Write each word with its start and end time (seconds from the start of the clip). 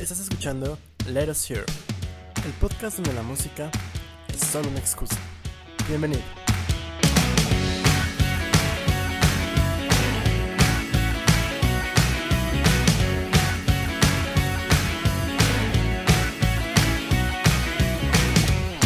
Estás 0.00 0.20
escuchando 0.20 0.78
Let 1.08 1.28
Us 1.28 1.50
Hear, 1.50 1.64
el 2.46 2.52
podcast 2.60 2.98
donde 2.98 3.12
la 3.14 3.22
música 3.22 3.68
es 4.32 4.40
solo 4.40 4.68
una 4.68 4.78
excusa. 4.78 5.16
Bienvenido. 5.88 6.22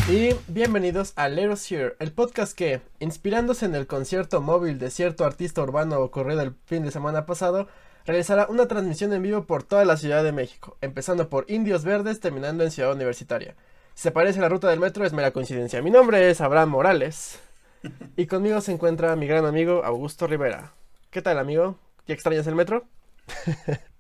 Y 0.09 0.35
bienvenidos 0.49 1.13
a 1.17 1.29
Let 1.29 1.51
Us 1.51 1.71
Hear, 1.71 1.95
el 1.99 2.13
podcast 2.13 2.57
que, 2.57 2.81
inspirándose 3.01 3.67
en 3.67 3.75
el 3.75 3.87
concierto 3.87 4.41
móvil 4.41 4.79
de 4.79 4.91
cierto 4.91 5.27
artista 5.27 5.63
urbano 5.63 6.01
ocurrido 6.01 6.41
el 6.41 6.55
fin 6.65 6.85
de 6.85 6.91
semana 6.91 7.27
pasado, 7.27 7.69
realizará 8.07 8.46
una 8.48 8.66
transmisión 8.69 9.12
en 9.12 9.23
vivo 9.23 9.45
por 9.46 9.62
toda 9.62 9.84
la 9.84 9.97
Ciudad 9.97 10.24
de 10.24 10.33
México, 10.33 10.77
empezando 10.80 11.29
por 11.29 11.51
Indios 11.51 11.84
Verdes, 11.84 12.20
terminando 12.20 12.65
en 12.65 12.70
Ciudad 12.70 12.92
Universitaria. 12.92 13.55
Si 13.95 14.02
se 14.05 14.11
parece 14.11 14.38
a 14.38 14.42
la 14.42 14.48
ruta 14.48 14.69
del 14.70 14.80
metro, 14.80 15.05
es 15.05 15.12
mera 15.12 15.33
coincidencia. 15.33 15.83
Mi 15.83 15.91
nombre 15.91 16.30
es 16.30 16.41
Abraham 16.41 16.70
Morales 16.70 17.38
y 18.16 18.27
conmigo 18.27 18.61
se 18.61 18.73
encuentra 18.73 19.16
mi 19.16 19.27
gran 19.27 19.45
amigo 19.47 19.84
Augusto 19.84 20.27
Rivera. 20.27 20.73
¿Qué 21.11 21.23
tal, 21.23 21.38
amigo? 21.38 21.78
¿Ya 22.06 22.15
extrañas 22.15 22.47
el 22.47 22.55
metro? 22.55 22.84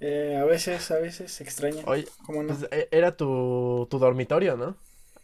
Eh, 0.00 0.38
a 0.40 0.44
veces, 0.44 0.90
a 0.90 0.98
veces 0.98 1.40
extraña. 1.40 1.82
Oye, 1.86 2.06
¿Cómo 2.24 2.42
no? 2.42 2.48
pues, 2.56 2.68
e- 2.72 2.88
era 2.90 3.16
tu, 3.16 3.86
tu 3.90 3.98
dormitorio, 3.98 4.56
¿no? 4.56 4.76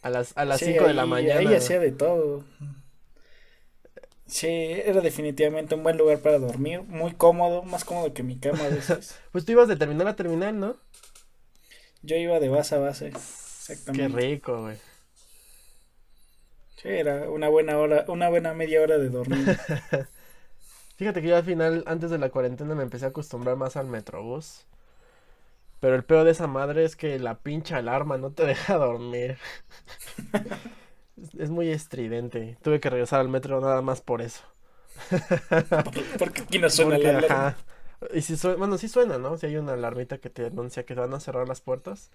A 0.02 0.10
las, 0.10 0.36
a 0.36 0.44
las 0.44 0.58
Sí, 0.58 0.66
5 0.66 0.84
de 0.86 0.94
la 0.94 1.06
mañana. 1.06 1.40
Ahí 1.40 1.54
hacía 1.54 1.80
de 1.80 1.92
todo. 1.92 2.44
Sí, 4.26 4.48
era 4.48 5.00
definitivamente 5.00 5.74
un 5.76 5.82
buen 5.84 5.96
lugar 5.96 6.20
para 6.20 6.38
dormir, 6.38 6.82
muy 6.82 7.14
cómodo, 7.14 7.62
más 7.62 7.84
cómodo 7.84 8.12
que 8.12 8.22
mi 8.22 8.38
cama 8.38 8.64
a 8.66 8.68
veces. 8.68 9.16
Pues 9.32 9.44
tú 9.44 9.52
ibas 9.52 9.68
de 9.68 9.76
terminal 9.76 10.08
a 10.08 10.16
terminal, 10.16 10.58
¿no? 10.58 10.76
Yo 12.02 12.16
iba 12.16 12.38
de 12.40 12.48
base 12.48 12.74
a 12.74 12.78
base, 12.78 13.10
Qué 13.92 14.08
exactamente. 14.08 14.08
rico, 14.08 14.60
güey. 14.62 14.78
Sí, 16.76 16.88
era 16.88 17.28
una 17.30 17.48
buena 17.48 17.76
hora, 17.78 18.04
una 18.08 18.28
buena 18.28 18.54
media 18.54 18.80
hora 18.82 18.98
de 18.98 19.08
dormir. 19.10 19.52
Fíjate 20.96 21.22
que 21.22 21.28
yo 21.28 21.36
al 21.36 21.44
final, 21.44 21.84
antes 21.86 22.10
de 22.10 22.18
la 22.18 22.30
cuarentena, 22.30 22.74
me 22.74 22.82
empecé 22.82 23.04
a 23.06 23.08
acostumbrar 23.08 23.56
más 23.56 23.76
al 23.76 23.86
metrobús. 23.86 24.66
Pero 25.80 25.94
el 25.94 26.04
peor 26.04 26.24
de 26.24 26.32
esa 26.32 26.46
madre 26.46 26.84
es 26.84 26.96
que 26.96 27.18
la 27.18 27.38
pincha 27.38 27.78
alarma 27.78 28.18
no 28.18 28.30
te 28.32 28.44
deja 28.46 28.76
dormir. 28.76 29.38
Es, 31.20 31.34
es 31.34 31.50
muy 31.50 31.70
estridente. 31.70 32.58
Tuve 32.62 32.80
que 32.80 32.90
regresar 32.90 33.20
al 33.20 33.28
metro 33.28 33.60
nada 33.60 33.82
más 33.82 34.00
por 34.00 34.22
eso. 34.22 34.42
Porque 36.18 36.42
aquí 36.42 36.58
no 36.58 36.70
suena 36.70 36.96
Porque, 36.96 37.12
la 37.12 37.18
alarma. 37.18 37.48
ajá. 37.48 37.56
Y 38.14 38.22
si 38.22 38.36
suena, 38.36 38.56
bueno, 38.58 38.78
sí 38.78 38.88
suena, 38.88 39.18
¿no? 39.18 39.38
Si 39.38 39.46
hay 39.46 39.56
una 39.56 39.72
alarmita 39.72 40.18
que 40.18 40.30
te 40.30 40.46
anuncia 40.46 40.84
que 40.84 40.94
van 40.94 41.14
a 41.14 41.20
cerrar 41.20 41.48
las 41.48 41.60
puertas. 41.60 42.10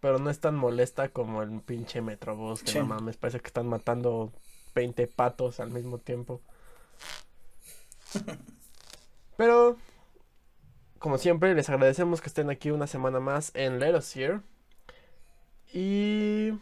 Pero 0.00 0.18
no 0.18 0.30
es 0.30 0.40
tan 0.40 0.56
molesta 0.56 1.08
como 1.10 1.42
el 1.42 1.60
pinche 1.60 2.00
metrobús, 2.02 2.62
que 2.62 2.72
Sí. 2.72 2.78
no 2.78 2.86
mames, 2.86 3.16
parece 3.16 3.40
que 3.40 3.46
están 3.48 3.68
matando 3.68 4.32
20 4.74 5.06
patos 5.06 5.60
al 5.60 5.70
mismo 5.70 5.98
tiempo. 5.98 6.40
Pero, 9.36 9.76
como 10.98 11.18
siempre, 11.18 11.54
les 11.54 11.68
agradecemos 11.68 12.20
que 12.20 12.28
estén 12.28 12.50
aquí 12.50 12.70
una 12.70 12.86
semana 12.86 13.20
más 13.20 13.50
en 13.54 13.78
Let 13.80 13.96
Us 13.96 14.16
Hear. 14.16 14.42
Y 15.72 16.52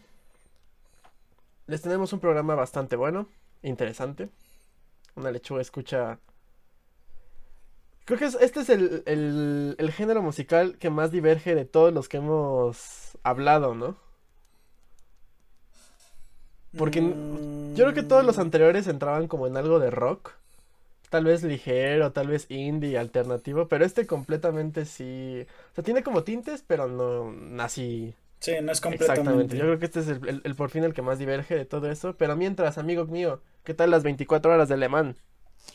les 1.71 1.83
tenemos 1.83 2.13
un 2.13 2.21
programa 2.21 2.55
bastante 2.55 2.97
bueno, 2.97 3.29
interesante. 3.63 4.31
Una 5.17 5.31
lechuga 5.33 5.63
escucha. 5.63 6.21
Creo 8.05 8.19
que 8.19 8.25
es- 8.27 8.35
este 8.41 8.61
es 8.61 8.69
el, 8.71 9.03
el, 9.07 9.77
el 9.79 9.93
género 9.93 10.23
musical 10.23 10.77
que 10.79 10.91
más 10.91 11.11
diverge 11.12 11.55
de 11.55 11.65
todos 11.65 11.93
los 11.93 12.09
que 12.09 12.19
hemos 12.19 13.17
hablado, 13.23 13.75
¿no? 13.75 13.97
Porque 16.77 17.00
Mm, 17.00 17.75
Yo 17.75 17.84
creo 17.84 17.94
que 17.94 18.03
todos 18.03 18.25
los 18.25 18.39
anteriores 18.39 18.87
entraban 18.87 19.28
como 19.28 19.47
en 19.47 19.56
algo 19.56 19.78
de 19.81 19.91
rock. 19.91 20.33
Tal 21.11 21.25
vez 21.25 21.43
ligero, 21.44 22.12
tal 22.12 22.28
vez 22.28 22.47
indie, 22.50 22.99
alternativo, 22.99 23.69
pero 23.69 23.84
este 23.84 24.06
completamente 24.06 24.84
sí. 24.87 25.47
O 25.73 25.75
sea, 25.75 25.84
tiene 25.84 26.03
como 26.05 26.25
tintes, 26.25 26.65
pero 26.67 26.89
no 26.89 27.62
así 27.62 28.15
Sí, 28.41 28.53
no 28.62 28.73
es 28.73 28.78
exactamente. 28.78 29.06
completamente. 29.06 29.56
Yo 29.56 29.62
creo 29.65 29.78
que 29.78 29.84
este 29.84 30.01
es 30.01 30.09
el, 30.09 30.28
el- 30.28 30.41
el 30.45 30.55
por 30.55 30.71
fin 30.71 30.83
el 30.84 30.95
que 30.95 31.03
más 31.03 31.19
diverge 31.19 31.55
de 31.55 31.65
todo 31.67 31.91
eso. 31.91 32.17
Pero 32.17 32.37
mientras, 32.37 32.78
amigo 32.78 33.05
mío, 33.06 33.43
¿qué 33.65 33.75
tal 33.75 33.91
las 33.91 34.03
24 34.03 34.53
horas 34.53 34.69
de 34.69 34.77
Le 34.78 34.89
Mans? 34.89 35.19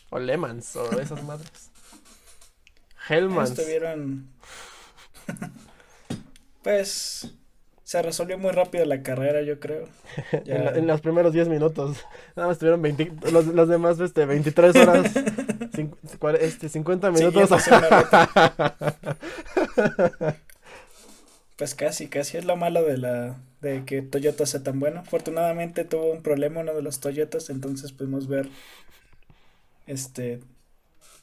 O 0.09 0.20
Le 0.20 0.36
Mans, 0.38 0.75
o 0.75 1.00
esas 1.00 1.24
madres. 1.24 1.70
Hellmans. 3.09 3.52
Estuvieron. 3.52 4.28
pues. 6.64 7.31
Se 7.84 8.02
resolvió 8.02 8.40
muy 8.40 8.50
rápido 8.52 8.84
la 8.86 9.04
carrera, 9.04 9.44
yo 9.44 9.59
creo. 9.59 9.88
Ya- 10.44 10.56
En, 10.56 10.66
la- 10.66 10.72
en 10.72 10.88
los 10.88 11.02
primeros 11.02 11.34
10 11.34 11.48
minutos. 11.50 11.98
Nada 12.36 12.48
más 12.50 12.58
tuvieron 12.58 12.81
20, 12.81 13.12
los, 13.31 13.46
los 13.46 13.68
demás, 13.70 14.00
este, 14.00 14.25
23 14.25 14.75
horas. 14.78 15.12
este, 16.40 16.68
50 16.70 17.12
minutos. 17.12 17.48
Pues 21.58 21.74
casi, 21.76 22.08
casi 22.10 22.38
es 22.38 22.46
lo 22.46 22.56
malo 22.58 22.84
de 22.84 22.98
la 22.98 23.38
de 23.62 23.86
que 23.86 24.02
Toyota 24.02 24.46
sea 24.46 24.64
tan 24.64 24.80
bueno. 24.80 25.02
Afortunadamente 25.02 25.86
tuvo 25.86 26.12
un 26.12 26.22
problema 26.22 26.62
uno 26.62 26.74
de 26.74 26.82
los 26.82 27.00
Toyotas, 27.00 27.50
entonces 27.50 27.92
pudimos 27.94 28.28
ver 28.28 28.50
este 29.88 30.40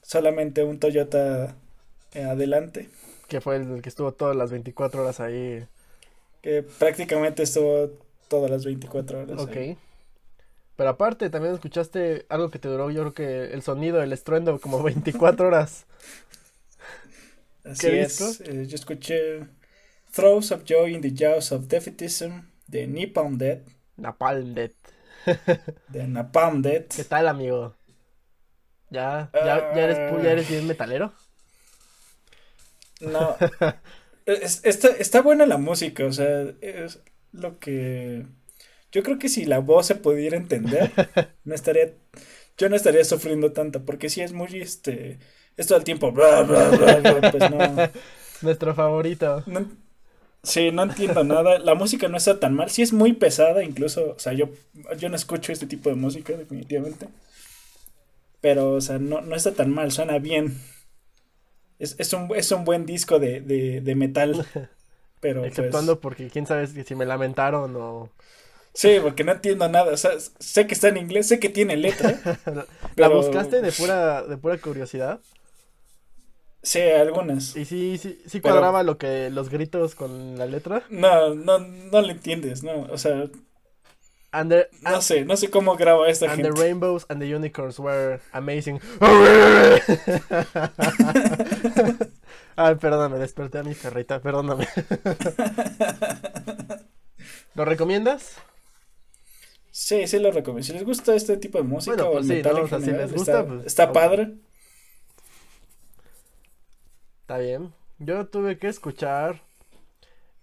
solamente 0.03 0.65
un 0.65 0.79
Toyota 0.79 1.57
eh, 2.15 2.25
adelante, 2.25 2.91
que 3.29 3.41
fue 3.41 3.57
el 3.57 3.83
que 3.83 3.89
estuvo 3.89 4.13
todas 4.13 4.37
las 4.37 4.51
24 4.51 5.03
horas 5.03 5.21
ahí. 5.21 5.67
que 6.43 6.63
prácticamente 6.63 7.43
estuvo 7.43 7.91
todas 8.29 8.51
las 8.51 8.65
24 8.65 9.21
horas. 9.23 9.39
Ok. 9.39 9.49
ahí. 9.49 9.79
Pero 10.77 10.91
aparte, 10.91 11.31
también 11.31 11.55
escuchaste 11.55 12.27
algo 12.29 12.51
que 12.51 12.59
te 12.59 12.69
duró, 12.69 12.91
yo 12.91 13.03
creo 13.03 13.15
que 13.15 13.55
el 13.55 13.63
sonido, 13.63 14.03
el 14.03 14.13
estruendo, 14.13 14.61
como 14.61 14.83
24 14.83 15.49
horas. 15.49 15.87
Así 17.65 17.89
¿Qué 17.89 18.03
es. 18.03 18.41
eh, 18.41 18.67
yo 18.67 18.75
escuché 18.75 19.47
Throws 20.13 20.53
of 20.53 20.65
Joy 20.65 20.95
in 20.95 21.01
the 21.01 21.11
Jaws 21.11 21.53
of 21.53 21.69
Defeatism 21.69 22.51
de 22.69 22.87
Napalm 22.87 23.39
Dead, 23.39 23.63
Napalm 23.97 24.55
Death. 24.55 24.73
de 25.89 26.07
Napalm 26.07 26.63
Dead. 26.63 26.87
¿Qué 26.87 27.05
tal, 27.05 27.29
amigo? 27.29 27.75
¿Ya, 28.91 29.31
ya, 29.33 29.75
ya 29.75 29.83
eres, 29.85 30.23
ya 30.23 30.33
eres 30.33 30.49
bien 30.49 30.67
metalero? 30.67 31.13
No. 33.01 33.37
Es- 34.27 34.61
está, 34.65 34.89
está 34.89 35.23
buena 35.23 35.47
la 35.47 35.57
música, 35.57 36.05
o 36.07 36.13
sea, 36.13 36.53
es 36.61 37.01
lo 37.33 37.59
que... 37.59 38.27
Yo 38.93 39.03
creo 39.03 39.19
que 39.19 39.29
si 39.29 39.47
la 39.47 39.59
voz 39.61 39.87
se 39.87 39.95
pudiera 39.97 40.37
entender, 40.37 40.93
no 41.45 41.55
estaría... 41.55 41.95
Yo 42.59 42.69
no 42.69 42.77
estaría 42.77 43.05
sufriendo 43.05 43.53
tanto, 43.53 43.85
porque 43.85 44.11
si 44.11 44.21
es 44.21 44.33
muy, 44.33 44.61
este... 44.61 45.19
Tiempo, 45.85 46.13
bla, 46.13 46.43
bla, 46.43 46.69
bla, 46.71 46.97
bla, 46.97 47.31
pues 47.31 47.51
no, 47.51 47.59
Nuestro 48.43 48.75
favorito. 48.75 49.43
no... 49.47 49.67
Sí, 50.45 50.73
no 50.73 50.83
entiendo 50.83 51.23
nada. 51.25 51.59
La 51.61 51.75
música 51.75 52.09
no 52.09 52.17
está 52.17 52.41
tan 52.41 52.55
mal. 52.55 52.69
Sí 52.71 52.83
es 52.83 52.93
muy 52.93 53.13
pesada, 53.13 53.63
incluso, 53.63 54.15
o 54.17 54.19
sea, 54.19 54.33
yo, 54.33 54.51
yo 54.99 55.09
no 55.09 55.17
escucho 55.17 55.53
este 55.53 55.67
tipo 55.67 55.89
de 55.89 55.95
música, 55.97 56.33
definitivamente. 56.35 57.09
Pero, 58.41 58.73
o 58.73 58.81
sea, 58.81 58.99
no, 58.99 59.21
no 59.21 59.37
está 59.37 59.53
tan 59.53 59.71
mal, 59.71 59.93
suena 59.93 60.19
bien. 60.19 60.59
Es, 61.79 61.97
es 61.99 62.13
un, 62.13 62.29
es 62.35 62.51
un 62.53 62.65
buen 62.65 62.87
disco 62.87 63.19
de, 63.19 63.41
de, 63.41 63.81
de 63.81 63.95
metal. 63.95 64.47
Pero, 65.21 65.41
pues, 65.43 65.53
Exceptuando 65.53 66.01
porque 66.01 66.29
quién 66.29 66.47
sabe 66.47 66.67
si 66.67 66.83
si 66.83 66.95
me 66.97 67.07
lamentaron 67.07 67.77
o... 67.77 68.11
sí, 68.75 68.99
porque 69.01 69.23
no 69.25 69.33
entiendo 69.33 69.69
nada. 69.69 69.93
O 69.93 69.97
sea, 69.97 70.13
sé 70.41 70.67
que 70.67 70.75
está 70.75 70.89
en 70.89 70.97
inglés, 70.97 71.29
sé 71.29 71.39
que 71.39 71.49
tiene 71.49 71.77
letra. 71.77 72.21
¿La 72.97 73.09
pero- 73.09 73.17
buscaste 73.19 73.61
de 73.63 73.71
pura, 73.73 74.23
de 74.25 74.37
pura 74.37 74.59
curiosidad? 74.59 75.21
Sí, 76.63 76.81
algunas. 76.81 77.57
¿Y 77.57 77.65
sí, 77.65 77.99
sí, 77.99 78.19
sí 78.27 78.41
Pero- 78.41 78.55
cuadraba 78.55 78.83
lo 78.85 78.97
que 78.99 79.31
los 79.31 79.49
gritos 79.51 79.95
con 79.95 80.39
la 80.39 80.47
letra? 80.47 80.85
No, 80.91 81.35
no, 81.35 81.59
no 81.59 82.01
le 82.01 82.13
entiendes, 82.13 82.63
¿no? 82.63 82.83
O 82.91 82.99
sea, 82.99 83.25
And 84.35 84.51
the, 84.51 84.69
no 84.81 85.03
sé, 85.03 85.27
no 85.27 85.37
sé 85.37 85.51
cómo 85.51 85.77
graba 85.77 86.09
esta 86.09 86.25
and 86.33 86.41
the 86.41 86.45
gente. 86.49 86.63
rainbows 86.63 87.05
and 87.11 87.21
the 87.21 87.35
unicorns 87.35 87.79
were 87.79 88.19
amazing. 88.33 88.81
Ay, 92.57 92.75
perdóname, 92.77 93.19
desperté 93.19 93.59
a 93.59 93.63
mi 93.63 93.75
perrita, 93.75 94.21
perdóname. 94.21 94.67
¿Lo 97.55 97.65
recomiendas? 97.65 98.37
Sí, 99.71 100.07
sí 100.07 100.19
lo 100.19 100.31
recomiendo. 100.31 100.67
Si 100.67 100.73
les 100.73 100.85
gusta 100.85 101.15
este 101.15 101.37
tipo 101.39 101.59
de 101.59 101.65
música 101.65 101.97
Bueno, 101.97 102.11
o 102.11 102.13
pues 102.15 102.25
el 102.25 102.31
sí, 102.31 102.35
metal 102.37 102.53
¿no? 102.55 102.59
en 102.61 102.65
O 102.65 102.69
sea, 102.69 102.79
si 102.79 102.85
general, 102.87 103.07
les 103.07 103.15
gusta, 103.17 103.33
está, 103.41 103.47
pues, 103.47 103.67
está 103.67 103.93
padre. 103.93 104.33
Está 107.23 107.39
bien. 107.39 107.73
Yo 107.99 108.27
tuve 108.27 108.59
que 108.59 108.69
escuchar 108.69 109.41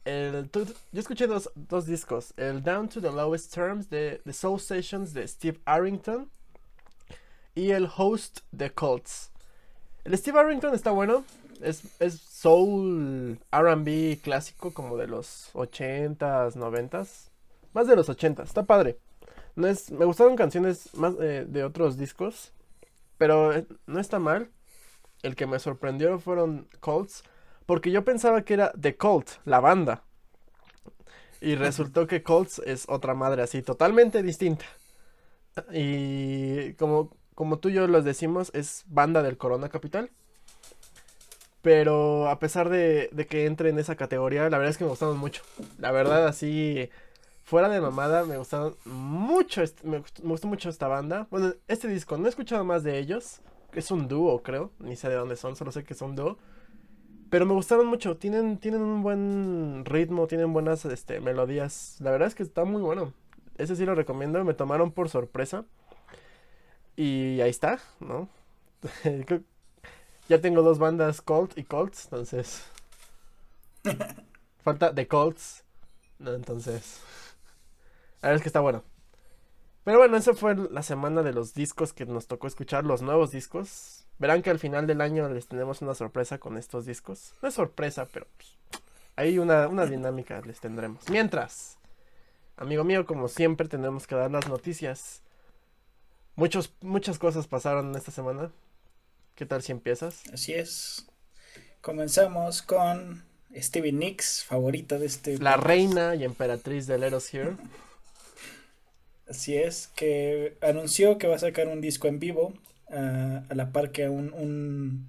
el 0.06 0.50
yo 0.52 0.64
escuché 0.94 1.28
dos, 1.28 1.52
dos 1.56 1.86
discos, 1.86 2.34
el 2.38 2.64
Down 2.64 2.88
to 2.88 3.02
the 3.02 3.12
Lowest 3.12 3.54
Terms 3.54 3.90
de 3.90 4.22
The 4.26 4.34
Soul 4.34 4.60
Sessions 4.60 5.14
de 5.14 5.28
Steve 5.28 5.60
Arrington 5.66 6.32
y 7.54 7.72
el 7.72 7.88
Host 7.96 8.40
de 8.52 8.72
Colts. 8.72 9.30
El 10.06 10.18
Steve 10.18 10.40
Arrington 10.40 10.74
está 10.74 10.92
bueno, 10.92 11.26
Es, 11.62 11.84
es 12.00 12.22
soul 12.22 13.38
RB 13.52 14.22
clásico 14.22 14.74
como 14.74 14.96
de 14.96 15.08
los 15.08 15.52
80s, 15.54 16.54
90s. 16.54 17.30
Más 17.74 17.88
de 17.88 17.96
los 17.98 18.08
80 18.08 18.44
está 18.44 18.64
padre. 18.64 18.98
No 19.56 19.68
es, 19.68 19.92
me 19.92 20.06
gustaron 20.06 20.38
canciones 20.38 20.96
más 20.96 21.14
eh, 21.20 21.46
de 21.46 21.64
otros 21.66 21.98
discos, 21.98 22.54
pero 23.18 23.54
eh, 23.54 23.68
no 23.86 24.00
está 24.00 24.18
mal. 24.18 24.50
El 25.22 25.36
que 25.36 25.48
me 25.48 25.60
sorprendió 25.60 26.20
fueron 26.20 26.68
Colts, 26.80 27.24
porque 27.66 27.92
yo 27.92 28.04
pensaba 28.04 28.44
que 28.44 28.54
era 28.54 28.72
The 28.80 28.96
Cult, 28.96 29.30
la 29.46 29.60
banda. 29.60 30.04
Y 31.42 31.56
resultó 31.56 32.08
que 32.08 32.24
Colts 32.24 32.62
es 32.66 32.86
otra 32.90 33.14
madre 33.14 33.42
así, 33.42 33.62
totalmente 33.62 34.24
distinta. 34.24 34.66
Y 35.72 36.74
como, 36.74 37.16
como 37.36 37.60
tú 37.60 37.70
y 37.70 37.74
yo 37.74 37.88
los 37.88 38.04
decimos, 38.04 38.52
es 38.54 38.84
banda 38.88 39.24
del 39.24 39.38
Corona 39.38 39.70
Capital. 39.70 40.12
Pero 41.62 42.30
a 42.30 42.40
pesar 42.40 42.70
de, 42.70 43.10
de 43.12 43.28
que 43.28 43.46
entre 43.46 43.70
en 43.70 43.80
esa 43.80 43.96
categoría, 43.96 44.50
la 44.50 44.58
verdad 44.58 44.70
es 44.70 44.78
que 44.78 44.86
me 44.86 44.90
gustaron 44.90 45.18
mucho. 45.18 45.44
La 45.78 45.92
verdad, 45.92 46.28
así, 46.28 46.90
fuera 47.50 47.68
de 47.68 47.82
mamada, 47.82 48.26
me 48.26 48.38
gustaron 48.38 48.76
mucho, 48.86 49.64
me, 49.82 50.04
gustó 50.22 50.48
mucho 50.48 50.70
esta 50.70 50.88
banda. 50.88 51.28
Bueno, 51.32 51.54
este 51.68 51.88
disco, 51.88 52.16
no 52.16 52.28
he 52.28 52.30
escuchado 52.30 52.64
más 52.64 52.84
de 52.84 53.00
ellos. 53.00 53.42
Es 53.74 53.92
un 53.92 54.08
dúo, 54.08 54.42
creo. 54.42 54.72
Ni 54.80 54.96
sé 54.96 55.10
de 55.10 55.16
dónde 55.16 55.36
son, 55.36 55.56
solo 55.56 55.72
sé 55.72 55.84
que 55.84 55.94
son 55.94 56.16
dúo. 56.16 56.38
Pero 57.30 57.46
me 57.46 57.54
gustaron 57.54 57.88
mucho. 57.88 58.18
Tienen, 58.18 58.58
tienen 58.58 58.82
un 58.82 59.04
buen 59.04 59.86
ritmo, 59.86 60.28
tienen 60.28 60.52
buenas 60.54 60.86
este, 60.86 61.20
melodías. 61.20 61.98
La 62.00 62.12
verdad 62.12 62.28
es 62.28 62.36
que 62.36 62.44
está 62.44 62.66
muy 62.66 62.82
bueno. 62.82 63.14
Ese 63.58 63.76
sí 63.76 63.86
lo 63.86 63.96
recomiendo. 63.96 64.44
Me 64.44 64.54
tomaron 64.54 64.92
por 64.92 65.10
sorpresa. 65.10 65.66
Y 66.96 67.40
ahí 67.42 67.50
está, 67.50 67.80
¿no? 68.00 68.28
ya 70.28 70.42
tengo 70.42 70.64
dos 70.64 70.80
bandas, 70.80 71.22
Colt 71.22 71.58
y 71.58 71.64
Colts. 71.64 72.06
Entonces. 72.06 72.64
Falta 74.64 74.94
The 74.94 75.08
Colts. 75.08 75.64
No, 76.18 76.34
entonces. 76.34 77.00
La 78.22 78.30
verdad 78.30 78.38
es 78.38 78.44
que 78.44 78.50
está 78.50 78.60
bueno. 78.60 78.84
Pero 79.84 79.98
bueno, 79.98 80.18
esa 80.18 80.34
fue 80.34 80.56
la 80.56 80.84
semana 80.84 81.24
de 81.24 81.34
los 81.34 81.54
discos 81.54 81.94
que 81.94 82.06
nos 82.06 82.28
tocó 82.28 82.48
escuchar, 82.48 82.84
los 82.84 83.02
nuevos 83.02 83.32
discos. 83.32 84.06
Verán 84.20 84.42
que 84.42 84.50
al 84.50 84.60
final 84.60 84.86
del 84.86 85.02
año 85.02 85.30
les 85.30 85.48
tenemos 85.48 85.82
una 85.82 85.96
sorpresa 85.96 86.38
con 86.38 86.58
estos 86.58 86.86
discos. 86.86 87.34
No 87.42 87.48
es 87.48 87.56
sorpresa, 87.56 88.08
pero 88.12 88.28
pues, 88.36 88.58
ahí 89.16 89.40
una, 89.40 89.68
una 89.68 89.86
dinámica 89.86 90.42
les 90.42 90.60
tendremos. 90.60 91.10
Mientras, 91.10 91.78
amigo 92.58 92.84
mío, 92.84 93.06
como 93.06 93.30
siempre, 93.30 93.68
tenemos 93.68 94.08
que 94.08 94.16
dar 94.16 94.30
las 94.30 94.48
noticias. 94.50 95.22
Muchos, 96.36 96.74
muchas 96.82 97.18
cosas 97.18 97.48
pasaron 97.48 97.96
esta 97.96 98.12
semana. 98.12 98.52
¿Qué 99.36 99.46
tal 99.46 99.62
si 99.62 99.72
empiezas? 99.72 100.22
Así 100.34 100.54
es. 100.54 101.08
Comenzamos 101.82 102.62
con 102.62 103.24
Stevie 103.56 103.94
Nicks, 103.94 104.44
favorita 104.44 105.00
de 105.00 105.06
este. 105.06 105.38
La 105.38 105.56
reina 105.56 106.16
y 106.16 106.26
emperatriz 106.26 106.88
de 106.88 106.98
Let 106.98 107.16
Us 107.16 107.34
Here. 107.34 107.56
Así 109.30 109.56
es, 109.56 109.88
que 109.96 110.58
anunció 110.62 111.18
que 111.18 111.28
va 111.28 111.36
a 111.36 111.40
sacar 111.40 111.68
un 111.68 111.82
disco 111.82 112.08
en 112.08 112.20
vivo 112.20 112.54
a 112.90 113.54
la 113.54 113.72
par 113.72 113.92
que 113.92 114.10
un, 114.10 114.34
un 114.34 115.08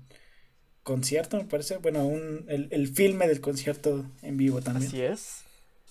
concierto, 0.83 1.39
me 1.39 1.45
parece. 1.45 1.79
Bueno, 1.79 2.05
un, 2.05 2.45
el, 2.49 2.69
el, 2.71 2.89
filme 2.89 3.27
del 3.27 3.41
concierto 3.41 4.05
en 4.23 4.37
vivo 4.37 4.61
también. 4.61 4.89
Así 4.89 5.01
es. 5.01 5.45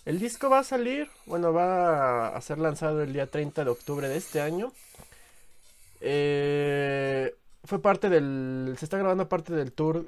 El 0.06 0.20
disco 0.20 0.50
va 0.50 0.60
a 0.60 0.64
salir, 0.64 1.08
bueno, 1.26 1.54
va 1.54 2.30
a 2.30 2.42
ser 2.42 2.58
lanzado 2.58 3.02
el 3.02 3.14
día 3.14 3.28
30 3.28 3.64
de 3.64 3.70
octubre 3.70 4.08
de 4.08 4.18
este 4.18 4.42
año. 4.42 4.72
Eh, 6.02 7.36
fue 7.64 7.82
parte 7.82 8.10
del. 8.10 8.76
Se 8.78 8.86
está 8.86 8.98
grabando 8.98 9.28
parte 9.28 9.54
del 9.54 9.72
tour 9.72 10.06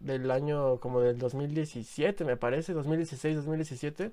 del 0.00 0.30
año 0.30 0.78
como 0.80 1.00
del 1.00 1.18
2017, 1.18 2.24
me 2.24 2.36
parece, 2.36 2.74
2016-2017. 2.74 4.12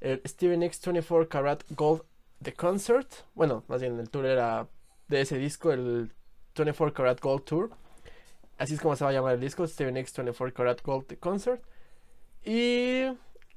El 0.00 0.20
Steven 0.26 0.62
X 0.62 0.80
24 0.84 1.28
Karat 1.28 1.62
Gold 1.70 2.02
The 2.42 2.52
Concert. 2.52 3.08
Bueno, 3.34 3.64
más 3.68 3.80
bien 3.80 3.98
el 3.98 4.10
tour 4.10 4.26
era 4.26 4.68
de 5.08 5.20
ese 5.20 5.38
disco, 5.38 5.72
el 5.72 6.12
24 6.56 6.94
Karat 6.94 7.20
Gold 7.20 7.44
Tour. 7.44 7.70
Así 8.58 8.74
es 8.74 8.80
como 8.80 8.96
se 8.96 9.04
va 9.04 9.10
a 9.10 9.12
llamar 9.12 9.34
el 9.34 9.40
disco, 9.40 9.66
Steven 9.66 9.96
X 9.98 10.14
24 10.16 10.54
Karat 10.54 10.82
Gold 10.82 11.18
Concert. 11.18 11.62
Y 12.44 13.02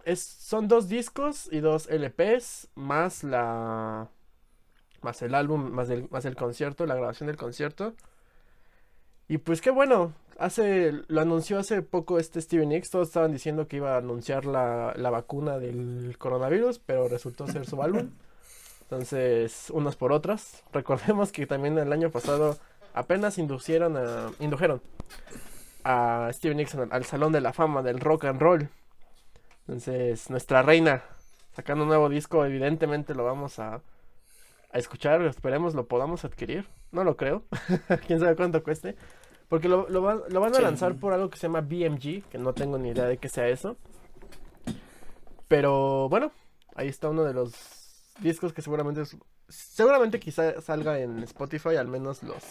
es, 0.04 0.22
son 0.22 0.68
dos 0.68 0.90
discos 0.90 1.48
y 1.52 1.60
dos 1.60 1.88
LPs, 1.90 2.70
más 2.76 3.24
la. 3.24 4.10
Más 5.02 5.22
el 5.22 5.34
álbum, 5.34 5.72
más 5.72 5.90
el, 5.90 6.10
más 6.10 6.26
el 6.26 6.36
concierto, 6.36 6.86
la 6.86 6.96
grabación 6.96 7.28
del 7.28 7.38
concierto. 7.38 7.94
Y 9.30 9.38
pues 9.38 9.62
qué 9.62 9.70
bueno, 9.70 10.14
hace, 10.38 10.92
lo 11.08 11.22
anunció 11.22 11.60
hace 11.60 11.82
poco 11.82 12.20
este 12.20 12.42
Steven 12.42 12.72
X, 12.74 12.90
todos 12.90 13.08
estaban 13.08 13.32
diciendo 13.32 13.68
que 13.68 13.78
iba 13.78 13.94
a 13.94 14.00
anunciar 14.00 14.46
la, 14.46 14.94
la 14.98 15.10
vacuna 15.10 15.60
del 15.60 16.18
coronavirus, 16.18 16.80
pero 16.80 17.08
resultó 17.08 17.48
ser 17.48 17.66
su 17.66 17.82
álbum. 17.82 18.10
Entonces, 18.90 19.70
unos 19.72 19.96
por 19.96 20.12
otras. 20.12 20.64
Recordemos 20.74 21.32
que 21.32 21.46
también 21.46 21.78
el 21.78 21.94
año 21.94 22.10
pasado 22.10 22.58
apenas 22.94 23.38
inducieron 23.38 23.96
a, 23.98 24.32
indujeron 24.40 24.82
a 25.84 26.30
Steven 26.34 26.58
Nixon 26.58 26.92
al 26.92 27.06
Salón 27.06 27.32
de 27.32 27.42
la 27.42 27.54
Fama 27.54 27.84
del 27.84 28.00
Rock 28.00 28.26
and 28.26 28.42
Roll. 28.42 28.70
Entonces, 29.68 30.30
nuestra 30.32 30.64
reina 30.64 31.04
sacando 31.52 31.84
un 31.84 31.90
nuevo 31.90 32.10
disco, 32.10 32.46
evidentemente 32.46 33.14
lo 33.14 33.26
vamos 33.26 33.60
a, 33.60 33.76
a 34.72 34.78
escuchar, 34.78 35.22
esperemos 35.24 35.76
lo 35.76 35.88
podamos 35.88 36.26
adquirir. 36.26 36.66
No 36.92 37.04
lo 37.04 37.16
creo, 37.16 37.44
quién 38.08 38.20
sabe 38.20 38.36
cuánto 38.36 38.64
cueste. 38.64 38.96
Porque 39.50 39.68
lo, 39.68 39.88
lo, 39.90 40.02
van 40.02 40.56
a 40.56 40.62
lanzar 40.62 40.96
por 40.96 41.14
algo 41.14 41.30
que 41.30 41.38
se 41.38 41.48
llama 41.48 41.62
BMG, 41.62 42.24
que 42.30 42.38
no 42.38 42.54
tengo 42.54 42.78
ni 42.78 42.90
idea 42.90 43.06
de 43.06 43.18
qué 43.18 43.30
sea 43.30 43.48
eso. 43.48 43.78
Pero 45.48 46.08
bueno, 46.10 46.32
ahí 46.76 46.88
está 46.88 47.10
uno 47.10 47.24
de 47.24 47.34
los 47.34 47.79
discos 48.22 48.54
que 48.54 48.62
seguramente 48.62 49.04
seguramente 49.48 50.20
quizá 50.20 50.62
salga 50.62 51.00
en 51.00 51.20
Spotify 51.24 51.76
al 51.76 51.88
menos 51.88 52.24
los 52.24 52.44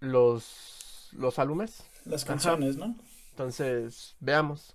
los 0.00 1.10
los 1.12 1.38
álbumes. 1.38 1.84
Las 2.04 2.24
canciones 2.24 2.76
no 2.76 2.94
entonces 3.30 4.16
veamos. 4.18 4.74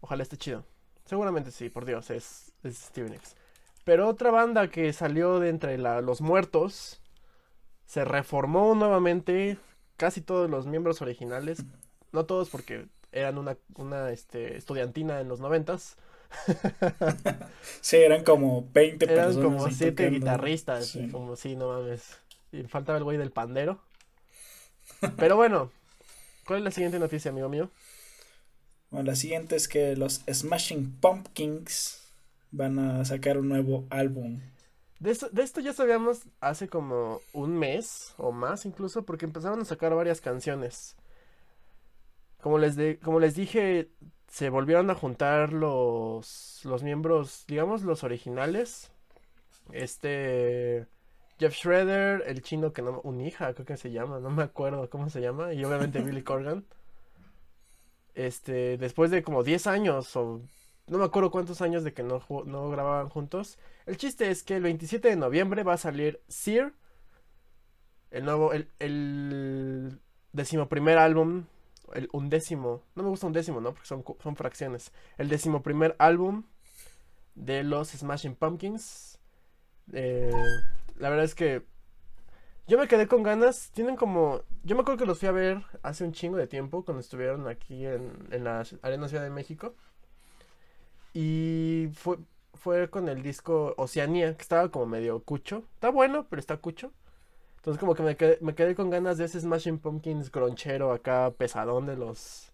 Ojalá 0.00 0.22
esté 0.22 0.38
chido. 0.38 0.64
Seguramente 1.04 1.50
sí 1.50 1.68
por 1.68 1.84
dios 1.84 2.10
es, 2.10 2.52
es 2.62 2.78
Steven 2.78 3.12
X. 3.12 3.36
Pero 3.84 4.08
otra 4.08 4.30
banda 4.30 4.68
que 4.68 4.90
salió 4.94 5.38
de 5.38 5.50
entre 5.50 5.76
los 5.76 6.22
muertos 6.22 7.02
se 7.84 8.04
reformó 8.06 8.74
nuevamente 8.74 9.58
casi 9.98 10.22
todos 10.22 10.48
los 10.48 10.66
miembros 10.66 11.02
originales 11.02 11.64
no 12.12 12.24
todos 12.24 12.48
porque 12.48 12.86
eran 13.12 13.36
una, 13.36 13.58
una 13.76 14.10
este, 14.10 14.56
estudiantina 14.56 15.20
en 15.20 15.28
los 15.28 15.40
noventas 15.40 15.96
sí, 17.80 17.96
eran 17.96 18.24
como 18.24 18.68
20 18.72 19.12
eran 19.12 19.40
como 19.40 19.68
7 19.68 20.10
guitarristas. 20.10 20.98
Como 21.10 21.36
si, 21.36 21.56
no 21.56 21.68
mames. 21.68 22.18
Y 22.52 22.62
faltaba 22.64 22.98
el 22.98 23.04
güey 23.04 23.18
del 23.18 23.30
pandero. 23.30 23.80
Pero 25.16 25.36
bueno, 25.36 25.70
¿cuál 26.46 26.60
es 26.60 26.64
la 26.64 26.70
siguiente 26.70 26.98
noticia, 26.98 27.30
amigo 27.30 27.48
mío? 27.48 27.70
Bueno, 28.90 29.10
la 29.10 29.16
siguiente 29.16 29.56
es 29.56 29.66
que 29.68 29.96
los 29.96 30.22
Smashing 30.30 31.00
Pumpkins 31.00 32.00
van 32.52 32.78
a 32.78 33.04
sacar 33.04 33.38
un 33.38 33.48
nuevo 33.48 33.86
álbum. 33.90 34.40
De 35.00 35.10
esto, 35.10 35.28
de 35.30 35.42
esto 35.42 35.60
ya 35.60 35.72
sabíamos 35.72 36.22
hace 36.40 36.68
como 36.68 37.20
un 37.32 37.58
mes 37.58 38.14
o 38.16 38.32
más 38.32 38.64
incluso, 38.64 39.04
porque 39.04 39.24
empezaron 39.24 39.60
a 39.60 39.64
sacar 39.64 39.94
varias 39.94 40.20
canciones. 40.20 40.96
Como 42.40 42.58
les, 42.58 42.76
de, 42.76 42.98
como 43.00 43.20
les 43.20 43.34
dije, 43.34 43.88
se 44.34 44.50
volvieron 44.50 44.90
a 44.90 44.96
juntar 44.96 45.52
los, 45.52 46.60
los 46.64 46.82
miembros, 46.82 47.44
digamos, 47.46 47.82
los 47.82 48.02
originales. 48.02 48.90
Este. 49.70 50.88
Jeff 51.38 51.54
Shredder, 51.54 52.24
el 52.26 52.42
chino 52.42 52.72
que 52.72 52.82
no. 52.82 53.00
Un 53.04 53.20
hija, 53.20 53.54
creo 53.54 53.64
que 53.64 53.76
se 53.76 53.92
llama, 53.92 54.18
no 54.18 54.30
me 54.30 54.42
acuerdo 54.42 54.90
cómo 54.90 55.08
se 55.08 55.20
llama. 55.20 55.54
Y 55.54 55.64
obviamente 55.64 56.00
Billy 56.02 56.24
Corgan. 56.24 56.64
Este, 58.16 58.76
después 58.76 59.12
de 59.12 59.22
como 59.22 59.44
10 59.44 59.68
años 59.68 60.16
o. 60.16 60.40
No 60.88 60.98
me 60.98 61.04
acuerdo 61.04 61.30
cuántos 61.30 61.62
años 61.62 61.84
de 61.84 61.94
que 61.94 62.02
no, 62.02 62.20
no 62.44 62.70
grababan 62.70 63.10
juntos. 63.10 63.56
El 63.86 63.98
chiste 63.98 64.32
es 64.32 64.42
que 64.42 64.56
el 64.56 64.64
27 64.64 65.10
de 65.10 65.16
noviembre 65.16 65.62
va 65.62 65.74
a 65.74 65.78
salir 65.78 66.20
Sear. 66.26 66.72
El 68.10 68.24
nuevo. 68.24 68.52
El, 68.52 68.68
el 68.80 70.00
decimoprimer 70.32 70.98
álbum 70.98 71.44
el 71.92 72.08
undécimo, 72.12 72.82
no 72.94 73.02
me 73.02 73.08
gusta 73.08 73.26
undécimo, 73.26 73.60
¿no? 73.60 73.72
Porque 73.72 73.86
son, 73.86 74.04
son 74.22 74.36
fracciones. 74.36 74.92
El 75.18 75.28
décimo 75.28 75.62
primer 75.62 75.94
álbum 75.98 76.44
de 77.34 77.62
los 77.62 77.88
Smashing 77.88 78.36
Pumpkins. 78.36 79.18
Eh, 79.92 80.32
la 80.96 81.10
verdad 81.10 81.24
es 81.24 81.34
que 81.34 81.64
yo 82.66 82.78
me 82.78 82.88
quedé 82.88 83.06
con 83.06 83.22
ganas. 83.22 83.70
Tienen 83.72 83.96
como. 83.96 84.42
Yo 84.62 84.74
me 84.76 84.82
acuerdo 84.82 84.98
que 84.98 85.06
los 85.06 85.18
fui 85.18 85.28
a 85.28 85.32
ver 85.32 85.62
hace 85.82 86.04
un 86.04 86.12
chingo 86.12 86.36
de 86.36 86.46
tiempo 86.46 86.84
cuando 86.84 87.00
estuvieron 87.00 87.46
aquí 87.48 87.84
en, 87.86 88.12
en 88.30 88.44
la 88.44 88.64
Arena 88.82 89.08
Ciudad 89.08 89.22
de 89.24 89.30
México. 89.30 89.74
Y 91.12 91.90
fue, 91.94 92.18
fue 92.54 92.88
con 92.90 93.08
el 93.08 93.22
disco 93.22 93.74
Oceanía, 93.76 94.34
que 94.36 94.42
estaba 94.42 94.70
como 94.70 94.86
medio 94.86 95.22
cucho. 95.22 95.64
Está 95.74 95.90
bueno, 95.90 96.26
pero 96.28 96.40
está 96.40 96.56
cucho. 96.56 96.92
Entonces 97.64 97.80
como 97.80 97.94
que 97.94 98.02
me 98.02 98.14
quedé, 98.14 98.36
me 98.42 98.54
quedé 98.54 98.74
con 98.74 98.90
ganas 98.90 99.16
de 99.16 99.24
ese 99.24 99.40
Smashing 99.40 99.78
Pumpkins 99.78 100.30
gronchero 100.30 100.92
acá 100.92 101.30
pesadón 101.30 101.86
de 101.86 101.96
los 101.96 102.52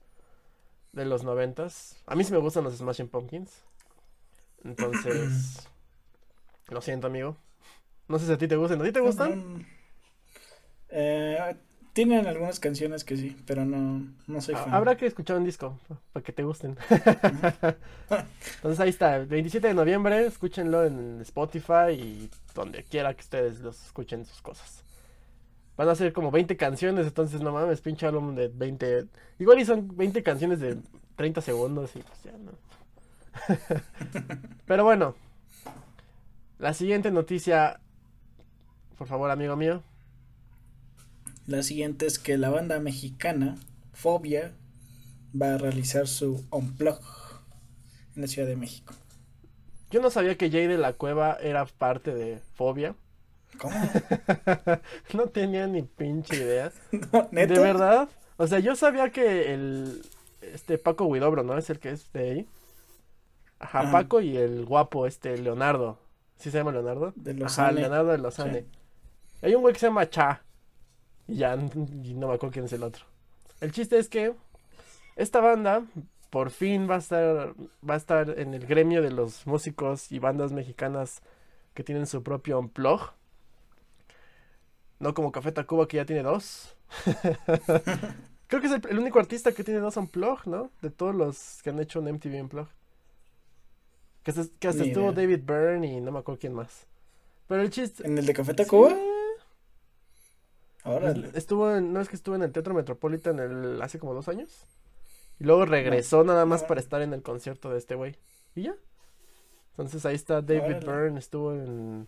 de 0.93 1.05
los 1.05 1.25
noventas. 1.25 2.01
A 2.07 2.15
mí 2.15 2.23
sí 2.23 2.31
me 2.33 2.39
gustan 2.39 2.63
los 2.63 2.77
Smashing 2.77 3.09
Pumpkins. 3.09 3.65
Entonces, 4.63 5.69
lo 6.69 6.81
siento, 6.81 7.09
amigo. 7.09 7.37
No 8.07 8.21
sé 8.21 8.27
si 8.27 8.33
a 8.35 8.39
ti 8.39 8.47
te 8.47 8.55
gustan. 8.55 8.81
¿A 8.83 8.85
ti 8.85 8.93
te 8.93 9.01
gustan? 9.01 9.67
Eh, 10.91 11.57
tienen 11.93 12.29
algunas 12.29 12.61
canciones 12.61 13.03
que 13.03 13.17
sí, 13.17 13.37
pero 13.47 13.65
no, 13.65 14.07
no 14.29 14.41
soy 14.41 14.55
fan. 14.55 14.73
Habrá 14.73 14.97
que 14.97 15.07
escuchar 15.07 15.39
un 15.39 15.45
disco 15.45 15.77
para 16.13 16.23
que 16.23 16.33
te 16.33 16.45
gusten. 16.45 16.77
Entonces 18.57 18.79
ahí 18.79 18.91
está, 18.91 19.17
el 19.17 19.27
27 19.27 19.67
de 19.67 19.75
noviembre, 19.75 20.25
escúchenlo 20.25 20.85
en 20.85 21.21
Spotify 21.23 21.95
y 21.95 22.31
donde 22.55 22.85
quiera 22.85 23.13
que 23.15 23.23
ustedes 23.23 23.59
los 23.59 23.87
escuchen 23.87 24.25
sus 24.25 24.41
cosas. 24.41 24.85
Van 25.81 25.89
a 25.89 25.95
ser 25.95 26.13
como 26.13 26.31
20 26.31 26.59
canciones, 26.59 27.07
entonces 27.07 27.41
no 27.41 27.53
mames, 27.53 27.81
pinche 27.81 28.07
álbum 28.07 28.35
de 28.35 28.49
20. 28.49 29.07
Igual 29.39 29.61
y 29.61 29.65
son 29.65 29.97
20 29.97 30.23
canciones 30.23 30.61
de 30.61 30.77
30 31.17 31.41
segundos 31.41 31.97
y 31.97 32.01
pues 32.01 32.23
ya 32.23 32.33
no. 32.37 32.53
Pero 34.67 34.85
bueno, 34.85 35.15
la 36.59 36.75
siguiente 36.75 37.11
noticia, 37.11 37.81
por 38.99 39.07
favor, 39.07 39.31
amigo 39.31 39.57
mío. 39.57 39.83
La 41.47 41.63
siguiente 41.63 42.05
es 42.05 42.19
que 42.19 42.37
la 42.37 42.51
banda 42.51 42.79
mexicana 42.79 43.55
Fobia 43.95 44.53
va 45.35 45.55
a 45.55 45.57
realizar 45.57 46.09
su 46.09 46.47
Unplug 46.51 47.01
en 48.17 48.21
la 48.21 48.29
Ciudad 48.29 48.47
de 48.47 48.57
México. 48.57 48.93
Yo 49.91 50.03
no 50.03 50.11
sabía 50.11 50.37
que 50.37 50.51
Jay 50.51 50.67
de 50.67 50.77
la 50.77 50.93
Cueva 50.93 51.39
era 51.41 51.65
parte 51.65 52.15
de 52.15 52.39
Fobia. 52.53 52.95
¿Cómo? 53.59 53.75
no 55.15 55.27
tenía 55.27 55.67
ni 55.67 55.83
pinche 55.83 56.37
idea. 56.37 56.73
¿De 57.31 57.47
verdad? 57.47 58.09
O 58.37 58.47
sea, 58.47 58.59
yo 58.59 58.75
sabía 58.75 59.11
que 59.11 59.53
el 59.53 60.03
este 60.41 60.79
Paco 60.79 61.05
Huidobro, 61.05 61.43
¿no? 61.43 61.57
Es 61.59 61.71
el 61.71 61.79
que 61.79 61.91
es 61.91 62.13
de 62.13 62.31
ahí. 62.31 62.49
Ajá, 63.59 63.91
Paco 63.93 64.21
y 64.21 64.37
el 64.37 64.65
guapo, 64.65 65.07
este, 65.07 65.37
Leonardo. 65.37 65.99
¿Sí 66.37 66.51
se 66.51 66.59
llama 66.59 66.73
Leonardo? 66.73 67.13
De 67.17 67.45
Ajá, 67.45 67.71
Leonardo 67.71 68.13
de 68.13 68.19
Lozane. 68.19 68.65
Hay 69.43 69.55
un 69.55 69.61
güey 69.61 69.75
que 69.75 69.81
se 69.81 69.87
llama 69.87 70.09
Cha. 70.09 70.43
Y 71.29 71.37
ya 71.37 71.55
y 71.55 72.15
no 72.15 72.29
me 72.29 72.35
acuerdo 72.35 72.53
quién 72.53 72.65
es 72.65 72.73
el 72.73 72.83
otro. 72.83 73.05
El 73.61 73.73
chiste 73.73 73.99
es 73.99 74.09
que 74.09 74.35
esta 75.17 75.41
banda 75.41 75.85
por 76.31 76.51
fin 76.51 76.89
va 76.89 76.95
a 76.95 76.99
estar 76.99 77.55
va 77.89 77.95
a 77.95 77.97
estar 77.97 78.39
en 78.39 78.55
el 78.55 78.67
gremio 78.67 79.03
de 79.03 79.11
los 79.11 79.47
músicos 79.47 80.11
y 80.11 80.19
bandas 80.19 80.53
mexicanas 80.53 81.21
que 81.75 81.85
tienen 81.85 82.07
su 82.07 82.23
propio 82.23 82.59
unplug. 82.59 83.13
No 85.01 85.15
como 85.15 85.33
Café 85.33 85.51
Tacuba 85.51 85.89
que 85.89 85.97
ya 85.97 86.05
tiene 86.05 86.23
dos. 86.23 86.77
Creo 88.47 88.61
que 88.61 88.67
es 88.67 88.73
el, 88.73 88.99
único 88.99 89.19
artista 89.19 89.53
que 89.53 89.65
tiene 89.65 89.81
dos 89.81 89.97
unplug, 89.97 90.47
¿no? 90.47 90.71
De 90.83 90.91
todos 90.91 91.15
los 91.15 91.63
que 91.63 91.71
han 91.71 91.81
hecho 91.81 92.01
un 92.01 92.13
MTV 92.13 92.43
unplug. 92.43 92.69
Que, 94.23 94.35
que 94.59 94.69
hasta 94.69 94.85
estuvo 94.85 95.13
David 95.13 95.41
Byrne 95.45 95.87
y 95.87 96.01
no 96.01 96.13
me 96.13 96.19
acuerdo 96.19 96.39
quién 96.39 96.53
más. 96.53 96.87
Pero 97.49 97.63
el 97.63 97.71
chiste. 97.71 98.07
¿En 98.07 98.19
el 98.19 98.27
de 98.27 98.35
Café 98.35 98.53
Tacuba? 98.53 98.95
Ahora. 100.85 101.15
Estuvo 101.35 101.75
en, 101.75 101.93
no 101.93 102.01
es 102.01 102.09
que 102.09 102.17
estuvo 102.17 102.35
en 102.35 102.43
el 102.43 102.53
Teatro 102.53 102.75
Metropolitan 102.75 103.39
el, 103.39 103.81
hace 103.81 103.99
como 103.99 104.13
dos 104.13 104.29
años. 104.29 104.67
Y 105.39 105.45
luego 105.45 105.65
regresó 105.65 106.25
nada 106.25 106.45
más 106.45 106.63
para 106.65 106.81
estar 106.81 107.01
en 107.01 107.15
el 107.15 107.23
concierto 107.23 107.71
de 107.71 107.79
este 107.79 107.95
güey. 107.95 108.17
Y 108.55 108.65
ya. 108.65 108.75
Entonces 109.71 110.05
ahí 110.05 110.15
está 110.15 110.43
David 110.43 110.85
Byrne, 110.85 111.19
estuvo 111.19 111.55
en. 111.55 112.07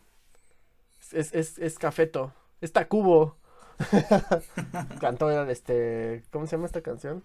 Es, 1.13 1.33
es, 1.33 1.59
es 1.59 1.79
Cafeto. 1.79 2.35
Es 2.63 2.73
Tacubo. 2.73 3.37
Cantó 5.01 5.31
este. 5.51 6.23
¿Cómo 6.31 6.47
se 6.47 6.57
llama 6.57 6.67
esta 6.67 6.81
canción? 6.81 7.25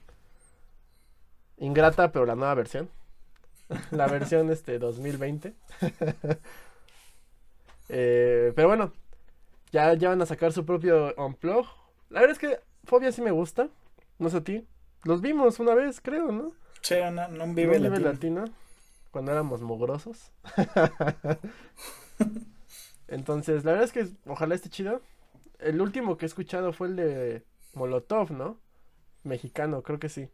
Ingrata, 1.57 2.11
pero 2.11 2.25
la 2.25 2.35
nueva 2.35 2.55
versión. 2.55 2.89
la 3.91 4.07
versión 4.07 4.49
este 4.51 4.77
2020. 4.79 5.53
Eh, 7.89 8.51
pero 8.53 8.67
bueno, 8.67 8.91
ya, 9.71 9.93
ya 9.93 10.09
van 10.09 10.21
a 10.21 10.25
sacar 10.25 10.51
su 10.51 10.65
propio 10.65 11.15
Unplug. 11.15 11.65
La 12.09 12.19
verdad 12.19 12.33
es 12.33 12.37
que 12.37 12.59
Fobia 12.83 13.13
sí 13.13 13.21
me 13.21 13.31
gusta. 13.31 13.69
No 14.19 14.29
sé 14.29 14.35
a 14.35 14.43
ti. 14.43 14.67
Los 15.05 15.21
vimos 15.21 15.61
una 15.61 15.73
vez, 15.73 16.01
creo, 16.01 16.33
¿no? 16.33 16.51
Sí, 16.81 16.95
no, 17.13 17.29
no 17.29 17.53
vive, 17.53 17.79
no 17.79 17.95
latino. 17.95 18.43
Cuando 19.11 19.31
éramos 19.31 19.61
mugrosos. 19.61 20.33
Entonces, 23.07 23.63
la 23.63 23.71
verdad 23.71 23.85
es 23.85 23.93
que 23.93 24.09
ojalá 24.25 24.53
esté 24.53 24.67
chido. 24.67 25.01
El 25.59 25.81
último 25.81 26.17
que 26.17 26.25
he 26.25 26.27
escuchado 26.27 26.73
fue 26.73 26.87
el 26.87 26.95
de 26.95 27.43
Molotov, 27.73 28.31
¿no? 28.31 28.59
Mexicano, 29.23 29.83
creo 29.83 29.99
que 29.99 30.09
sí. 30.09 30.29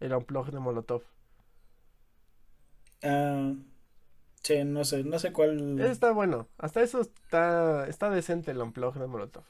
El 0.00 0.14
Unplug 0.14 0.50
de 0.50 0.58
Molotov. 0.58 1.02
Ah, 3.02 3.52
sí, 4.42 4.64
no 4.64 4.84
sé, 4.84 5.04
no 5.04 5.18
sé 5.18 5.32
cuál. 5.32 5.80
Está 5.80 6.12
bueno, 6.12 6.48
hasta 6.58 6.82
eso 6.82 7.00
está, 7.00 7.86
está 7.88 8.10
decente 8.10 8.52
el 8.52 8.58
unplug 8.58 8.94
de 8.94 9.06
Molotov. 9.06 9.44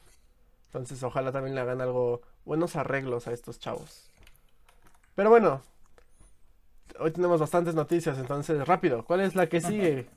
Entonces, 0.66 1.02
ojalá 1.02 1.32
también 1.32 1.54
le 1.54 1.60
hagan 1.60 1.82
algo, 1.82 2.22
buenos 2.44 2.76
arreglos 2.76 3.28
a 3.28 3.32
estos 3.32 3.58
chavos. 3.58 4.10
Pero 5.14 5.28
bueno, 5.28 5.62
hoy 6.98 7.10
tenemos 7.10 7.40
bastantes 7.40 7.74
noticias, 7.74 8.16
entonces 8.18 8.66
rápido, 8.66 9.04
¿cuál 9.04 9.20
es 9.20 9.34
la 9.34 9.48
que 9.48 9.60
sigue? 9.60 10.08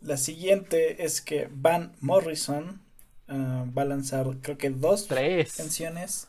La 0.00 0.16
siguiente 0.16 1.04
es 1.04 1.20
que 1.20 1.48
Van 1.50 1.94
Morrison 2.00 2.80
ah, 3.28 3.64
va 3.76 3.82
a 3.82 3.86
lanzar, 3.86 4.26
creo 4.42 4.58
que 4.58 4.70
dos 4.70 5.06
Tres. 5.06 5.56
canciones. 5.56 6.28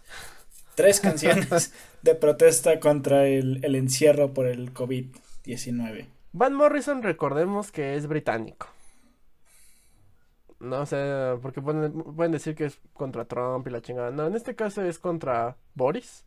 Tres 0.76 1.00
canciones 1.00 1.74
de 2.02 2.16
protesta 2.16 2.80
contra 2.80 3.28
el, 3.28 3.64
el 3.64 3.76
encierro 3.76 4.34
por 4.34 4.48
el 4.48 4.72
COVID. 4.74 5.08
19. 5.44 6.08
Van 6.34 6.54
Morrison, 6.54 7.02
recordemos 7.02 7.72
que 7.72 7.96
es 7.96 8.08
británico. 8.08 8.68
No 10.60 10.86
sé, 10.86 10.98
porque 11.42 11.62
pueden, 11.62 12.32
decir 12.32 12.56
que 12.56 12.66
es 12.66 12.80
contra 12.94 13.26
Trump 13.26 13.66
y 13.68 13.70
la 13.70 13.82
chingada. 13.82 14.12
No, 14.12 14.28
en 14.28 14.36
este 14.36 14.56
caso 14.56 14.84
es 14.84 15.00
contra 15.00 15.56
Boris. 15.74 16.24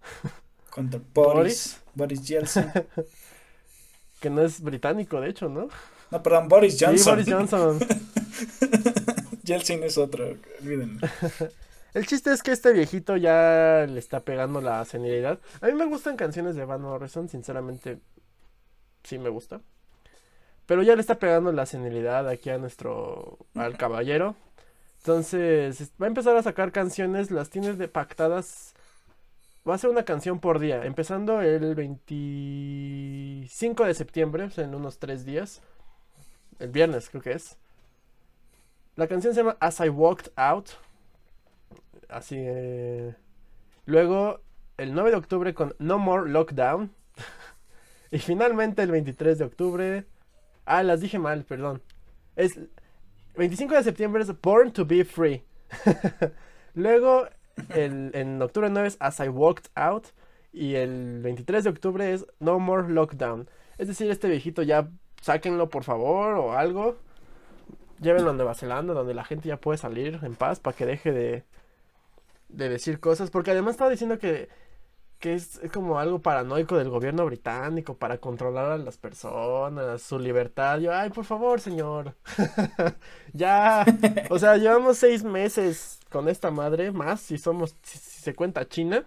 Contra 0.70 1.00
Boris. 1.12 1.80
Boris, 1.94 2.22
Johnson. 2.28 2.70
que 4.20 4.30
no 4.30 4.42
es 4.42 4.60
británico, 4.60 5.20
de 5.20 5.30
hecho, 5.30 5.48
¿no? 5.48 5.68
No, 6.10 6.22
perdón, 6.22 6.46
Boris 6.46 6.76
Johnson. 6.78 6.98
Sí, 6.98 7.10
Boris 7.10 7.32
Johnson. 7.32 7.78
Yeltsin 9.48 9.82
es 9.82 9.96
otro, 9.96 10.36
olvídenlo. 10.60 11.08
El 11.94 12.06
chiste 12.06 12.30
es 12.32 12.42
que 12.42 12.52
este 12.52 12.74
viejito 12.74 13.16
ya 13.16 13.86
le 13.88 13.98
está 13.98 14.20
pegando 14.20 14.60
la 14.60 14.84
senilidad. 14.84 15.40
A 15.62 15.68
mí 15.68 15.72
me 15.72 15.86
gustan 15.86 16.16
canciones 16.16 16.54
de 16.54 16.66
Van 16.66 16.82
Morrison, 16.82 17.30
sinceramente 17.30 17.98
sí 19.04 19.18
me 19.18 19.30
gusta. 19.30 19.62
Pero 20.66 20.82
ya 20.82 20.94
le 20.94 21.00
está 21.00 21.18
pegando 21.18 21.50
la 21.50 21.64
senilidad 21.64 22.28
aquí 22.28 22.50
a 22.50 22.58
nuestro, 22.58 23.38
al 23.54 23.78
caballero. 23.78 24.36
Entonces, 24.98 25.92
va 26.00 26.04
a 26.04 26.08
empezar 26.08 26.36
a 26.36 26.42
sacar 26.42 26.70
canciones, 26.70 27.30
las 27.30 27.48
tiene 27.48 27.72
de 27.72 27.88
pactadas. 27.88 28.74
Va 29.66 29.76
a 29.76 29.78
ser 29.78 29.88
una 29.88 30.04
canción 30.04 30.40
por 30.40 30.58
día, 30.58 30.84
empezando 30.84 31.40
el 31.40 31.74
25 31.74 33.84
de 33.84 33.94
septiembre, 33.94 34.50
en 34.58 34.74
unos 34.74 34.98
tres 34.98 35.24
días. 35.24 35.62
El 36.58 36.68
viernes 36.68 37.08
creo 37.08 37.22
que 37.22 37.32
es. 37.32 37.56
La 38.98 39.06
canción 39.06 39.32
se 39.32 39.42
llama 39.42 39.56
As 39.60 39.78
I 39.78 39.90
Walked 39.90 40.32
Out. 40.34 40.70
Así. 42.08 42.34
Eh... 42.36 43.14
Luego, 43.86 44.40
el 44.76 44.92
9 44.92 45.12
de 45.12 45.16
octubre 45.16 45.54
con 45.54 45.72
No 45.78 45.98
More 45.98 46.28
Lockdown. 46.28 46.92
Y 48.10 48.18
finalmente 48.18 48.82
el 48.82 48.90
23 48.90 49.38
de 49.38 49.44
octubre. 49.44 50.04
Ah, 50.64 50.82
las 50.82 51.00
dije 51.00 51.20
mal, 51.20 51.44
perdón. 51.44 51.80
Es 52.34 52.58
25 53.36 53.74
de 53.76 53.84
septiembre 53.84 54.22
es 54.22 54.40
Born 54.40 54.72
to 54.72 54.84
Be 54.84 55.04
Free. 55.04 55.44
Luego, 56.74 57.28
el, 57.76 58.10
en 58.14 58.42
octubre 58.42 58.68
9 58.68 58.88
es 58.88 58.96
As 58.98 59.20
I 59.20 59.28
Walked 59.28 59.70
Out. 59.76 60.06
Y 60.52 60.74
el 60.74 61.20
23 61.20 61.62
de 61.62 61.70
octubre 61.70 62.12
es 62.12 62.26
No 62.40 62.58
More 62.58 62.88
Lockdown. 62.88 63.48
Es 63.76 63.86
decir, 63.86 64.10
este 64.10 64.28
viejito 64.28 64.62
ya 64.62 64.88
sáquenlo 65.22 65.68
por 65.68 65.84
favor 65.84 66.34
o 66.34 66.58
algo. 66.58 66.96
Llévenlo 68.00 68.30
a 68.30 68.34
Nueva 68.34 68.54
Zelanda, 68.54 68.94
donde 68.94 69.14
la 69.14 69.24
gente 69.24 69.48
ya 69.48 69.58
puede 69.58 69.78
salir 69.78 70.20
en 70.22 70.34
paz 70.34 70.60
para 70.60 70.76
que 70.76 70.86
deje 70.86 71.12
de, 71.12 71.44
de 72.48 72.68
decir 72.68 73.00
cosas. 73.00 73.30
Porque 73.30 73.50
además 73.50 73.72
estaba 73.72 73.90
diciendo 73.90 74.18
que 74.18 74.48
que 75.18 75.34
es, 75.34 75.60
como 75.72 75.98
algo 75.98 76.20
paranoico 76.20 76.76
del 76.76 76.90
gobierno 76.90 77.26
británico 77.26 77.96
para 77.96 78.18
controlar 78.18 78.72
a 78.72 78.78
las 78.78 78.98
personas, 78.98 80.00
su 80.02 80.18
libertad. 80.18 80.78
Yo, 80.78 80.94
ay, 80.94 81.10
por 81.10 81.24
favor, 81.24 81.60
señor. 81.60 82.14
ya, 83.32 83.84
o 84.30 84.38
sea, 84.38 84.56
llevamos 84.56 84.98
seis 84.98 85.24
meses 85.24 85.98
con 86.10 86.28
esta 86.28 86.50
madre, 86.50 86.92
más 86.92 87.20
si 87.20 87.36
somos, 87.38 87.74
si, 87.82 87.98
se 87.98 88.34
cuenta 88.34 88.68
China. 88.68 89.04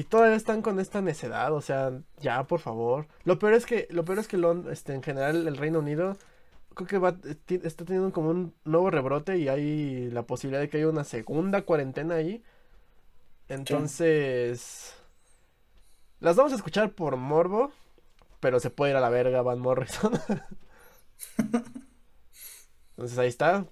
Y 0.00 0.04
todavía 0.04 0.34
están 0.34 0.62
con 0.62 0.80
esta 0.80 1.02
necedad, 1.02 1.52
o 1.52 1.60
sea, 1.60 1.92
ya, 2.20 2.44
por 2.44 2.60
favor. 2.60 3.06
Lo 3.24 3.38
peor 3.38 3.52
es 3.52 3.66
que, 3.66 3.86
lo 3.90 4.02
peor 4.02 4.18
es 4.18 4.28
que 4.28 4.38
este, 4.70 4.94
en 4.94 5.02
general 5.02 5.46
el 5.46 5.58
Reino 5.58 5.80
Unido 5.80 6.16
creo 6.74 6.88
que 6.88 6.96
va, 6.96 7.18
está 7.48 7.84
teniendo 7.84 8.10
como 8.10 8.30
un 8.30 8.54
nuevo 8.64 8.90
rebrote 8.90 9.36
y 9.36 9.48
hay 9.48 10.08
la 10.08 10.22
posibilidad 10.22 10.62
de 10.62 10.70
que 10.70 10.78
haya 10.78 10.88
una 10.88 11.04
segunda 11.04 11.60
cuarentena 11.66 12.14
ahí. 12.14 12.42
Entonces, 13.48 14.94
las 16.18 16.34
vamos 16.34 16.52
a 16.52 16.56
escuchar 16.56 16.92
por 16.92 17.16
morbo, 17.16 17.70
pero 18.40 18.58
se 18.58 18.70
puede 18.70 18.92
ir 18.92 18.96
a 18.96 19.02
la 19.02 19.10
verga 19.10 19.42
Van 19.42 19.60
Morrison. 19.60 20.18
Entonces 22.96 23.18
ahí 23.18 23.28
está. 23.28 23.66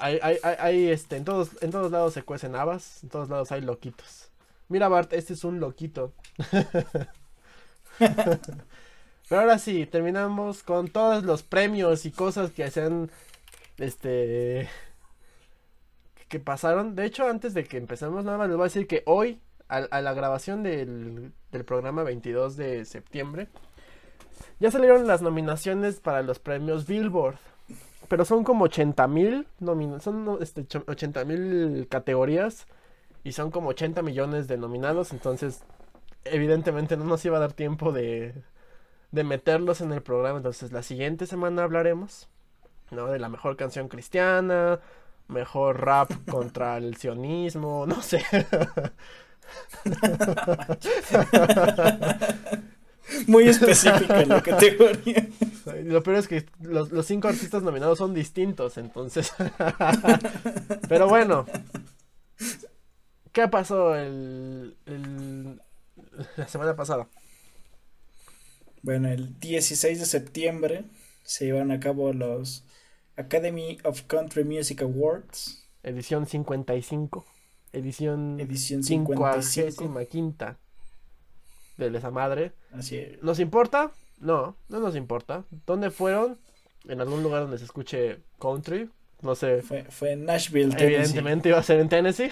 Hay, 0.00 0.18
hay, 0.20 0.36
hay, 0.42 0.88
este, 0.88 1.14
en 1.14 1.24
todos, 1.24 1.50
en 1.62 1.70
todos 1.70 1.92
lados 1.92 2.12
se 2.14 2.24
cuecen 2.24 2.56
habas, 2.56 3.04
en 3.04 3.10
todos 3.10 3.28
lados 3.28 3.52
hay 3.52 3.60
loquitos. 3.60 4.29
Mira 4.70 4.88
Bart, 4.88 5.12
este 5.12 5.34
es 5.34 5.42
un 5.42 5.58
loquito. 5.58 6.14
Pero 7.98 9.40
ahora 9.40 9.58
sí, 9.58 9.84
terminamos 9.84 10.62
con 10.62 10.86
todos 10.88 11.24
los 11.24 11.42
premios 11.42 12.06
y 12.06 12.12
cosas 12.12 12.52
que 12.52 12.70
se 12.70 12.88
este, 13.78 14.68
que 16.28 16.38
pasaron. 16.38 16.94
De 16.94 17.04
hecho, 17.04 17.26
antes 17.26 17.52
de 17.52 17.64
que 17.64 17.78
empecemos, 17.78 18.24
nada 18.24 18.38
más 18.38 18.46
les 18.46 18.56
voy 18.56 18.62
a 18.62 18.68
decir 18.68 18.86
que 18.86 19.02
hoy, 19.06 19.40
a, 19.66 20.00
la 20.00 20.14
grabación 20.14 20.62
del, 20.62 21.32
programa 21.66 22.04
22 22.04 22.56
de 22.56 22.84
septiembre, 22.84 23.48
ya 24.60 24.70
salieron 24.70 25.08
las 25.08 25.20
nominaciones 25.20 25.98
para 25.98 26.22
los 26.22 26.38
premios 26.38 26.86
Billboard. 26.86 27.38
Pero 28.06 28.24
son 28.24 28.44
como 28.44 28.66
80 28.66 29.08
mil 29.08 29.48
son 30.00 30.38
este, 30.40 30.64
80 30.86 31.24
mil 31.24 31.88
categorías 31.88 32.68
y 33.24 33.32
son 33.32 33.50
como 33.50 33.70
80 33.70 34.02
millones 34.02 34.48
de 34.48 34.56
nominados. 34.56 35.12
Entonces, 35.12 35.62
evidentemente 36.24 36.96
no 36.96 37.04
nos 37.04 37.24
iba 37.24 37.36
a 37.36 37.40
dar 37.40 37.52
tiempo 37.52 37.92
de, 37.92 38.34
de 39.12 39.24
meterlos 39.24 39.80
en 39.80 39.92
el 39.92 40.02
programa. 40.02 40.38
Entonces, 40.38 40.72
la 40.72 40.82
siguiente 40.82 41.26
semana 41.26 41.62
hablaremos, 41.64 42.28
¿no? 42.90 43.06
De 43.06 43.18
la 43.18 43.28
mejor 43.28 43.56
canción 43.56 43.88
cristiana, 43.88 44.80
mejor 45.28 45.80
rap 45.80 46.10
contra 46.30 46.76
el 46.76 46.96
sionismo, 46.96 47.86
no 47.86 48.02
sé. 48.02 48.24
Muy 53.26 53.48
específica 53.48 54.24
la 54.24 54.40
categoría. 54.42 55.26
Lo 55.84 56.02
peor 56.02 56.16
es 56.18 56.28
que 56.28 56.46
los, 56.62 56.92
los 56.92 57.06
cinco 57.06 57.28
artistas 57.28 57.62
nominados 57.62 57.98
son 57.98 58.14
distintos, 58.14 58.78
entonces. 58.78 59.32
Pero 60.88 61.08
bueno. 61.08 61.46
¿Qué 63.32 63.46
pasó 63.48 63.94
el, 63.94 64.76
el, 64.86 65.60
la 66.36 66.48
semana 66.48 66.74
pasada? 66.74 67.08
Bueno, 68.82 69.08
el 69.08 69.38
16 69.38 70.00
de 70.00 70.06
septiembre 70.06 70.84
se 71.22 71.46
llevan 71.46 71.70
a 71.70 71.80
cabo 71.80 72.12
los 72.12 72.64
Academy 73.16 73.78
of 73.84 74.02
Country 74.02 74.44
Music 74.44 74.82
Awards. 74.82 75.68
Edición 75.82 76.26
55. 76.26 77.24
Edición, 77.72 78.40
Edición 78.40 78.82
55. 78.82 80.06
quinta 80.08 80.58
de 81.76 81.96
esa 81.96 82.10
madre. 82.10 82.52
Así 82.72 82.98
es. 82.98 83.22
¿Nos 83.22 83.38
importa? 83.38 83.92
No, 84.18 84.56
no 84.68 84.80
nos 84.80 84.96
importa. 84.96 85.44
¿Dónde 85.66 85.90
fueron? 85.90 86.38
En 86.88 87.00
algún 87.00 87.22
lugar 87.22 87.42
donde 87.42 87.58
se 87.58 87.64
escuche 87.64 88.18
country. 88.38 88.90
No 89.22 89.34
sé. 89.34 89.62
Fue, 89.62 89.84
fue 89.84 90.12
en 90.12 90.24
Nashville, 90.24 90.74
Tennessee. 90.74 90.94
Evidentemente 90.94 91.48
iba 91.50 91.58
a 91.58 91.62
ser 91.62 91.80
en 91.80 91.88
Tennessee. 91.88 92.30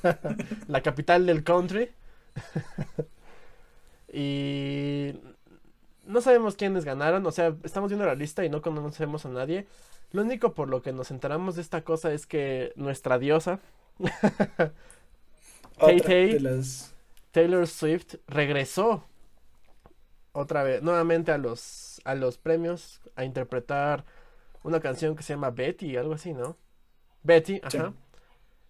la 0.68 0.80
capital 0.82 1.26
del 1.26 1.42
country. 1.42 1.90
y 4.12 5.14
no 6.04 6.20
sabemos 6.20 6.56
quiénes 6.56 6.84
ganaron, 6.84 7.26
o 7.26 7.32
sea, 7.32 7.54
estamos 7.62 7.90
viendo 7.90 8.06
la 8.06 8.14
lista 8.14 8.44
y 8.44 8.50
no 8.50 8.62
conocemos 8.62 9.24
a 9.26 9.28
nadie. 9.28 9.66
Lo 10.10 10.22
único 10.22 10.52
por 10.52 10.68
lo 10.68 10.82
que 10.82 10.92
nos 10.92 11.10
enteramos 11.10 11.56
de 11.56 11.62
esta 11.62 11.82
cosa 11.82 12.12
es 12.12 12.26
que 12.26 12.72
nuestra 12.76 13.18
diosa, 13.18 13.60
Taylor 17.32 17.66
Swift, 17.66 18.16
regresó 18.26 19.06
otra 20.32 20.62
vez, 20.62 20.82
nuevamente 20.82 21.32
a 21.32 21.38
los, 21.38 22.00
a 22.04 22.14
los 22.14 22.36
premios 22.36 23.00
a 23.16 23.24
interpretar 23.24 24.04
una 24.62 24.80
canción 24.80 25.16
que 25.16 25.22
se 25.22 25.34
llama 25.34 25.50
Betty, 25.50 25.96
algo 25.96 26.14
así, 26.14 26.32
¿no? 26.32 26.56
Betty, 27.22 27.60
ajá. 27.62 27.94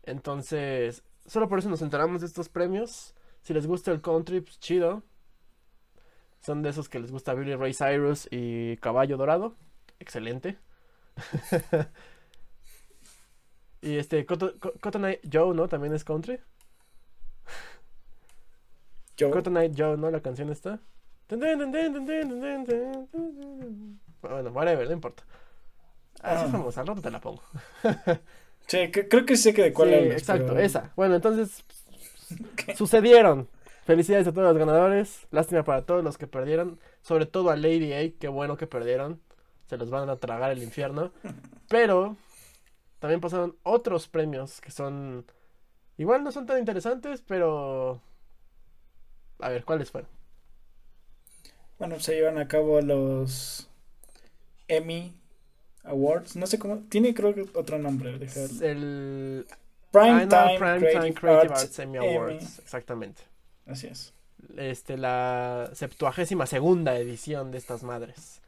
Entonces, 0.05 1.03
solo 1.27 1.49
por 1.49 1.59
eso 1.59 1.69
nos 1.69 1.83
enteramos 1.83 2.21
de 2.21 2.27
estos 2.27 2.49
premios. 2.49 3.15
Si 3.43 3.53
les 3.55 3.67
gusta 3.67 3.91
el 3.91 4.01
country, 4.01 4.41
pues 4.41 4.59
chido. 4.59 5.03
Son 6.41 6.63
de 6.63 6.71
esos 6.71 6.89
que 6.89 6.99
les 6.99 7.13
gusta 7.13 7.35
Billy 7.35 7.55
Ray 7.55 7.73
Cyrus 7.73 8.29
y 8.31 8.77
Caballo 8.79 9.17
Dorado. 9.17 9.55
Excelente. 10.01 10.59
y 13.81 13.97
este, 13.97 14.27
Cotton, 14.27 15.05
Eye 15.05 15.21
Joe, 15.31 15.55
¿no? 15.55 15.69
También 15.69 15.95
es 15.95 16.05
country. 16.05 16.41
Joe. 19.19 19.31
Cotton 19.31 19.57
Eye 19.57 19.73
Joe, 19.77 19.97
¿no? 19.97 20.11
La 20.11 20.21
canción 20.21 20.51
está. 20.51 20.81
Bueno, 24.21 24.51
whatever, 24.51 24.87
no 24.87 24.93
importa. 24.93 25.25
Así 26.23 26.43
ah. 26.43 26.47
es 26.47 26.53
famosa, 26.53 26.81
al 26.81 26.87
rato 26.87 27.03
te 27.03 27.11
la 27.11 27.21
pongo. 27.21 27.43
sí, 28.67 28.91
creo 28.91 29.27
que 29.27 29.37
sé 29.37 29.53
que 29.53 29.63
de 29.63 29.73
cuál 29.73 29.91
sí, 29.91 29.95
Exacto, 29.95 30.57
esa. 30.59 30.93
Bueno, 30.97 31.17
entonces 31.17 31.65
sucedieron. 32.77 33.49
Felicidades 33.85 34.29
a 34.29 34.33
todos 34.33 34.47
los 34.47 34.57
ganadores. 34.57 35.27
Lástima 35.33 35.65
para 35.65 35.83
todos 35.83 36.05
los 36.05 36.17
que 36.17 36.29
perdieron. 36.29 36.79
Sobre 37.03 37.27
todo 37.27 37.51
a 37.51 37.57
Lady 37.57 37.93
A. 37.93 38.13
Qué 38.19 38.29
bueno 38.29 38.57
que 38.57 38.69
perdieron. 38.69 39.21
Se 39.67 39.77
los 39.77 39.91
van 39.91 40.09
a 40.09 40.17
tragar 40.17 40.53
el 40.53 40.63
infierno. 40.63 41.13
Pero 41.69 42.17
también 43.01 43.21
pasaron 43.21 43.57
otros 43.65 44.07
premios 44.07 44.61
que 44.61 44.71
son. 44.71 45.27
Igual 45.99 46.23
no 46.23 46.31
son 46.31 46.47
tan 46.47 46.59
interesantes, 46.59 47.21
pero. 47.21 48.01
A 49.41 49.49
ver, 49.49 49.65
¿cuáles 49.65 49.91
fueron? 49.91 50.09
Bueno, 51.79 51.99
se 51.99 52.15
llevan 52.15 52.39
a 52.39 52.47
cabo 52.47 52.81
los 52.81 53.69
Emmy 54.69 55.15
Awards. 55.85 56.37
No 56.37 56.47
sé 56.47 56.59
cómo. 56.59 56.79
Tiene 56.89 57.15
creo 57.15 57.35
que 57.35 57.47
otro 57.55 57.79
nombre. 57.79 58.19
El. 58.61 59.47
Prime, 59.91 60.27
Time, 60.27 61.13
Creative, 61.13 61.53
Arts, 61.55 61.79
Emmy 61.79 61.99
Awards. 61.99 62.61
Exactamente. 62.61 63.23
Así 63.67 63.89
es. 63.89 64.15
Este, 64.57 64.97
la 64.97 65.71
septuagésima 65.75 66.47
segunda 66.47 66.97
edición 66.97 67.51
de 67.51 67.59
estas 67.59 67.83
madres. 67.83 68.41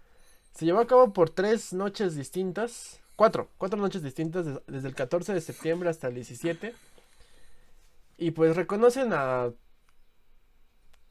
Se 0.54 0.64
llevó 0.64 0.80
a 0.80 0.86
cabo 0.86 1.12
por 1.12 1.30
tres 1.30 1.72
noches 1.72 2.16
distintas. 2.16 3.00
Cuatro, 3.16 3.50
cuatro 3.58 3.78
noches 3.78 4.02
distintas 4.02 4.46
desde 4.66 4.88
el 4.88 4.94
14 4.94 5.34
de 5.34 5.40
septiembre 5.40 5.90
hasta 5.90 6.08
el 6.08 6.14
17. 6.14 6.74
Y 8.16 8.30
pues 8.30 8.56
reconocen 8.56 9.12
a... 9.12 9.52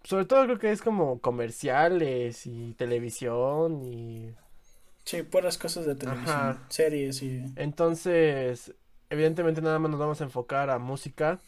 Sobre 0.04 0.26
todo 0.26 0.44
creo 0.46 0.60
que 0.60 0.72
es 0.72 0.82
como 0.82 1.20
comerciales 1.20 2.46
y 2.48 2.74
televisión 2.74 3.84
y... 3.84 4.34
Sí, 5.06 5.24
puras 5.24 5.58
cosas 5.58 5.86
de 5.86 5.96
televisión, 5.96 6.60
series 6.70 7.22
y... 7.22 7.44
Entonces, 7.56 8.74
evidentemente 9.10 9.62
nada 9.62 9.80
más 9.80 9.92
nos 9.92 10.00
vamos 10.00 10.22
a 10.22 10.24
enfocar 10.24 10.70
a 10.70 10.80
música 10.80 11.40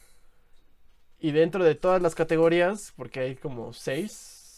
y 1.20 1.32
dentro 1.32 1.64
de 1.64 1.76
todas 1.76 2.02
las 2.02 2.16
categorías, 2.16 2.94
porque 2.96 3.22
hay 3.22 3.36
como 3.36 3.74
seis, 3.74 4.12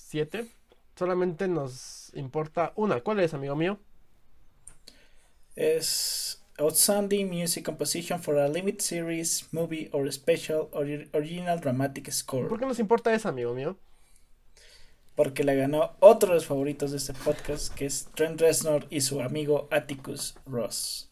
siete, 0.09 0.47
solamente 0.95 1.47
nos 1.47 2.11
importa 2.15 2.73
una. 2.75 3.01
¿Cuál 3.01 3.19
es, 3.19 3.33
amigo 3.33 3.55
mío? 3.55 3.79
Es 5.55 6.43
Outstanding 6.57 7.29
Music 7.29 7.63
Composition 7.63 8.21
for 8.21 8.37
a 8.39 8.47
Limited 8.47 8.81
Series, 8.81 9.47
Movie 9.51 9.89
or 9.91 10.11
Special 10.11 10.67
Original 11.13 11.59
Dramatic 11.59 12.11
Score. 12.11 12.47
¿Por 12.47 12.59
qué 12.59 12.65
nos 12.65 12.79
importa 12.79 13.13
esa, 13.13 13.29
amigo 13.29 13.53
mío? 13.53 13.77
Porque 15.17 15.43
la 15.43 15.55
ganó 15.55 15.95
otro 15.99 16.29
de 16.29 16.35
los 16.35 16.45
favoritos 16.45 16.91
de 16.91 16.97
este 16.97 17.13
podcast, 17.13 17.73
que 17.73 17.87
es 17.87 18.07
Trent 18.13 18.39
Reznor 18.39 18.85
y 18.91 19.01
su 19.01 19.19
amigo 19.19 19.67
Atticus 19.71 20.35
Ross. 20.45 21.11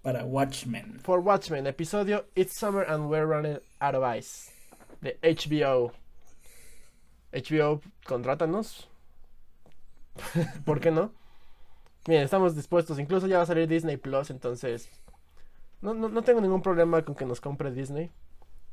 Para 0.00 0.24
Watchmen. 0.24 0.98
For 1.00 1.20
Watchmen, 1.20 1.66
episodio 1.66 2.24
It's 2.34 2.56
Summer 2.56 2.90
and 2.90 3.10
We're 3.10 3.26
Running 3.26 3.60
Out 3.80 3.96
of 3.96 4.16
Ice 4.16 4.50
de 5.02 5.18
HBO. 5.20 5.92
HBO, 7.34 7.82
contrátanos. 8.06 8.88
¿Por 10.64 10.80
qué 10.80 10.90
no? 10.90 11.12
Miren, 12.08 12.22
estamos 12.22 12.56
dispuestos. 12.56 12.98
Incluso 12.98 13.26
ya 13.26 13.36
va 13.36 13.42
a 13.42 13.46
salir 13.46 13.68
Disney 13.68 13.98
Plus, 13.98 14.30
entonces. 14.30 14.88
No, 15.82 15.92
no, 15.92 16.22
tengo 16.22 16.40
ningún 16.40 16.62
problema 16.62 17.04
con 17.04 17.14
que 17.14 17.26
nos 17.26 17.42
compre 17.42 17.72
Disney. 17.72 18.10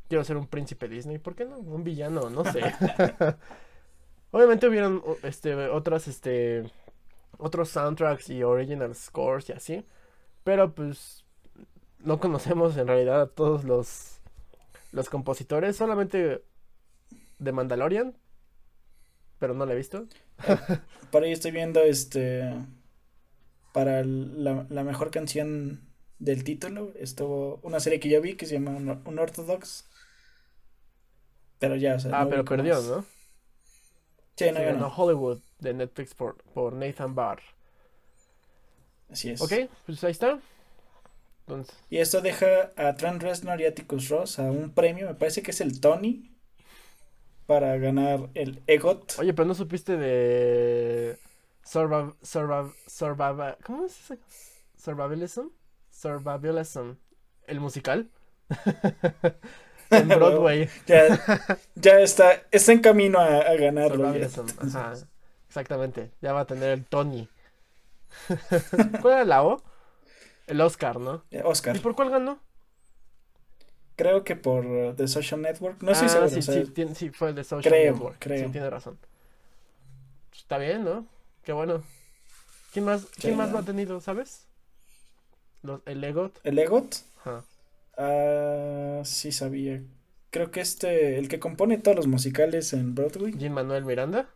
Quiero 0.07 0.23
ser 0.23 0.37
un 0.37 0.47
príncipe 0.47 0.87
Disney. 0.87 1.17
¿Por 1.17 1.35
qué 1.35 1.43
no? 1.43 1.57
Un 1.57 1.83
villano, 1.83 2.29
no 2.29 2.45
sé. 2.45 2.61
Obviamente 4.31 4.67
hubieron 4.67 5.03
este, 5.23 5.55
otras, 5.55 6.07
este. 6.07 6.63
Otros 7.37 7.69
soundtracks 7.69 8.29
y 8.29 8.43
original 8.43 8.93
scores 8.95 9.49
y 9.49 9.53
así. 9.53 9.85
Pero 10.43 10.73
pues. 10.73 11.25
No 11.99 12.19
conocemos 12.19 12.77
en 12.77 12.87
realidad 12.87 13.21
a 13.21 13.27
todos 13.27 13.63
los 13.63 14.21
los 14.91 15.09
compositores 15.09 15.75
solamente 15.75 16.43
de 17.39 17.51
Mandalorian, 17.51 18.17
pero 19.39 19.53
no 19.53 19.65
la 19.65 19.73
he 19.73 19.77
visto. 19.77 20.07
Por 21.11 21.23
ahí 21.23 21.31
estoy 21.31 21.51
viendo 21.51 21.81
este 21.81 22.53
para 23.73 24.03
la, 24.03 24.65
la, 24.69 24.83
mejor 24.83 25.11
canción 25.11 25.81
del 26.19 26.43
título. 26.43 26.91
Estuvo 26.99 27.59
una 27.63 27.79
serie 27.79 27.99
que 27.99 28.09
yo 28.09 28.21
vi 28.21 28.35
que 28.35 28.45
se 28.45 28.55
llama 28.55 28.71
Un, 29.05 29.19
Orthodox. 29.19 29.89
Pero 31.57 31.75
ya, 31.75 31.95
o 31.95 31.99
sea, 31.99 32.21
Ah, 32.21 32.27
pero 32.29 32.43
perdió, 32.43 32.81
¿no? 32.81 33.05
Sí, 34.35 34.51
no, 34.51 34.59
sí, 34.59 34.65
no. 34.77 34.87
Hollywood 34.87 35.39
de 35.59 35.73
Netflix 35.73 36.13
por, 36.13 36.37
por 36.53 36.73
Nathan 36.73 37.13
Barr. 37.13 37.41
Así 39.09 39.29
es. 39.31 39.41
Ok, 39.41 39.53
pues 39.85 40.03
ahí 40.03 40.11
está. 40.11 40.39
Y 41.89 41.97
esto 41.97 42.21
deja 42.21 42.71
a 42.77 42.95
Trent 42.95 43.21
Reznor 43.21 43.59
y 43.59 43.65
Atticus 43.65 44.09
Ross 44.09 44.39
a 44.39 44.43
un 44.43 44.71
premio, 44.71 45.07
me 45.07 45.15
parece 45.15 45.41
que 45.41 45.51
es 45.51 45.59
el 45.61 45.81
Tony, 45.81 46.31
para 47.45 47.77
ganar 47.77 48.29
el 48.33 48.61
EGOT. 48.67 49.19
Oye, 49.19 49.33
pero 49.33 49.47
no 49.47 49.53
supiste 49.53 49.97
de 49.97 51.17
Survival, 51.63 52.13
Survival, 52.21 53.57
¿cómo 53.63 53.85
es 53.85 53.99
ese? 53.99 54.19
Survivalism, 54.77 55.47
Survivalism, 55.89 56.93
el 57.47 57.59
musical. 57.59 58.09
en 59.97 60.07
Broadway. 60.07 60.69
ya, 60.85 61.99
está, 61.99 62.43
está 62.51 62.71
en 62.71 62.79
camino 62.79 63.19
a, 63.19 63.53
ganarlo. 63.55 64.13
exactamente, 65.47 66.11
ya 66.21 66.33
va 66.33 66.41
a 66.41 66.45
tener 66.45 66.69
el 66.71 66.85
Tony. 66.85 67.27
¿Cuál 69.01 69.13
era 69.13 69.25
la 69.25 69.43
O? 69.43 69.61
El 70.47 70.61
Oscar, 70.61 70.99
¿no? 70.99 71.23
Eh, 71.31 71.41
Oscar. 71.43 71.75
¿Y 71.75 71.79
por 71.79 71.95
cuál 71.95 72.09
ganó? 72.09 72.39
Creo 73.95 74.23
que 74.23 74.35
por 74.35 74.65
uh, 74.65 74.95
The 74.95 75.07
Social 75.07 75.41
Network. 75.41 75.81
No 75.81 75.93
sé 75.93 76.09
si 76.09 76.41
Sí, 76.41 76.65
sí, 76.75 76.87
sí, 76.95 77.09
fue 77.09 77.29
el 77.29 77.35
The 77.35 77.43
Social 77.43 77.73
Network. 77.73 78.17
Creo. 78.19 78.45
Sí, 78.45 78.51
tiene 78.51 78.69
razón. 78.69 78.97
Está 80.33 80.57
bien, 80.57 80.83
¿no? 80.83 81.05
Qué 81.43 81.53
bueno. 81.53 81.83
¿Quién 82.73 82.85
más, 82.85 83.05
¿quién 83.19 83.37
más 83.37 83.51
lo 83.51 83.59
ha 83.59 83.63
tenido, 83.63 83.99
sabes? 84.01 84.47
¿El 85.85 86.03
Egot? 86.03 86.39
¿El 86.43 86.57
Egot? 86.57 86.95
Ajá. 87.19 87.43
Ah, 87.97 89.01
sí 89.03 89.31
sabía. 89.31 89.81
Creo 90.29 90.51
que 90.51 90.61
este, 90.61 91.17
el 91.17 91.27
que 91.27 91.39
compone 91.39 91.77
todos 91.77 91.97
los 91.97 92.07
musicales 92.07 92.73
en 92.73 92.95
Broadway. 92.95 93.33
¿Jim 93.37 93.53
Manuel 93.53 93.85
Miranda? 93.85 94.29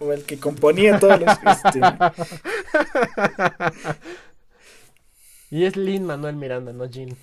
o 0.00 0.12
el 0.12 0.24
que 0.24 0.38
componía 0.38 1.00
todos 1.00 1.20
los... 1.20 1.36
Este... 1.44 1.80
Y 5.52 5.66
es 5.66 5.76
Lin 5.76 6.06
Manuel 6.06 6.36
Miranda, 6.36 6.72
no 6.72 6.86
Jean. 6.86 7.14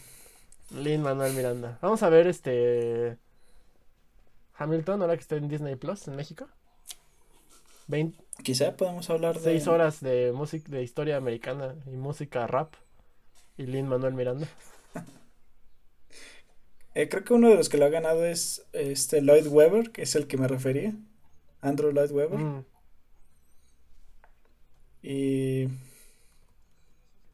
Lin 0.70 1.02
Manuel 1.02 1.34
Miranda. 1.34 1.80
Vamos 1.82 2.04
a 2.04 2.10
ver 2.10 2.28
este. 2.28 3.18
Hamilton, 4.56 5.02
ahora 5.02 5.16
que 5.16 5.22
está 5.22 5.36
en 5.36 5.50
Disney 5.50 5.76
Plus 5.76 6.08
en 6.08 6.16
México. 6.16 6.48
Quizá 8.44 8.78
podemos 8.78 9.10
hablar 9.10 9.34
de. 9.34 9.42
Seis 9.42 9.68
horas 9.68 10.00
de 10.02 10.32
música 10.32 10.70
de 10.70 10.84
historia 10.84 11.18
americana 11.18 11.74
y 11.88 11.96
música 11.96 12.46
rap. 12.46 12.76
Y 13.60 13.66
Lin 13.66 13.90
Manuel 13.90 14.14
Miranda. 14.14 14.48
Eh, 16.96 17.08
creo 17.08 17.24
que 17.24 17.34
uno 17.34 17.50
de 17.50 17.56
los 17.56 17.70
que 17.70 17.78
lo 17.78 17.86
ha 17.86 17.90
ganado 17.90 18.26
es 18.26 18.66
este 18.74 19.22
Lloyd 19.22 19.48
Webber, 19.48 19.92
que 19.92 20.02
es 20.02 20.16
el 20.16 20.28
que 20.28 20.38
me 20.38 20.48
refería. 20.48 20.94
Andrew 21.62 21.92
Lloyd 21.92 22.12
Webber. 22.12 22.40
Mm. 22.40 22.66
Y 25.04 25.68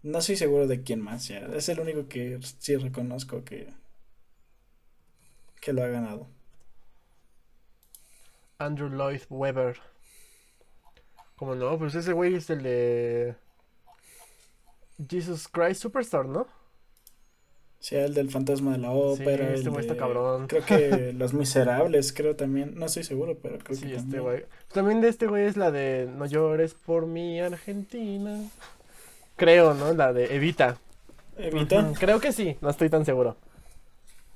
no 0.03 0.21
soy 0.21 0.35
seguro 0.35 0.67
de 0.67 0.83
quién 0.83 0.99
más, 0.99 1.29
ya. 1.29 1.39
Es 1.55 1.69
el 1.69 1.79
único 1.79 2.07
que 2.09 2.37
sí 2.59 2.75
reconozco 2.75 3.45
que. 3.45 3.73
que 5.61 5.73
lo 5.73 5.83
ha 5.83 5.87
ganado. 5.87 6.27
Andrew 8.57 8.89
Lloyd 8.89 9.21
Webber. 9.29 9.79
¿Cómo 11.37 11.55
no? 11.55 11.79
Pues 11.79 11.95
ese 11.95 12.13
güey 12.13 12.35
es 12.35 12.49
el 12.49 12.61
de. 12.61 13.35
Jesus 15.09 15.47
Christ 15.47 15.81
Superstar, 15.81 16.25
¿no? 16.25 16.47
Sí, 17.79 17.95
el 17.95 18.15
del 18.15 18.31
fantasma 18.31 18.71
de 18.71 18.79
la 18.79 18.91
ópera. 18.91 19.49
Sí, 19.49 19.53
este 19.55 19.69
güey 19.69 19.81
está 19.81 19.95
cabrón. 19.95 20.47
Creo 20.47 20.65
que 20.65 21.13
Los 21.17 21.33
Miserables, 21.33 22.13
creo 22.13 22.35
también. 22.35 22.73
No 22.75 22.87
estoy 22.87 23.03
seguro, 23.03 23.37
pero 23.39 23.59
creo 23.59 23.77
sí, 23.77 23.87
que 23.87 23.95
este 23.95 24.19
güey. 24.19 24.45
También 24.73 25.01
de 25.01 25.09
este 25.09 25.27
güey 25.27 25.45
es 25.45 25.55
la 25.55 25.69
de 25.69 26.09
No 26.17 26.25
llores 26.25 26.73
por 26.73 27.05
mi 27.05 27.39
Argentina. 27.39 28.39
Creo, 29.35 29.75
¿no? 29.75 29.93
La 29.93 30.13
de 30.13 30.35
Evita. 30.35 30.77
¿Evita? 31.37 31.93
Creo 31.99 32.19
que 32.19 32.31
sí, 32.31 32.57
no 32.61 32.69
estoy 32.71 32.89
tan 32.89 33.05
seguro. 33.05 33.37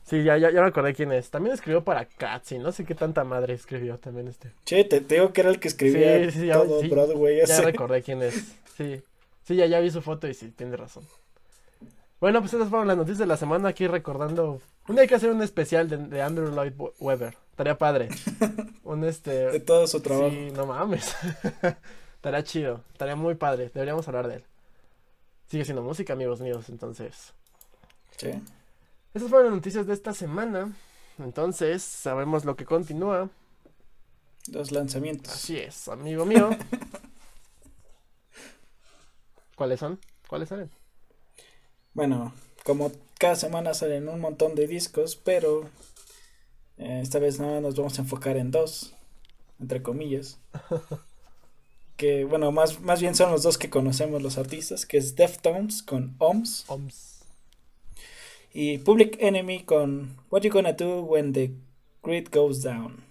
Sí, 0.04 0.24
ya, 0.24 0.38
ya, 0.38 0.52
ya 0.52 0.62
me 0.62 0.68
acordé 0.68 0.94
quién 0.94 1.12
es. 1.12 1.30
También 1.30 1.54
escribió 1.54 1.84
para 1.84 2.06
Cats 2.06 2.52
y 2.52 2.60
no 2.60 2.72
sé 2.72 2.84
qué 2.84 2.96
tanta 2.96 3.24
madre 3.24 3.54
escribió 3.54 3.98
también 3.98 4.28
este. 4.28 4.52
Che, 4.66 4.84
te, 4.84 5.00
digo 5.00 5.34
que 5.34 5.42
era 5.42 5.50
el 5.50 5.60
que 5.60 5.68
escribía 5.70 6.32
sí, 6.32 6.42
sí, 6.42 6.50
todo 6.50 6.82
Broadway. 6.88 7.46
Ya 7.48 7.62
recordé 7.62 8.02
quién 8.02 8.22
es. 8.22 8.56
Sí, 8.76 9.02
sí, 9.50 9.58
ya, 9.58 9.66
ya 9.66 9.80
vi 9.80 9.92
su 9.92 10.02
foto 10.02 10.28
y 10.28 10.34
sí, 10.34 10.52
tiene 10.52 10.78
razón. 10.78 11.04
Bueno, 12.22 12.40
pues 12.40 12.54
esas 12.54 12.70
fueron 12.70 12.88
las 12.88 12.98
noticias 12.98 13.20
de 13.20 13.26
la 13.26 13.38
semana 13.38 13.70
aquí 13.70 13.88
recordando. 13.88 14.62
Un 14.88 14.96
día 14.96 15.04
hay 15.04 15.08
que 15.08 15.16
hacer 15.16 15.32
un 15.32 15.42
especial 15.42 15.90
de, 15.90 15.98
de 15.98 16.22
Andrew 16.22 16.52
Lloyd 16.54 16.74
Webber. 17.00 17.36
Estaría 17.52 17.78
padre. 17.78 18.10
Un 18.84 19.04
este. 19.04 19.52
De 19.52 19.60
todo 19.60 19.86
su 19.88 20.02
trabajo. 20.02 20.30
Sí, 20.30 20.52
no 20.52 20.66
mames. 20.66 21.16
estaría 22.16 22.44
chido. 22.44 22.82
Estaría 22.92 23.16
muy 23.16 23.36
padre. 23.36 23.70
Deberíamos 23.74 24.08
hablar 24.08 24.28
de 24.28 24.36
él 24.36 24.44
sigue 25.50 25.66
siendo 25.66 25.82
música, 25.82 26.14
amigos 26.14 26.40
míos. 26.42 26.70
Entonces. 26.70 27.34
Sí. 28.18 28.32
Esas 29.14 29.30
fueron 29.30 29.48
las 29.48 29.56
noticias 29.56 29.88
de 29.88 29.94
esta 29.94 30.14
semana. 30.14 30.74
Entonces, 31.18 31.84
sabemos 31.84 32.46
lo 32.46 32.56
que 32.56 32.66
continúa. 32.66 33.30
Los 34.52 34.72
lanzamientos. 34.72 35.34
Así 35.34 35.58
es, 35.58 35.88
amigo 35.88 36.26
mío. 36.26 36.50
¿Cuáles 39.60 39.82
son? 39.82 40.00
¿Cuáles 40.30 40.48
salen? 40.48 40.72
Bueno, 41.94 42.34
como 42.64 42.94
cada 43.20 43.36
semana 43.36 43.74
salen 43.74 44.08
un 44.08 44.22
montón 44.22 44.56
de 44.56 44.68
discos, 44.68 45.18
pero 45.18 45.70
eh, 46.78 47.02
esta 47.04 47.20
vez 47.20 47.42
no 47.42 47.60
nos 47.60 47.76
vamos 47.76 48.00
a 48.00 48.04
enfocar 48.04 48.38
en 48.38 48.52
dos, 48.52 48.94
entre 49.60 49.84
comillas. 49.84 50.40
que 51.98 52.24
bueno, 52.24 52.54
más, 52.54 52.80
más 52.80 53.02
bien 53.02 53.16
son 53.16 53.34
los 53.34 53.44
dos 53.44 53.58
que 53.58 53.70
conocemos 53.70 54.22
los 54.22 54.38
artistas, 54.38 54.86
que 54.86 54.96
es 54.96 55.18
Deftones 55.18 55.84
con 55.84 56.16
OMS. 56.20 56.64
OMS. 56.70 57.26
Y 58.54 58.78
Public 58.78 59.18
Enemy 59.20 59.66
con 59.66 60.16
What 60.32 60.44
You 60.44 60.54
Gonna 60.54 60.72
Do 60.72 61.02
When 61.02 61.34
the 61.34 61.52
Grid 62.02 62.30
Goes 62.32 62.62
Down. 62.62 63.04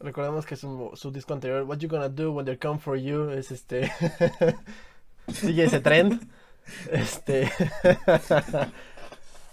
Recordemos 0.00 0.46
que 0.46 0.56
su, 0.56 0.92
su 0.94 1.10
disco 1.10 1.34
anterior, 1.34 1.64
What 1.64 1.76
You 1.80 1.90
Gonna 1.90 2.08
Do 2.08 2.32
When 2.32 2.46
They 2.46 2.56
Come 2.56 2.78
For 2.78 2.96
You, 2.96 3.28
es 3.28 3.50
este... 3.50 3.92
Sigue 5.32 5.64
ese 5.64 5.80
trend. 5.80 6.20
Este... 6.90 7.50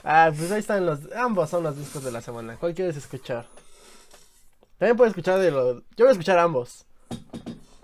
ah, 0.04 0.32
pues 0.36 0.52
ahí 0.52 0.60
están 0.60 0.86
los... 0.86 1.12
Ambos 1.16 1.50
son 1.50 1.64
los 1.64 1.78
discos 1.78 2.04
de 2.04 2.12
la 2.12 2.22
semana. 2.22 2.58
¿Cuál 2.58 2.74
quieres 2.74 2.98
escuchar? 2.98 3.48
También 4.78 4.98
puedes 4.98 5.12
escuchar 5.12 5.40
de 5.40 5.52
los... 5.52 5.84
Yo 5.98 6.06
voy 6.06 6.10
a 6.10 6.12
escuchar 6.12 6.40
ambos. 6.40 6.86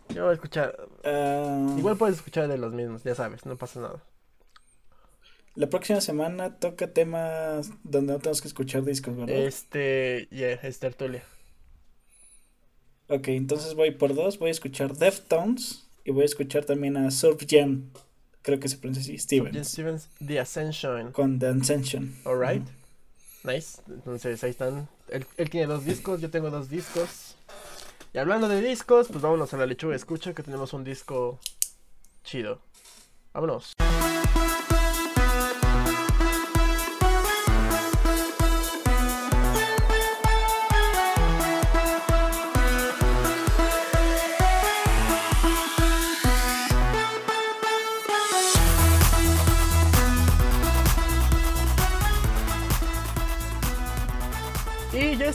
Yo 0.09 0.23
voy 0.23 0.31
a 0.31 0.33
escuchar. 0.33 0.87
Ah. 1.03 1.75
Igual 1.77 1.97
puedes 1.97 2.15
escuchar 2.17 2.47
de 2.47 2.57
los 2.57 2.73
mismos, 2.73 3.03
ya 3.03 3.15
sabes, 3.15 3.45
no 3.45 3.57
pasa 3.57 3.81
nada. 3.81 4.03
La 5.55 5.69
próxima 5.69 6.01
semana 6.01 6.57
toca 6.57 6.91
temas 6.91 7.71
donde 7.83 8.13
no 8.13 8.19
tenemos 8.19 8.41
que 8.41 8.47
escuchar 8.47 8.83
discos, 8.83 9.15
¿verdad? 9.15 9.35
Este, 9.35 10.27
yeah, 10.31 10.53
es 10.53 10.79
tertulia. 10.79 11.23
Ok, 13.07 13.29
entonces 13.29 13.73
voy 13.73 13.91
por 13.91 14.15
dos. 14.15 14.39
Voy 14.39 14.49
a 14.49 14.51
escuchar 14.51 14.95
Deftones 14.95 15.84
y 16.05 16.11
voy 16.11 16.21
a 16.21 16.25
escuchar 16.25 16.63
también 16.63 16.95
a 16.95 17.11
Surf 17.11 17.43
Jam. 17.49 17.89
Creo 18.43 18.59
que 18.59 18.69
se 18.69 18.77
pronuncia 18.77 19.01
así, 19.01 19.17
Stevens. 19.17 19.67
Stevens, 19.67 20.09
The 20.25 20.39
Ascension. 20.39 21.11
Con 21.11 21.39
The 21.39 21.47
Ascension. 21.47 22.15
Alright. 22.23 22.63
Nice. 23.43 23.81
Entonces 23.89 24.43
ahí 24.43 24.51
están. 24.51 24.87
Él, 25.09 25.25
él 25.37 25.49
tiene 25.49 25.65
dos 25.65 25.83
discos, 25.83 26.21
yo 26.21 26.29
tengo 26.29 26.51
dos 26.51 26.69
discos. 26.69 27.35
Y 28.13 28.19
hablando 28.19 28.47
de 28.47 28.61
discos, 28.61 29.07
pues 29.09 29.21
vámonos 29.21 29.53
a 29.53 29.57
la 29.57 29.65
lechuga 29.65 29.95
escucha 29.95 30.33
que 30.33 30.43
tenemos 30.43 30.73
un 30.73 30.83
disco 30.83 31.39
chido. 32.23 32.61
Vámonos. 33.33 33.73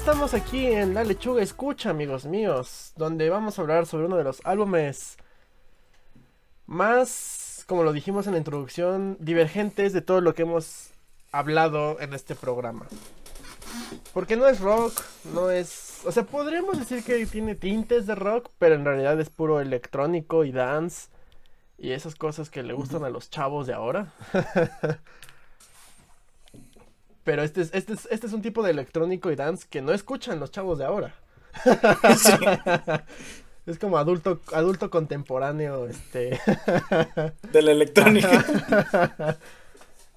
Estamos 0.00 0.32
aquí 0.32 0.66
en 0.66 0.94
La 0.94 1.04
Lechuga 1.04 1.42
Escucha, 1.42 1.90
amigos 1.90 2.24
míos, 2.24 2.94
donde 2.96 3.28
vamos 3.28 3.58
a 3.58 3.62
hablar 3.62 3.84
sobre 3.84 4.06
uno 4.06 4.16
de 4.16 4.24
los 4.24 4.40
álbumes 4.46 5.18
más, 6.66 7.66
como 7.66 7.82
lo 7.82 7.92
dijimos 7.92 8.26
en 8.26 8.32
la 8.32 8.38
introducción, 8.38 9.18
divergentes 9.20 9.92
de 9.92 10.00
todo 10.00 10.22
lo 10.22 10.34
que 10.34 10.42
hemos 10.42 10.88
hablado 11.32 12.00
en 12.00 12.14
este 12.14 12.34
programa. 12.34 12.86
Porque 14.14 14.36
no 14.36 14.46
es 14.46 14.60
rock, 14.60 14.98
no 15.34 15.50
es... 15.50 16.00
O 16.06 16.12
sea, 16.12 16.22
podríamos 16.22 16.78
decir 16.78 17.04
que 17.04 17.26
tiene 17.26 17.54
tintes 17.54 18.06
de 18.06 18.14
rock, 18.14 18.48
pero 18.58 18.76
en 18.76 18.86
realidad 18.86 19.20
es 19.20 19.28
puro 19.28 19.60
electrónico 19.60 20.46
y 20.46 20.50
dance. 20.50 21.10
y 21.76 21.92
esas 21.92 22.14
cosas 22.14 22.48
que 22.48 22.62
le 22.62 22.72
gustan 22.72 23.04
a 23.04 23.10
los 23.10 23.28
chavos 23.28 23.66
de 23.66 23.74
ahora. 23.74 24.14
Pero 27.24 27.42
este 27.42 27.62
es, 27.62 27.70
este, 27.74 27.92
es, 27.92 28.08
este 28.10 28.26
es 28.26 28.32
un 28.32 28.42
tipo 28.42 28.62
de 28.62 28.70
electrónico 28.70 29.30
y 29.30 29.36
dance 29.36 29.66
que 29.68 29.82
no 29.82 29.92
escuchan 29.92 30.40
los 30.40 30.50
chavos 30.50 30.78
de 30.78 30.84
ahora. 30.84 31.14
Es 33.66 33.78
como 33.78 33.98
adulto, 33.98 34.40
adulto 34.52 34.90
contemporáneo, 34.90 35.86
este. 35.86 36.40
De 37.52 37.62
la 37.62 37.72
electrónica. 37.72 39.38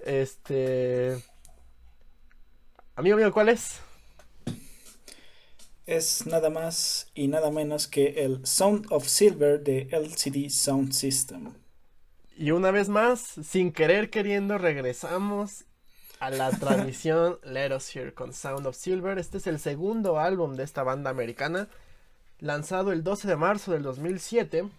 este. 0.05 1.21
Amigo 2.95 3.17
mío, 3.17 3.31
¿cuál 3.33 3.49
es? 3.49 3.79
Es 5.85 6.25
nada 6.25 6.49
más 6.49 7.11
y 7.13 7.27
nada 7.27 7.51
menos 7.51 7.87
que 7.87 8.23
el 8.23 8.45
Sound 8.45 8.87
of 8.89 9.07
Silver 9.07 9.61
de 9.61 9.87
LCD 9.91 10.49
Sound 10.49 10.93
System. 10.93 11.53
Y 12.37 12.51
una 12.51 12.71
vez 12.71 12.87
más, 12.87 13.35
sin 13.43 13.71
querer 13.71 14.09
queriendo, 14.09 14.57
regresamos 14.57 15.65
a 16.23 16.29
la 16.29 16.51
transmisión 16.51 17.37
Let 17.43 17.75
Us 17.75 17.93
Hear 17.93 18.13
con 18.13 18.31
Sound 18.31 18.65
of 18.65 18.77
Silver. 18.77 19.19
Este 19.19 19.39
es 19.39 19.47
el 19.47 19.59
segundo 19.59 20.19
álbum 20.19 20.55
de 20.55 20.63
esta 20.63 20.81
banda 20.81 21.09
americana, 21.09 21.67
lanzado 22.39 22.93
el 22.93 23.03
12 23.03 23.27
de 23.27 23.35
marzo 23.35 23.73
del 23.73 23.83
2007. 23.83 24.61
O 24.61 24.69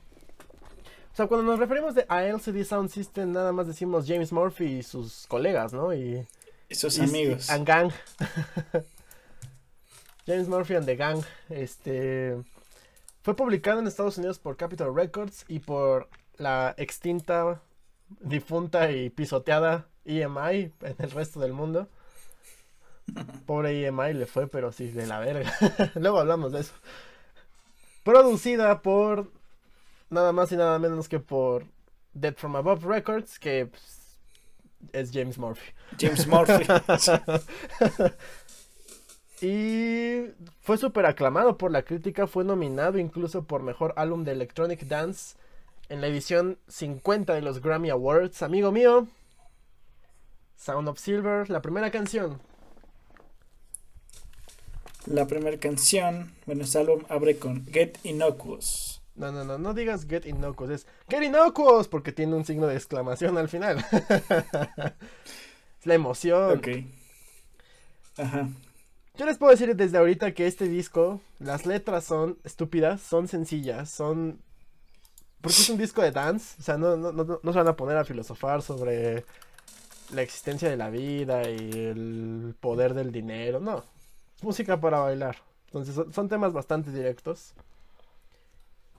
sea, 1.13 1.27
cuando 1.27 1.45
nos 1.45 1.59
referimos 1.59 1.95
de, 1.95 2.07
a 2.09 2.25
LCD 2.25 2.65
Sound 2.65 2.89
System, 2.89 3.33
nada 3.33 3.53
más 3.53 3.67
decimos 3.67 4.07
James 4.09 4.33
Murphy 4.33 4.79
y 4.79 4.83
sus 4.83 5.27
colegas, 5.27 5.75
¿no? 5.75 5.93
Y, 5.93 6.27
sus 6.71 6.99
amigos. 6.99 7.51
Y, 7.51 7.65
gang. 7.65 7.93
James 10.27 10.49
Murphy 10.49 10.77
and 10.77 10.87
the 10.87 10.97
Gang. 10.97 11.23
Este. 11.51 12.43
Fue 13.21 13.37
publicado 13.37 13.81
en 13.81 13.87
Estados 13.87 14.17
Unidos 14.17 14.39
por 14.39 14.57
Capitol 14.57 14.97
Records 14.97 15.45
y 15.49 15.59
por 15.59 16.09
la 16.39 16.75
extinta, 16.79 17.61
difunta 18.21 18.91
y 18.91 19.11
pisoteada 19.11 19.89
EMI 20.05 20.73
en 20.81 20.97
el 20.99 21.11
resto 21.11 21.41
del 21.41 21.53
mundo. 21.53 21.89
Pobre 23.47 23.87
EMI 23.87 24.15
le 24.15 24.27
fue, 24.27 24.47
pero 24.47 24.73
sí, 24.73 24.91
de 24.91 25.07
la 25.07 25.21
verga. 25.21 25.53
Luego 25.95 26.21
hablamos 26.21 26.53
de 26.53 26.61
eso. 26.61 26.73
Producida 28.03 28.83
por 28.83 29.31
nada 30.11 30.33
más 30.33 30.53
y 30.53 30.57
nada 30.57 30.79
menos 30.79 31.09
que 31.09 31.21
por 31.21 31.65
Dead 32.13 32.35
From 32.35 32.57
Above 32.57 32.85
Records, 32.85 33.39
que 33.39 33.67
pues, 33.67 34.19
es 34.93 35.11
James 35.13 35.39
Murphy. 35.39 35.73
James 35.99 36.27
Murphy. 36.27 36.65
y 39.47 40.31
fue 40.61 40.79
súper 40.79 41.07
aclamado 41.07 41.59
por 41.59 41.71
la 41.71 41.83
crítica, 41.83 42.27
fue 42.27 42.45
nominado 42.45 42.99
incluso 42.99 43.45
por 43.45 43.63
Mejor 43.63 43.95
Álbum 43.97 44.25
de 44.25 44.33
Electronic 44.33 44.85
Dance 44.85 45.37
en 45.89 46.01
la 46.01 46.07
edición 46.07 46.59
50 46.69 47.35
de 47.35 47.43
los 47.43 47.61
Grammy 47.61 47.91
Awards. 47.91 48.43
Amigo 48.43 48.73
mío, 48.73 49.09
Sound 50.57 50.89
of 50.89 50.99
Silver, 50.99 51.49
la 51.51 51.61
primera 51.63 51.91
canción. 51.91 52.41
La 55.07 55.27
primera 55.27 55.59
canción, 55.59 56.33
bueno, 56.47 56.65
este 56.65 56.79
álbum 56.79 57.05
abre 57.09 57.39
con 57.39 57.67
Get 57.67 57.99
Innocuous. 58.05 59.03
No, 59.15 59.31
no, 59.31 59.45
no, 59.45 59.59
no 59.59 59.75
digas 59.75 60.07
Get 60.09 60.27
Innocuous, 60.27 60.71
es 60.71 60.87
Get 61.09 61.23
Innocuous 61.23 61.89
porque 61.89 62.13
tiene 62.13 62.35
un 62.35 62.45
signo 62.45 62.67
de 62.67 62.75
exclamación 62.75 63.37
al 63.37 63.49
final. 63.49 63.85
es 63.91 65.87
la 65.87 65.95
emoción. 65.95 66.59
Ok. 66.59 66.69
Ajá. 68.17 68.49
Yo 69.17 69.27
les 69.27 69.39
puedo 69.39 69.53
decir 69.53 69.77
desde 69.77 69.99
ahorita 69.99 70.33
que 70.33 70.47
este 70.47 70.69
disco, 70.69 71.21
las 71.39 71.67
letras 71.67 72.05
son 72.05 72.39
estúpidas, 72.43 73.01
son 73.01 73.29
sencillas, 73.29 73.91
son... 73.91 74.41
Porque 75.41 75.59
es 75.59 75.69
un 75.69 75.79
disco 75.79 76.03
de 76.03 76.11
dance, 76.11 76.57
o 76.59 76.63
sea, 76.63 76.79
no, 76.79 76.97
no, 76.97 77.13
no, 77.13 77.41
no 77.41 77.53
se 77.53 77.59
van 77.59 77.69
a 77.69 77.77
poner 77.77 77.99
a 77.99 78.05
filosofar 78.05 78.63
sobre 78.63 79.25
la 80.13 80.23
existencia 80.23 80.69
de 80.69 80.77
la 80.77 80.91
vida 80.91 81.49
y 81.49 81.71
el 81.71 82.55
poder 82.61 82.95
del 82.95 83.13
dinero, 83.13 83.61
no. 83.61 83.85
Es 84.37 84.43
música 84.43 84.81
para 84.81 84.99
bailar. 84.99 85.37
Entonces 85.67 85.95
son, 86.15 86.29
temas 86.29 86.53
bastante 86.53 86.91
directos. 86.91 87.55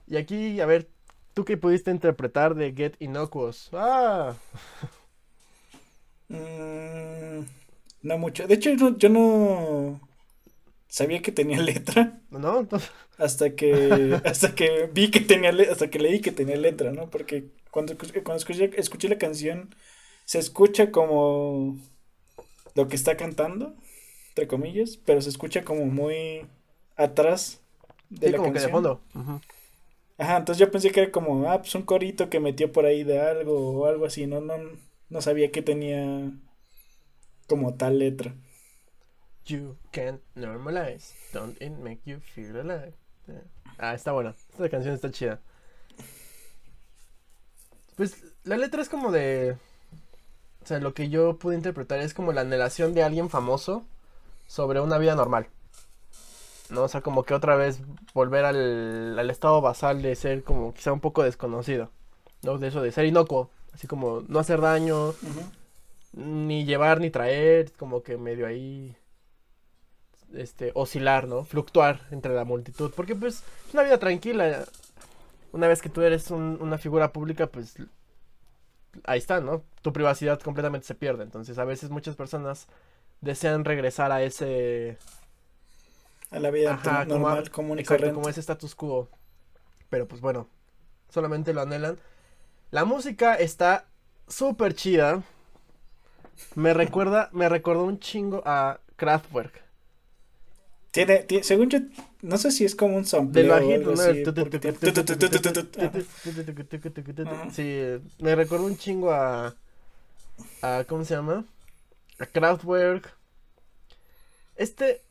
Y 0.06 0.16
aquí, 0.16 0.60
a 0.60 0.66
ver, 0.66 0.88
¿tú 1.34 1.44
qué 1.44 1.56
pudiste 1.56 1.90
interpretar 1.90 2.54
de 2.54 2.72
Get 2.72 2.96
Innocuous? 3.00 3.70
Ah. 3.72 4.34
Mm, 6.28 7.44
no 8.02 8.18
mucho. 8.18 8.46
De 8.46 8.54
hecho, 8.54 8.70
yo 8.96 9.08
no 9.08 10.00
sabía 10.88 11.22
que 11.22 11.32
tenía 11.32 11.60
letra. 11.60 12.20
No, 12.30 12.68
hasta 13.18 13.54
que 13.54 14.20
hasta 14.24 14.54
que 14.54 14.90
vi 14.92 15.10
que 15.10 15.20
tenía 15.20 15.54
hasta 15.70 15.88
que 15.88 15.98
leí 15.98 16.20
que 16.20 16.32
tenía 16.32 16.56
letra, 16.56 16.92
¿no? 16.92 17.08
Porque 17.10 17.50
cuando, 17.70 17.96
cuando 17.96 18.36
escuché 18.76 19.08
la 19.08 19.18
canción 19.18 19.74
se 20.26 20.40
escucha 20.40 20.90
como 20.90 21.78
lo 22.74 22.88
que 22.88 22.96
está 22.96 23.16
cantando, 23.16 23.74
entre 24.30 24.46
comillas, 24.46 24.98
pero 24.98 25.22
se 25.22 25.30
escucha 25.30 25.64
como 25.64 25.86
muy 25.86 26.46
atrás 26.96 27.60
de 28.10 28.30
la 28.30 28.36
como 28.36 28.52
canción. 28.52 28.52
Que 28.52 28.66
de 28.66 28.72
fondo. 28.72 29.00
Ajá, 30.18 30.36
entonces 30.38 30.58
yo 30.58 30.70
pensé 30.70 30.90
que 30.90 31.00
era 31.00 31.12
como, 31.12 31.48
ah, 31.48 31.58
pues 31.60 31.74
un 31.74 31.82
corito 31.82 32.28
que 32.28 32.40
metió 32.40 32.72
por 32.72 32.86
ahí 32.86 33.04
de 33.04 33.20
algo 33.20 33.78
o 33.80 33.86
algo 33.86 34.04
así, 34.04 34.26
no, 34.26 34.40
no, 34.40 34.54
no 35.08 35.20
sabía 35.22 35.50
que 35.50 35.62
tenía 35.62 36.32
como 37.46 37.74
tal 37.74 37.98
letra. 37.98 38.34
You 39.44 39.76
can't 39.92 40.20
normalize, 40.34 41.14
don't 41.32 41.60
it 41.62 41.70
make 41.70 42.00
you 42.04 42.18
feel 42.18 42.56
alive. 42.56 42.94
Ah, 43.78 43.94
está 43.94 44.10
buena, 44.10 44.34
esta 44.50 44.68
canción 44.68 44.94
está 44.94 45.10
chida. 45.10 45.40
Pues 47.94 48.24
la 48.42 48.56
letra 48.56 48.82
es 48.82 48.88
como 48.88 49.12
de 49.12 49.56
o 50.66 50.68
sea, 50.68 50.80
lo 50.80 50.94
que 50.94 51.08
yo 51.08 51.38
pude 51.38 51.54
interpretar 51.54 52.00
es 52.00 52.12
como 52.12 52.32
la 52.32 52.40
anhelación 52.40 52.92
de 52.92 53.04
alguien 53.04 53.30
famoso 53.30 53.84
sobre 54.48 54.80
una 54.80 54.98
vida 54.98 55.14
normal. 55.14 55.46
¿No? 56.70 56.82
O 56.82 56.88
sea, 56.88 57.02
como 57.02 57.22
que 57.22 57.34
otra 57.34 57.54
vez 57.54 57.78
volver 58.14 58.44
al, 58.44 59.30
estado 59.30 59.60
basal 59.60 60.02
de 60.02 60.16
ser 60.16 60.42
como 60.42 60.74
quizá 60.74 60.92
un 60.92 60.98
poco 60.98 61.22
desconocido. 61.22 61.92
¿No? 62.42 62.58
De 62.58 62.66
eso 62.66 62.82
de 62.82 62.90
ser 62.90 63.04
inocuo. 63.04 63.48
Así 63.74 63.86
como 63.86 64.24
no 64.26 64.40
hacer 64.40 64.60
daño, 64.60 65.14
ni 66.14 66.64
llevar 66.64 66.98
ni 67.00 67.10
traer, 67.10 67.70
como 67.74 68.02
que 68.02 68.16
medio 68.16 68.48
ahí 68.48 68.96
este, 70.34 70.72
oscilar, 70.74 71.28
¿no? 71.28 71.44
Fluctuar 71.44 72.08
entre 72.10 72.34
la 72.34 72.44
multitud. 72.44 72.90
Porque 72.96 73.14
pues 73.14 73.44
es 73.68 73.74
una 73.74 73.84
vida 73.84 73.98
tranquila. 73.98 74.64
Una 75.52 75.68
vez 75.68 75.80
que 75.80 75.90
tú 75.90 76.02
eres 76.02 76.28
una 76.32 76.76
figura 76.76 77.12
pública, 77.12 77.46
pues 77.46 77.76
ahí 79.04 79.18
está, 79.18 79.40
¿no? 79.40 79.62
Tu 79.82 79.92
privacidad 79.92 80.40
completamente 80.40 80.86
se 80.86 80.94
pierde. 80.94 81.24
Entonces, 81.24 81.58
a 81.58 81.64
veces 81.64 81.90
muchas 81.90 82.16
personas 82.16 82.68
desean 83.20 83.64
regresar 83.64 84.12
a 84.12 84.22
ese. 84.22 84.98
A 86.30 86.38
la 86.38 86.50
vida 86.50 86.80
normal, 87.06 87.50
como, 87.50 87.68
común 87.68 87.78
y 87.78 87.84
corriente. 87.84 88.14
Como 88.14 88.28
ese 88.28 88.40
status 88.40 88.74
quo. 88.74 89.08
Pero 89.88 90.08
pues 90.08 90.20
bueno, 90.20 90.48
solamente 91.08 91.54
lo 91.54 91.62
anhelan. 91.62 91.98
La 92.70 92.84
música 92.84 93.34
está 93.34 93.86
súper 94.26 94.74
chida. 94.74 95.22
Me 96.54 96.74
recuerda, 96.74 97.30
me 97.32 97.48
recordó 97.48 97.84
un 97.84 97.98
chingo 97.98 98.42
a 98.44 98.80
Kraftwerk. 98.96 99.65
Tiene, 100.96 101.26
según 101.42 101.68
yo, 101.68 101.78
no 102.22 102.38
sé 102.38 102.50
si 102.50 102.64
es 102.64 102.74
como 102.74 102.96
un 102.96 103.04
sampleo 103.04 103.54
Sí, 107.52 107.82
me 108.18 108.34
recuerdo 108.34 108.64
un 108.64 108.78
chingo 108.78 109.12
a, 109.12 109.54
a 110.62 110.84
¿cómo 110.88 111.04
se 111.04 111.14
llama? 111.14 111.44
A 112.18 112.24
Kraftwerk. 112.24 113.14
Este, 114.56 115.02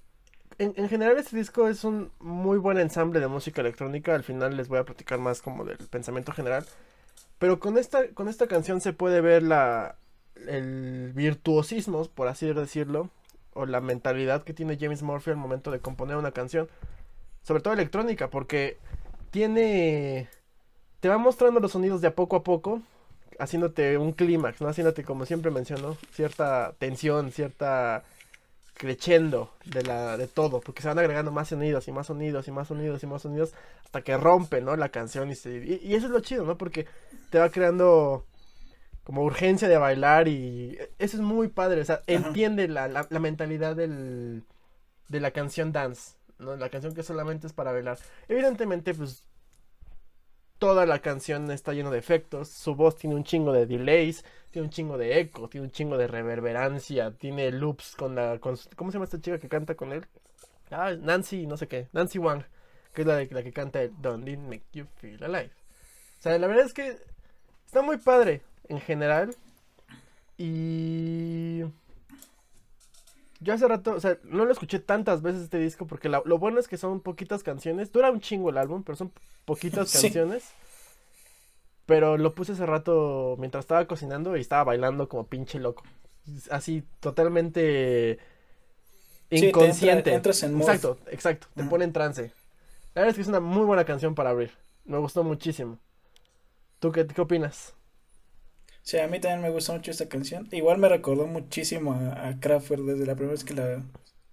en, 0.57 0.73
en, 0.75 0.89
general 0.89 1.19
este 1.19 1.37
disco 1.37 1.67
es 1.67 1.83
un 1.83 2.09
muy 2.19 2.57
buen 2.57 2.79
ensamble 2.79 3.19
de 3.19 3.27
música 3.27 3.61
electrónica. 3.61 4.15
Al 4.15 4.23
final 4.23 4.57
les 4.57 4.67
voy 4.67 4.79
a 4.79 4.85
platicar 4.85 5.19
más 5.19 5.43
como 5.43 5.65
del 5.65 5.77
pensamiento 5.77 6.31
general. 6.31 6.65
Pero 7.37 7.59
con 7.59 7.77
esta, 7.77 8.07
con 8.15 8.27
esta 8.27 8.47
canción 8.47 8.81
se 8.81 8.91
puede 8.91 9.21
ver 9.21 9.43
la, 9.43 9.97
el 10.47 11.11
virtuosismo, 11.13 12.05
por 12.05 12.27
así 12.27 12.51
decirlo, 12.51 13.11
o 13.55 13.65
la 13.65 13.81
mentalidad 13.81 14.43
que 14.43 14.53
tiene 14.53 14.77
James 14.79 15.01
Murphy 15.01 15.31
al 15.31 15.37
momento 15.37 15.71
de 15.71 15.79
componer 15.79 16.17
una 16.17 16.31
canción, 16.31 16.69
sobre 17.41 17.63
todo 17.63 17.73
electrónica, 17.73 18.29
porque 18.29 18.77
tiene 19.31 20.29
te 20.99 21.09
va 21.09 21.17
mostrando 21.17 21.59
los 21.59 21.71
sonidos 21.71 22.01
de 22.01 22.07
a 22.07 22.15
poco 22.15 22.35
a 22.35 22.43
poco, 22.43 22.81
haciéndote 23.39 23.97
un 23.97 24.11
clímax, 24.11 24.61
¿no? 24.61 24.67
Haciéndote 24.67 25.03
como 25.03 25.25
siempre 25.25 25.51
menciono, 25.51 25.97
cierta 26.11 26.73
tensión, 26.79 27.31
cierta 27.31 28.03
crescendo 28.73 29.51
de 29.65 29.83
la 29.83 30.17
de 30.17 30.27
todo, 30.27 30.59
porque 30.59 30.81
se 30.81 30.87
van 30.89 30.99
agregando 30.99 31.31
más 31.31 31.49
sonidos 31.49 31.87
y 31.87 31.91
más 31.91 32.07
sonidos 32.07 32.47
y 32.47 32.51
más 32.51 32.67
sonidos 32.67 33.03
y 33.03 33.07
más 33.07 33.21
sonidos 33.21 33.53
hasta 33.85 34.01
que 34.01 34.17
rompe, 34.17 34.61
¿no? 34.61 34.75
La 34.75 34.89
canción 34.89 35.31
y, 35.31 35.35
se, 35.35 35.79
y 35.81 35.95
eso 35.95 36.07
es 36.07 36.11
lo 36.11 36.19
chido, 36.19 36.45
¿no? 36.45 36.57
Porque 36.57 36.85
te 37.29 37.39
va 37.39 37.49
creando 37.49 38.25
como 39.05 39.23
urgencia 39.23 39.67
de 39.67 39.77
bailar 39.77 40.27
y 40.27 40.77
eso 40.97 41.17
es 41.17 41.21
muy 41.21 41.47
padre, 41.47 41.79
o 41.79 41.85
sea, 41.85 42.01
entiende 42.07 42.67
la, 42.67 42.87
la, 42.87 43.19
mentalidad 43.19 43.75
del, 43.75 44.43
de 45.09 45.19
la 45.19 45.29
canción 45.29 45.71
dance, 45.71 46.17
¿no? 46.39 46.55
La 46.55 46.69
canción 46.69 46.95
que 46.95 47.03
solamente 47.03 47.45
es 47.45 47.53
para 47.53 47.71
bailar. 47.71 47.99
Evidentemente, 48.27 48.95
pues, 48.95 49.23
toda 50.57 50.87
la 50.87 50.99
canción 50.99 51.51
está 51.51 51.73
lleno 51.73 51.91
de 51.91 51.99
efectos, 51.99 52.49
su 52.49 52.73
voz 52.73 52.95
tiene 52.97 53.15
un 53.15 53.23
chingo 53.23 53.53
de 53.53 53.67
delays, 53.67 54.25
tiene 54.49 54.65
un 54.65 54.71
chingo 54.71 54.97
de 54.97 55.19
eco, 55.19 55.49
tiene 55.49 55.67
un 55.67 55.71
chingo 55.71 55.99
de 55.99 56.07
reverberancia, 56.07 57.11
tiene 57.11 57.51
loops 57.51 57.95
con 57.95 58.15
la... 58.15 58.39
Con, 58.39 58.57
¿Cómo 58.75 58.89
se 58.89 58.95
llama 58.95 59.05
esta 59.05 59.21
chica 59.21 59.37
que 59.37 59.47
canta 59.47 59.75
con 59.75 59.93
él? 59.93 60.07
Ah, 60.71 60.93
Nancy, 60.99 61.45
no 61.45 61.57
sé 61.57 61.67
qué, 61.67 61.89
Nancy 61.93 62.17
Wang, 62.17 62.43
que 62.91 63.01
es 63.01 63.07
la, 63.07 63.17
de, 63.17 63.27
la 63.29 63.43
que 63.43 63.53
canta 63.53 63.83
el 63.83 63.93
Don't 64.01 64.27
It 64.27 64.39
Make 64.39 64.65
You 64.73 64.87
Feel 64.95 65.23
Alive. 65.23 65.51
O 66.17 66.21
sea, 66.23 66.39
la 66.39 66.47
verdad 66.47 66.65
es 66.65 66.73
que 66.73 66.97
está 67.67 67.83
muy 67.83 67.97
padre 67.97 68.41
en 68.69 68.79
general. 68.79 69.35
Y... 70.37 71.63
Yo 73.41 73.53
hace 73.53 73.67
rato, 73.67 73.93
o 73.93 73.99
sea, 73.99 74.17
no 74.23 74.45
lo 74.45 74.51
escuché 74.51 74.79
tantas 74.79 75.21
veces 75.21 75.43
este 75.43 75.59
disco 75.59 75.85
porque 75.85 76.09
lo 76.09 76.37
bueno 76.39 76.59
es 76.59 76.67
que 76.67 76.77
son 76.77 77.01
poquitas 77.01 77.43
canciones. 77.43 77.91
Dura 77.91 78.09
un 78.09 78.21
chingo 78.21 78.49
el 78.49 78.57
álbum, 78.57 78.83
pero 78.83 78.95
son 78.95 79.11
poquitas 79.43 79.91
canciones. 80.01 80.51
Pero 81.85 82.17
lo 82.17 82.33
puse 82.33 82.53
hace 82.53 82.65
rato 82.65 83.35
mientras 83.37 83.65
estaba 83.65 83.85
cocinando 83.85 84.35
y 84.35 84.41
estaba 84.41 84.63
bailando 84.63 85.07
como 85.07 85.27
pinche 85.27 85.59
loco. 85.59 85.83
Así, 86.49 86.83
totalmente 86.99 88.17
inconsciente. 89.29 90.13
entras 90.13 90.41
en 90.43 90.57
Exacto, 90.57 90.97
exacto. 91.11 91.47
Te 91.55 91.63
pone 91.65 91.85
en 91.85 91.93
trance. 91.93 92.31
La 92.95 93.01
verdad 93.01 93.09
es 93.09 93.15
que 93.15 93.21
es 93.21 93.27
una 93.27 93.39
muy 93.39 93.65
buena 93.65 93.85
canción 93.85 94.15
para 94.15 94.31
abrir. 94.31 94.51
Me 94.85 94.97
gustó 94.97 95.23
muchísimo. 95.23 95.77
¿Tú 96.79 96.91
qué, 96.91 97.05
qué 97.05 97.21
opinas? 97.21 97.75
Sí, 98.85 98.99
a 98.99 99.07
mí 99.07 99.19
también 99.19 99.41
me 99.41 99.49
gustó 99.49 99.73
mucho 99.73 99.89
esta 99.89 100.07
canción. 100.07 100.47
Igual 100.51 100.77
me 100.77 100.87
recordó 100.87 101.25
muchísimo 101.25 101.93
a, 101.93 102.27
a 102.27 102.39
Kraftwerk 102.39 102.83
desde 102.83 103.07
la 103.07 103.15
primera 103.15 103.31
vez 103.31 103.43
que 103.43 103.55
la, 103.55 103.81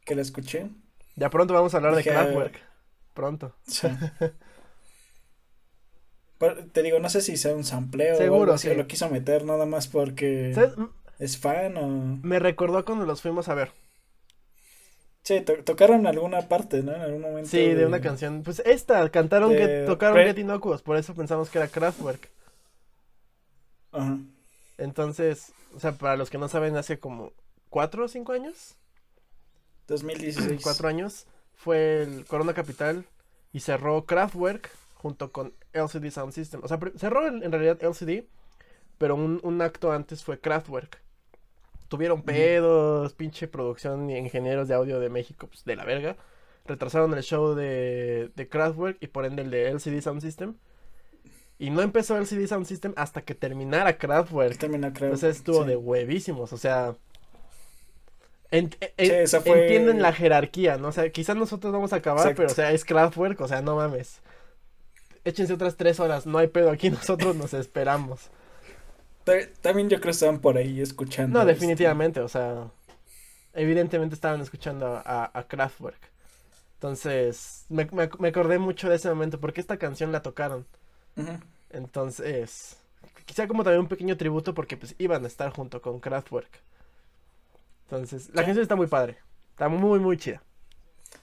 que 0.05 0.15
la 0.15 0.21
escuché. 0.21 0.69
Ya 1.17 1.31
pronto 1.31 1.55
vamos 1.55 1.73
a 1.73 1.79
hablar 1.79 1.97
de 1.97 2.03
Kraftwerk. 2.03 2.61
Pronto. 3.15 3.57
Sí. 3.67 3.89
te 6.73 6.83
digo, 6.83 6.99
no 6.99 7.09
sé 7.09 7.23
si 7.23 7.39
sea 7.39 7.55
un 7.55 7.65
sampleo 7.65 8.15
Seguro, 8.17 8.53
o 8.53 8.57
algo 8.57 8.75
lo 8.75 8.87
quiso 8.87 9.09
meter 9.09 9.47
nada 9.47 9.65
más 9.65 9.89
porque 9.89 10.55
es 11.19 11.39
fan 11.39 11.79
o... 11.79 12.19
Me 12.23 12.39
recordó 12.39 12.85
cuando 12.85 13.07
los 13.07 13.23
fuimos 13.23 13.49
a 13.49 13.55
ver. 13.55 13.71
Sí, 15.23 15.41
tocaron 15.41 16.07
alguna 16.07 16.49
parte, 16.49 16.83
¿no? 16.83 16.95
En 16.95 17.01
algún 17.01 17.23
momento. 17.23 17.49
Sí, 17.49 17.73
de, 17.73 17.87
una 17.87 18.03
canción. 18.03 18.43
Pues 18.43 18.61
esta, 18.67 19.09
cantaron 19.09 19.53
que 19.53 19.85
tocaron 19.87 20.19
Get 20.19 20.37
Inocuous, 20.37 20.83
por 20.83 20.99
eso 20.99 21.15
pensamos 21.15 21.49
que 21.49 21.57
era 21.57 21.69
Kraftwerk. 21.69 22.29
Ajá. 23.93 24.19
Entonces, 24.83 25.53
o 25.75 25.81
sea, 25.81 25.93
para 25.93 26.17
los 26.17 26.29
que 26.29 26.39
no 26.39 26.49
saben, 26.49 26.77
hace 26.77 26.99
como 26.99 27.33
cuatro 27.71 28.05
o 28.05 28.09
cinco 28.09 28.33
años. 28.33 28.77
2016. 29.87 30.61
Cuatro 30.63 30.89
años. 30.89 31.27
Fue 31.55 32.03
el 32.03 32.25
Corona 32.27 32.53
Capital 32.53 33.07
y 33.53 33.61
cerró 33.61 34.05
Kraftwerk 34.07 34.71
junto 34.95 35.31
con 35.31 35.55
LCD 35.73 36.11
Sound 36.11 36.33
System. 36.33 36.61
O 36.65 36.69
sea, 36.69 36.81
cerró 36.97 37.29
en, 37.29 37.53
realidad 37.53 37.83
LCD, 37.83 38.25
pero 38.99 39.15
un, 39.15 39.63
acto 39.63 39.93
antes 39.93 40.25
fue 40.25 40.41
Kraftwerk. 40.41 41.01
Tuvieron 41.89 42.23
pedos, 42.23 43.13
pinche 43.13 43.47
producción 43.47 44.11
y 44.11 44.17
ingenieros 44.17 44.67
de 44.67 44.75
audio 44.75 44.99
de 44.99 45.11
México, 45.11 45.47
pues 45.47 45.65
de 45.65 45.77
la 45.77 45.85
verga. 45.85 46.17
Retrasaron 46.65 47.15
el 47.15 47.23
show 47.23 47.55
de, 47.55 48.33
de 48.35 48.49
Kraftwerk 48.49 48.97
y 49.01 49.09
por 49.09 49.27
ende 49.27 49.43
el 49.43 49.51
de 49.51 49.69
LCD 49.71 50.01
Sound 50.01 50.23
System. 50.23 50.57
Y 51.63 51.71
no 51.71 51.81
empezó 51.81 52.19
el 52.19 52.27
CD 52.27 52.49
Sound 52.49 52.67
System 52.67 52.93
hasta 52.97 53.23
que 53.23 53.37
terminara 53.37 53.97
Kraftwerk. 53.97 54.59
Termina 54.59 54.89
Kraftwerk. 54.89 55.15
Entonces 55.15 55.37
estuvo 55.37 55.65
de 55.65 55.77
huevísimos, 55.77 56.53
o 56.53 56.57
sea... 56.57 56.97
Entienden 58.51 60.03
la 60.03 60.13
jerarquía, 60.13 60.77
¿no? 60.77 60.89
O 60.89 60.93
sea, 60.93 61.09
quizás 61.11 61.37
nosotros 61.37 61.73
vamos 61.73 61.93
a 61.93 61.97
acabar, 61.97 62.35
pero 62.35 62.49
o 62.49 62.53
sea, 62.53 62.73
es 62.73 62.85
Kraftwerk, 62.85 63.41
o 63.41 63.47
sea, 63.47 63.63
no 63.63 63.77
mames. 63.77 64.19
Échense 65.25 65.53
otras 65.53 65.77
tres 65.77 66.01
horas, 66.01 66.27
no 66.27 66.39
hay 66.39 66.49
pedo, 66.49 66.69
aquí 66.69 66.91
nosotros 66.91 67.37
nos 67.37 67.55
esperamos. 67.55 68.29
También 69.61 69.89
yo 69.89 69.99
creo 69.99 70.07
que 70.07 70.11
estaban 70.11 70.41
por 70.41 70.57
ahí 70.57 70.81
escuchando. 70.81 71.39
No, 71.39 71.47
definitivamente, 71.47 72.19
o 72.19 72.29
sea, 72.29 72.73
evidentemente 73.55 74.17
estaban 74.17 74.41
escuchando 74.41 75.01
a, 75.05 75.31
a 75.33 75.47
Kraftwerk. 75.47 76.11
Entonces, 76.75 77.67
me, 77.69 77.89
me 78.19 78.29
acordé 78.29 78.59
mucho 78.59 78.91
de 78.91 78.97
ese 78.97 79.09
momento, 79.09 79.39
porque 79.39 79.61
esta 79.61 79.77
canción 79.77 80.11
la 80.11 80.23
tocaron. 80.23 80.67
Entonces, 81.71 82.77
quizá 83.27 83.47
como 83.47 83.65
también 83.65 83.81
un 83.81 83.89
pequeño 83.89 84.17
tributo 84.17 84.55
porque 84.55 84.77
pues 84.77 84.95
iban 84.99 85.25
a 85.25 85.29
estar 85.29 85.51
junto 85.51 85.81
con 85.81 86.01
Kraftwerk. 86.01 86.61
Entonces, 87.85 88.31
la 88.35 88.45
canción 88.45 88.63
está 88.63 88.77
muy 88.77 88.87
padre. 88.87 89.19
Está 89.51 89.69
muy, 89.69 89.99
muy 89.99 90.17
chida. 90.17 90.43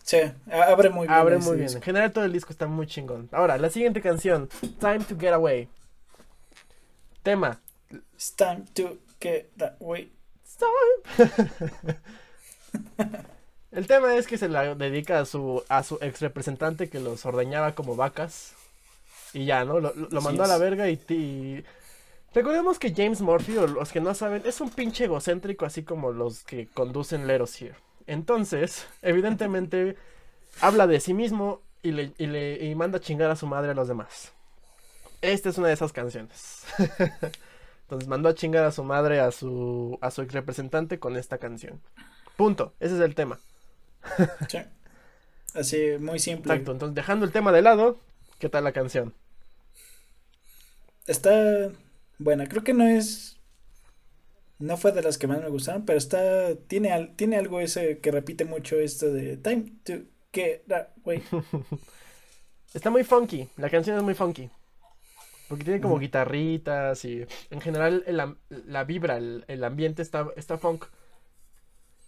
Sí, 0.04 0.19
abre 0.52 0.89
muy 0.89 1.08
bien. 1.08 1.19
Abre 1.19 1.38
muy 1.39 1.58
bien. 1.58 1.69
En 1.69 1.82
general 1.82 2.12
todo 2.12 2.25
el 2.25 2.34
disco 2.34 2.52
está 2.52 2.67
muy 2.67 2.88
chingón. 2.88 3.28
Ahora, 3.32 3.58
la 3.58 3.69
siguiente 3.69 4.02
canción, 4.02 4.49
Time 4.80 4.99
to 4.99 5.17
Get 5.19 5.34
Away. 5.34 5.67
Tema. 7.23 7.60
It's 8.13 8.36
time 8.36 8.65
to 8.75 8.97
get 9.19 9.52
away. 9.82 10.12
el 13.71 13.88
tema 13.88 14.15
es 14.15 14.28
que 14.28 14.38
se 14.38 14.49
la 14.49 14.75
dedica 14.75 15.19
a 15.19 15.25
su, 15.25 15.63
a 15.69 15.84
su 15.84 15.97
ex 16.02 16.19
representante 16.21 16.89
que 16.89 16.99
los 16.99 17.25
ordeñaba 17.25 17.75
como 17.75 17.95
vacas. 17.95 18.54
Y 19.34 19.46
ya, 19.46 19.65
¿no? 19.65 19.80
Lo, 19.80 20.22
mandó 20.22 20.44
a 20.44 20.48
la 20.48 20.58
verga 20.58 20.89
y, 20.89 21.63
Recordemos 22.34 22.78
que 22.78 22.94
James 22.94 23.22
Murphy, 23.22 23.58
o 23.58 23.65
los 23.65 23.92
que 23.92 24.02
no 24.02 24.13
saben, 24.13 24.44
es 24.46 24.62
un 24.62 24.70
pinche 24.70 25.06
egocéntrico 25.06 25.65
así 25.65 25.84
como 25.84 26.12
los 26.12 26.44
que 26.44 26.68
conducen 26.68 27.26
Leros 27.26 27.60
Here. 27.60 27.76
Entonces, 28.06 28.88
evidentemente, 29.02 29.96
habla 30.62 30.86
de 30.86 31.00
sí 31.00 31.13
mismo 31.13 31.62
y 31.82 31.92
le, 31.92 32.13
y 32.18 32.28
le 32.28 32.63
y 32.63 32.76
manda 32.76 32.98
a 32.98 33.02
chingar 33.02 33.32
a 33.32 33.36
su 33.36 33.48
madre 33.48 33.72
a 33.72 33.76
los 33.76 33.88
demás. 33.88 34.32
Esta 35.22 35.50
es 35.50 35.58
una 35.58 35.68
de 35.68 35.74
esas 35.74 35.92
canciones. 35.92 36.63
Entonces 37.84 38.08
mandó 38.08 38.30
a 38.30 38.36
chingar 38.36 38.65
a 38.65 38.72
su 38.72 38.84
madre, 38.84 39.20
a 39.20 39.32
su, 39.32 39.98
a 40.00 40.12
su 40.12 40.22
ex 40.22 40.34
representante 40.34 41.00
con 41.00 41.18
esta 41.18 41.39
canción. 41.39 41.82
Punto. 42.38 42.74
Ese 42.80 42.96
es 42.96 43.02
el 43.02 43.15
tema. 43.15 43.39
sí. 44.48 44.60
Así, 45.56 45.98
muy 46.00 46.20
simple. 46.20 46.54
Exacto. 46.54 46.74
Entonces, 46.74 46.96
dejando 46.96 47.26
el 47.26 47.32
tema 47.32 47.52
de 47.52 47.63
lado, 47.63 47.98
¿Qué 48.39 48.47
tal 48.47 48.63
la 48.63 48.71
canción? 48.71 49.13
Está 51.08 51.71
buena, 52.17 52.47
creo 52.47 52.63
que 52.63 52.73
no 52.73 52.86
es 52.86 53.38
no 54.60 54.75
fue 54.78 54.91
de 54.91 55.02
las 55.02 55.17
que 55.17 55.28
más 55.28 55.41
me 55.41 55.49
gustaron, 55.49 55.86
pero 55.86 55.97
está 55.97 56.56
tiene 56.67 57.13
tiene 57.17 57.38
algo 57.38 57.60
ese 57.60 57.99
que 57.99 58.12
repite 58.12 58.45
mucho 58.45 58.80
esto 58.80 59.12
de 59.12 59.36
time 59.38 59.73
to 59.84 59.93
get 60.32 60.62
away. 60.71 61.21
está 62.73 62.89
muy 62.89 63.04
funky, 63.04 63.49
la 63.58 63.69
canción 63.69 63.97
es 63.97 64.04
muy 64.04 64.13
funky. 64.13 64.49
Porque 65.49 65.63
tiene 65.63 65.82
como 65.82 65.99
guitarritas 65.99 67.04
y 67.06 67.25
en 67.49 67.60
general 67.60 68.06
la 68.49 68.84
vibra, 68.84 69.17
el, 69.17 69.63
ambiente 69.63 70.02
está, 70.02 70.28
está 70.38 70.60
funk. 70.60 70.86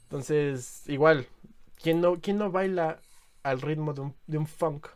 Entonces, 0.03 0.83
igual, 0.87 1.25
¿quién 1.81 2.01
no, 2.01 2.21
quién 2.21 2.37
no 2.37 2.51
baila 2.51 3.01
al 3.41 3.61
ritmo 3.61 3.93
de 3.93 4.01
un, 4.01 4.15
de 4.27 4.37
un 4.37 4.45
funk? 4.45 4.87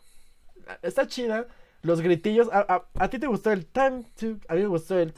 Está 0.82 1.08
chida. 1.08 1.48
Los 1.82 2.02
gritillos, 2.02 2.50
a, 2.52 3.10
ti 3.10 3.20
te 3.20 3.28
gustó 3.28 3.52
el 3.52 3.68
to, 3.68 3.82
a 3.82 4.56
mí 4.56 4.62
me 4.62 4.68
gustó 4.68 4.98
el 4.98 5.14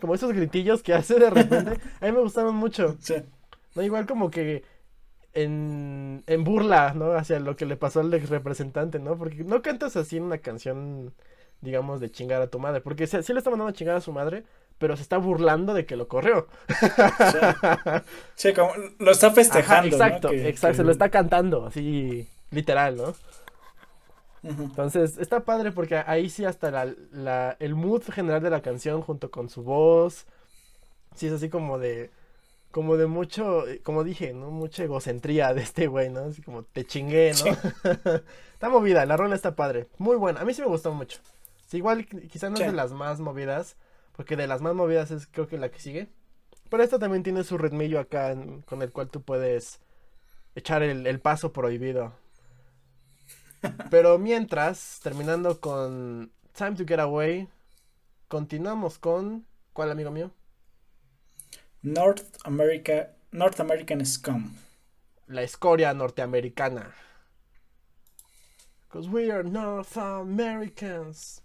como 0.00 0.14
esos 0.14 0.32
gritillos 0.32 0.82
que 0.82 0.94
hace 0.94 1.18
de 1.18 1.28
repente, 1.28 1.80
a 2.00 2.06
mí 2.06 2.12
me 2.12 2.20
gustaron 2.20 2.54
mucho. 2.54 2.96
Sí. 3.00 3.14
No, 3.74 3.82
igual 3.82 4.06
como 4.06 4.30
que 4.30 4.62
en, 5.32 6.22
en 6.26 6.44
burla, 6.44 6.94
¿no? 6.94 7.12
Hacia 7.12 7.40
lo 7.40 7.56
que 7.56 7.66
le 7.66 7.76
pasó 7.76 8.00
al 8.00 8.14
ex 8.14 8.30
representante, 8.30 8.98
¿no? 8.98 9.18
Porque 9.18 9.44
no 9.44 9.62
cantas 9.62 9.96
así 9.96 10.16
en 10.16 10.24
una 10.24 10.38
canción, 10.38 11.12
digamos, 11.60 12.00
de 12.00 12.10
chingar 12.10 12.40
a 12.40 12.46
tu 12.46 12.58
madre. 12.58 12.80
Porque 12.80 13.06
sí, 13.06 13.16
le 13.16 13.38
está 13.38 13.50
mandando 13.50 13.70
a 13.70 13.72
chingar 13.72 13.96
a 13.96 14.00
su 14.00 14.12
madre, 14.12 14.44
pero 14.78 14.96
se 14.96 15.02
está 15.02 15.18
burlando 15.18 15.74
de 15.74 15.86
que 15.86 15.96
lo 15.96 16.08
corrió. 16.08 16.46
Sí, 18.36 18.52
como 18.52 18.72
lo 18.98 19.10
está 19.10 19.30
festejando. 19.32 19.88
exacto, 19.88 20.30
exacto, 20.32 20.76
se 20.76 20.84
lo 20.84 20.92
está 20.92 21.08
cantando, 21.08 21.66
así, 21.66 22.28
literal, 22.50 22.96
¿no? 22.96 23.14
Entonces, 24.44 25.16
está 25.18 25.44
padre 25.44 25.72
porque 25.72 25.96
ahí 25.96 26.28
sí 26.28 26.44
hasta 26.44 26.70
la, 26.70 27.56
el 27.58 27.74
mood 27.74 28.02
general 28.10 28.42
de 28.42 28.50
la 28.50 28.60
canción 28.60 29.00
junto 29.00 29.30
con 29.30 29.48
su 29.48 29.62
voz, 29.62 30.26
sí 31.14 31.28
es 31.28 31.32
así 31.32 31.48
como 31.48 31.78
de, 31.78 32.10
como 32.70 32.96
de 32.96 33.06
mucho, 33.06 33.64
como 33.82 34.04
dije, 34.04 34.34
¿no? 34.34 34.50
Mucha 34.50 34.84
egocentría 34.84 35.54
de 35.54 35.62
este 35.62 35.86
güey, 35.86 36.10
¿no? 36.10 36.20
Así 36.20 36.42
como 36.42 36.62
te 36.62 36.84
chingué, 36.84 37.32
¿no? 37.32 37.90
está 38.52 38.68
movida, 38.68 39.06
la 39.06 39.16
rola 39.16 39.34
está 39.34 39.56
padre, 39.56 39.88
muy 39.98 40.16
buena, 40.16 40.40
a 40.40 40.44
mí 40.44 40.52
sí 40.52 40.60
me 40.60 40.68
gustó 40.68 40.92
mucho. 40.92 41.20
igual 41.72 42.06
quizás 42.06 42.50
no 42.50 42.58
es 42.58 42.66
de 42.66 42.72
las 42.72 42.92
más 42.92 43.20
movidas, 43.20 43.76
porque 44.16 44.36
de 44.36 44.46
las 44.46 44.60
más 44.60 44.74
movidas 44.74 45.10
es 45.10 45.26
creo 45.26 45.48
que 45.48 45.58
la 45.58 45.70
que 45.70 45.80
sigue. 45.80 46.08
Pero 46.68 46.82
esta 46.82 46.98
también 46.98 47.22
tiene 47.22 47.44
su 47.44 47.58
ritmillo 47.58 48.00
acá 48.00 48.34
con 48.66 48.82
el 48.82 48.90
cual 48.90 49.08
tú 49.08 49.22
puedes 49.22 49.80
echar 50.54 50.82
el, 50.82 51.06
el 51.06 51.20
paso 51.20 51.52
prohibido. 51.52 52.12
Pero 53.90 54.18
mientras, 54.18 55.00
terminando 55.02 55.60
con 55.60 56.32
Time 56.56 56.76
to 56.76 56.84
Get 56.86 57.00
Away, 57.00 57.48
continuamos 58.28 58.98
con. 58.98 59.46
¿Cuál, 59.72 59.90
amigo 59.90 60.10
mío? 60.10 60.30
North 61.82 62.38
America, 62.44 63.10
North 63.32 63.60
American 63.60 64.04
Scum. 64.06 64.54
La 65.26 65.42
escoria 65.42 65.92
norteamericana. 65.92 66.94
Because 68.86 69.08
we 69.08 69.30
are 69.30 69.42
North 69.42 69.96
Americans. 69.96 71.42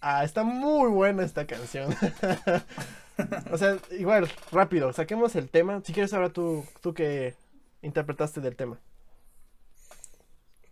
Ah, 0.00 0.24
está 0.24 0.44
muy 0.44 0.90
buena 0.90 1.24
esta 1.24 1.46
canción. 1.46 1.94
o 3.52 3.58
sea, 3.58 3.78
igual, 3.90 4.30
rápido, 4.52 4.92
saquemos 4.92 5.36
el 5.36 5.50
tema. 5.50 5.82
Si 5.84 5.92
quieres 5.92 6.12
ahora 6.14 6.30
tú, 6.30 6.64
tú 6.80 6.94
que 6.94 7.34
interpretaste 7.82 8.40
del 8.40 8.56
tema. 8.56 8.78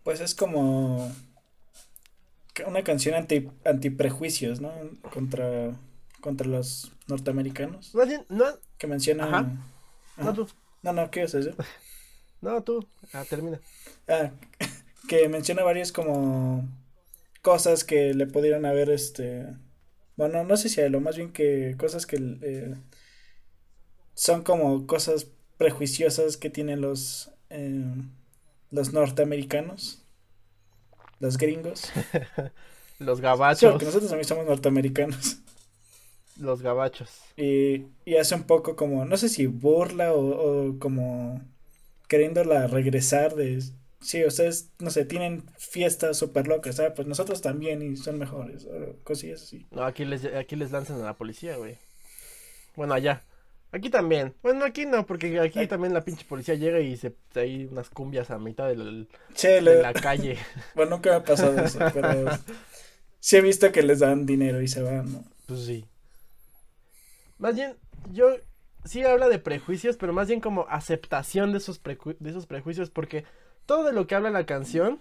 Pues 0.04 0.20
es 0.20 0.34
como 0.34 1.10
una 2.66 2.84
canción 2.84 3.14
anti, 3.16 3.50
anti 3.64 3.90
prejuicios, 3.90 4.60
¿no? 4.60 4.72
Contra, 5.12 5.72
contra 6.20 6.46
los 6.46 6.92
norteamericanos. 7.08 7.92
no. 8.28 8.44
Que 8.78 8.86
menciona. 8.86 9.58
No, 10.16 10.34
tú. 10.34 10.48
No, 10.82 10.92
no, 10.92 11.10
¿qué 11.10 11.22
es 11.22 11.34
eso? 11.34 11.50
no, 12.40 12.62
tú. 12.62 12.86
Ah, 13.12 13.24
termina. 13.28 13.58
Ah, 14.06 14.30
que 15.08 15.28
menciona 15.28 15.64
varias 15.64 15.90
como 15.90 16.68
cosas 17.42 17.84
que 17.84 18.14
le 18.14 18.26
pudieron 18.26 18.64
haber, 18.64 18.90
este, 18.90 19.46
bueno, 20.16 20.44
no 20.44 20.56
sé 20.56 20.68
si 20.68 20.80
hay 20.80 20.90
lo 20.90 21.00
más 21.00 21.16
bien 21.16 21.32
que 21.32 21.76
cosas 21.78 22.06
que 22.06 22.16
eh, 22.42 22.74
son 24.14 24.42
como 24.42 24.86
cosas 24.86 25.26
prejuiciosas 25.58 26.36
que 26.36 26.50
tienen 26.50 26.80
los, 26.80 27.30
eh, 27.50 27.84
los 28.74 28.92
norteamericanos, 28.92 30.04
los 31.20 31.38
gringos. 31.38 31.92
los 32.98 33.20
gabachos. 33.20 33.78
que 33.78 33.84
nosotros 33.84 34.10
también 34.10 34.28
somos 34.28 34.46
norteamericanos. 34.46 35.38
Los 36.36 36.62
gabachos. 36.62 37.20
Y, 37.36 37.86
y 38.04 38.16
hace 38.16 38.34
un 38.34 38.42
poco 38.42 38.74
como, 38.74 39.04
no 39.04 39.16
sé 39.16 39.28
si 39.28 39.46
burla 39.46 40.12
o, 40.12 40.70
o 40.70 40.78
como 40.80 41.40
queriéndola 42.08 42.66
regresar 42.66 43.36
de 43.36 43.62
Sí, 44.00 44.22
ustedes, 44.22 44.70
no 44.80 44.90
sé, 44.90 45.06
tienen 45.06 45.44
fiestas 45.56 46.18
súper 46.18 46.46
locas, 46.46 46.76
¿sabes? 46.76 46.92
Pues 46.94 47.08
nosotros 47.08 47.40
también 47.40 47.80
y 47.80 47.96
son 47.96 48.18
mejores, 48.18 48.66
cosillas 49.02 49.42
así. 49.42 49.64
No, 49.70 49.82
aquí 49.82 50.04
les, 50.04 50.26
aquí 50.26 50.56
les 50.56 50.72
lanzan 50.72 51.00
a 51.00 51.04
la 51.04 51.14
policía, 51.14 51.56
güey. 51.56 51.78
Bueno, 52.76 52.92
allá. 52.92 53.22
Aquí 53.74 53.90
también. 53.90 54.32
Bueno, 54.40 54.64
aquí 54.64 54.86
no, 54.86 55.04
porque 55.04 55.40
aquí 55.40 55.66
también 55.66 55.92
la 55.92 56.04
pinche 56.04 56.24
policía 56.24 56.54
llega 56.54 56.78
y 56.78 56.96
se 56.96 57.12
hay 57.34 57.64
unas 57.64 57.90
cumbias 57.90 58.30
a 58.30 58.38
mitad 58.38 58.68
del, 58.68 59.08
de 59.42 59.82
la 59.82 59.92
calle. 59.92 60.38
bueno, 60.76 60.92
nunca 60.92 61.10
me 61.10 61.16
ha 61.16 61.24
pasado 61.24 61.58
eso, 61.60 61.80
pero 61.92 62.30
sí 63.18 63.36
he 63.36 63.40
visto 63.40 63.72
que 63.72 63.82
les 63.82 63.98
dan 63.98 64.26
dinero 64.26 64.62
y 64.62 64.68
se 64.68 64.80
van, 64.80 65.12
¿no? 65.12 65.24
Pues 65.46 65.64
sí. 65.64 65.84
Más 67.38 67.56
bien, 67.56 67.74
yo 68.12 68.36
sí 68.84 69.02
habla 69.02 69.28
de 69.28 69.40
prejuicios, 69.40 69.96
pero 69.96 70.12
más 70.12 70.28
bien 70.28 70.40
como 70.40 70.68
aceptación 70.68 71.50
de 71.50 71.58
esos, 71.58 71.82
de 71.82 72.30
esos 72.30 72.46
prejuicios, 72.46 72.90
porque 72.90 73.24
todo 73.66 73.82
de 73.82 73.92
lo 73.92 74.06
que 74.06 74.14
habla 74.14 74.30
la 74.30 74.46
canción 74.46 75.00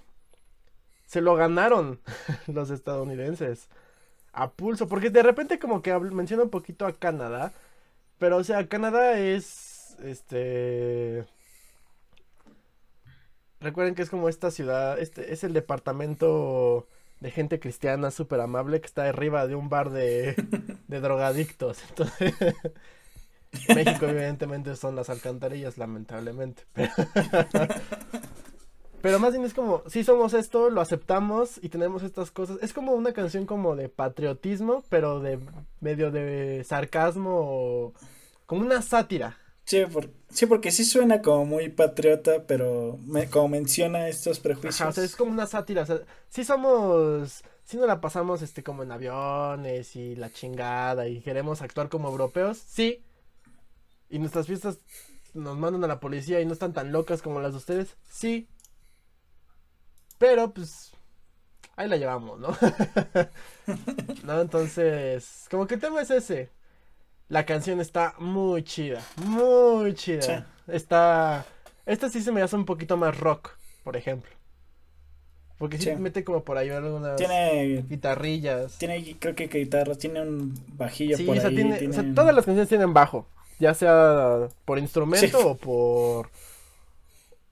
se 1.05 1.21
lo 1.21 1.36
ganaron 1.36 1.99
los 2.47 2.71
estadounidenses 2.71 3.67
a 4.32 4.49
pulso, 4.49 4.88
porque 4.88 5.11
de 5.11 5.21
repente 5.21 5.59
como 5.59 5.84
que 5.84 5.95
menciona 5.99 6.41
un 6.41 6.49
poquito 6.49 6.88
a 6.88 6.93
Canadá, 6.93 7.53
pero 8.24 8.38
o 8.38 8.43
sea, 8.45 8.69
Canadá 8.69 9.19
es 9.19 9.97
este 10.01 11.26
Recuerden 13.59 13.95
que 13.95 14.01
es 14.01 14.09
como 14.09 14.30
esta 14.30 14.49
ciudad, 14.49 14.97
este 14.97 15.34
es 15.34 15.43
el 15.43 15.51
departamento 15.51 16.88
de 17.19 17.32
gente 17.32 17.59
cristiana 17.59 18.11
súper 18.11 18.39
amable 18.39 18.80
que 18.80 18.88
está 18.88 19.09
arriba 19.09 19.45
de 19.45 19.55
un 19.55 19.67
bar 19.67 19.89
de, 19.89 20.36
de 20.88 21.01
drogadictos. 21.01 21.84
Entonces, 21.89 22.34
México 23.76 24.05
evidentemente 24.05 24.78
son 24.78 24.95
las 24.95 25.09
alcantarillas, 25.09 25.78
lamentablemente. 25.78 26.63
Pero 26.71 26.93
más 29.19 29.33
bien 29.33 29.43
es 29.43 29.53
como, 29.53 29.83
si 29.87 30.05
somos 30.05 30.33
esto, 30.33 30.69
lo 30.69 30.79
aceptamos 30.79 31.59
y 31.61 31.67
tenemos 31.67 32.03
estas 32.03 32.31
cosas. 32.31 32.57
Es 32.61 32.71
como 32.71 32.93
una 32.93 33.11
canción 33.11 33.45
como 33.45 33.75
de 33.75 33.89
patriotismo, 33.89 34.85
pero 34.87 35.19
de 35.19 35.39
medio 35.81 36.09
de 36.09 36.63
sarcasmo, 36.63 37.93
como 38.45 38.61
una 38.61 38.81
sátira. 38.81 39.37
Sí, 39.65 39.81
sí, 40.29 40.45
porque 40.45 40.71
sí 40.71 40.85
suena 40.85 41.21
como 41.21 41.45
muy 41.45 41.67
patriota, 41.67 42.45
pero 42.47 42.97
como 43.29 43.49
menciona 43.49 44.07
estos 44.07 44.39
prejuicios. 44.39 44.89
o 44.89 44.93
sea, 44.93 45.03
es 45.03 45.17
como 45.17 45.31
una 45.33 45.47
sátira. 45.47 45.81
O 45.81 45.85
sea, 45.85 45.99
sí 46.29 46.45
somos, 46.45 47.43
sí 47.65 47.75
nos 47.75 47.87
la 47.87 47.99
pasamos 47.99 48.41
este 48.41 48.63
como 48.63 48.83
en 48.83 48.91
aviones 48.93 49.97
y 49.97 50.15
la 50.15 50.31
chingada 50.31 51.09
y 51.09 51.19
queremos 51.19 51.61
actuar 51.61 51.89
como 51.89 52.07
europeos, 52.07 52.57
sí. 52.57 53.03
Y 54.09 54.19
nuestras 54.19 54.47
fiestas 54.47 54.79
nos 55.33 55.57
mandan 55.57 55.83
a 55.83 55.87
la 55.87 55.99
policía 55.99 56.39
y 56.39 56.45
no 56.45 56.53
están 56.53 56.71
tan 56.71 56.93
locas 56.93 57.21
como 57.21 57.41
las 57.41 57.51
de 57.51 57.57
ustedes, 57.57 57.97
sí. 58.09 58.47
Pero 60.24 60.53
pues 60.53 60.93
ahí 61.76 61.89
la 61.89 61.97
llevamos, 61.97 62.39
¿no? 62.39 62.47
no, 64.24 64.39
entonces, 64.39 65.47
como 65.51 65.67
que 65.67 65.74
el 65.74 65.82
tema 65.82 66.01
es 66.01 66.11
ese. 66.11 66.49
La 67.28 67.45
canción 67.45 67.82
está 67.82 68.15
muy 68.19 68.63
chida, 68.63 69.01
muy 69.17 69.93
chida. 69.95 70.47
Está 70.65 71.45
esta 71.86 72.09
sí 72.09 72.21
se 72.21 72.32
me 72.32 72.41
hace 72.41 72.55
un 72.55 72.63
poquito 72.63 72.95
más 72.95 73.19
rock, 73.19 73.49
por 73.84 73.97
ejemplo. 73.97 74.32
Porque 75.57 75.78
sí, 75.78 75.93
mete 75.97 76.24
como 76.24 76.45
por 76.45 76.57
ahí 76.57 76.69
algunas 76.69 77.17
tiene, 77.17 77.84
guitarrillas. 77.89 78.78
Tiene, 78.78 79.17
creo 79.19 79.36
que 79.36 79.47
guitarras, 79.47 79.97
tiene 79.97 80.21
un 80.21 80.57
bajillo 80.78 81.17
por 81.26 81.38
ahí. 81.38 81.53
Tiene, 81.53 81.86
o 81.86 81.91
sea, 81.91 82.05
todas 82.15 82.34
las 82.34 82.45
canciones 82.45 82.69
tienen 82.69 82.93
bajo. 82.93 83.28
Ya 83.59 83.74
sea 83.74 84.47
por 84.63 84.80
instrumento 84.80 85.49
o 85.49 85.57
por. 85.57 86.30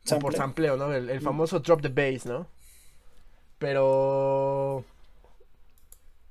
O 0.09 0.19
por 0.19 0.35
sampleo, 0.35 0.77
¿no? 0.77 0.93
El, 0.93 1.09
el, 1.09 1.19
famoso 1.19 1.59
drop 1.59 1.81
the 1.81 1.89
bass, 1.89 2.25
¿no? 2.25 2.47
Pero... 3.61 4.83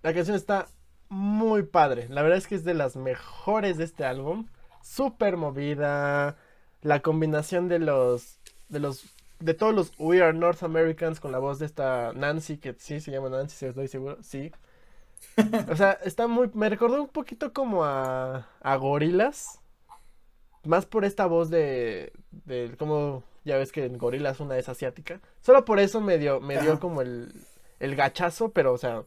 La 0.03 0.13
canción 0.13 0.37
está 0.37 0.67
muy 1.09 1.63
padre. 1.63 2.09
La 2.09 2.23
verdad 2.23 2.39
es 2.39 2.49
que 2.49 2.57
es 2.57 2.65
de 2.65 2.75
las 2.75 2.97
mejores 2.97 3.79
de 3.79 3.85
este 3.85 4.05
álbum. 4.05 4.49
Súper 4.83 5.37
movida. 5.37 6.37
La 6.83 7.01
combinación 7.01 7.69
de 7.69 7.79
los... 7.79 8.41
De 8.69 8.81
los... 8.81 9.05
De 9.39 9.55
todos 9.55 9.73
los 9.73 9.93
We 9.97 10.21
Are 10.21 10.37
North 10.37 10.65
Americans 10.65 11.21
con 11.21 11.31
la 11.31 11.39
voz 11.39 11.61
de 11.61 11.67
esta 11.67 12.13
Nancy, 12.15 12.59
que 12.59 12.75
sí 12.79 13.01
se 13.01 13.13
llama 13.13 13.29
Nancy, 13.29 13.57
si 13.57 13.67
estoy 13.67 13.87
seguro. 13.87 14.19
Sí. 14.23 14.51
O 15.71 15.77
sea, 15.77 15.93
está 16.05 16.27
muy... 16.27 16.51
Me 16.53 16.69
recordó 16.69 17.01
un 17.01 17.09
poquito 17.09 17.53
como 17.53 17.85
a... 17.85 18.49
A 18.61 18.75
Gorilas. 18.75 19.61
Más 20.65 20.85
por 20.85 21.05
esta 21.05 21.27
voz 21.27 21.49
de... 21.49 22.13
De... 22.33 22.75
Como 22.77 23.23
ya 23.45 23.57
ves 23.57 23.73
que 23.73 23.85
en 23.85 23.99
Gorilas 23.99 24.41
una 24.41 24.59
es 24.59 24.69
asiática. 24.69 25.21
Solo 25.41 25.65
por 25.65 25.81
eso 25.81 26.01
me 26.01 26.19
dio, 26.19 26.41
me 26.41 26.61
dio 26.61 26.79
como 26.79 27.03
el, 27.03 27.33
el 27.79 27.97
gachazo, 27.97 28.53
pero 28.53 28.73
o 28.73 28.79
sea, 28.79 29.05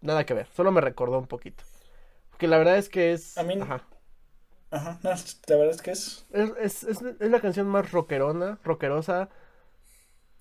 nada 0.00 0.24
que 0.24 0.34
ver. 0.34 0.46
Solo 0.54 0.72
me 0.72 0.80
recordó 0.80 1.18
un 1.18 1.26
poquito. 1.26 1.64
Porque 2.30 2.48
la 2.48 2.58
verdad 2.58 2.76
es 2.76 2.88
que 2.88 3.12
es. 3.12 3.38
A 3.38 3.42
mí. 3.42 3.54
Ajá. 3.60 3.84
Ajá, 4.70 4.98
no, 5.02 5.10
la 5.10 5.56
verdad 5.56 5.74
es 5.74 5.82
que 5.82 5.90
es... 5.90 6.24
Es, 6.32 6.82
es. 6.84 7.02
es, 7.02 7.30
la 7.30 7.40
canción 7.40 7.66
más 7.66 7.92
rockerona, 7.92 8.58
rockerosa 8.64 9.28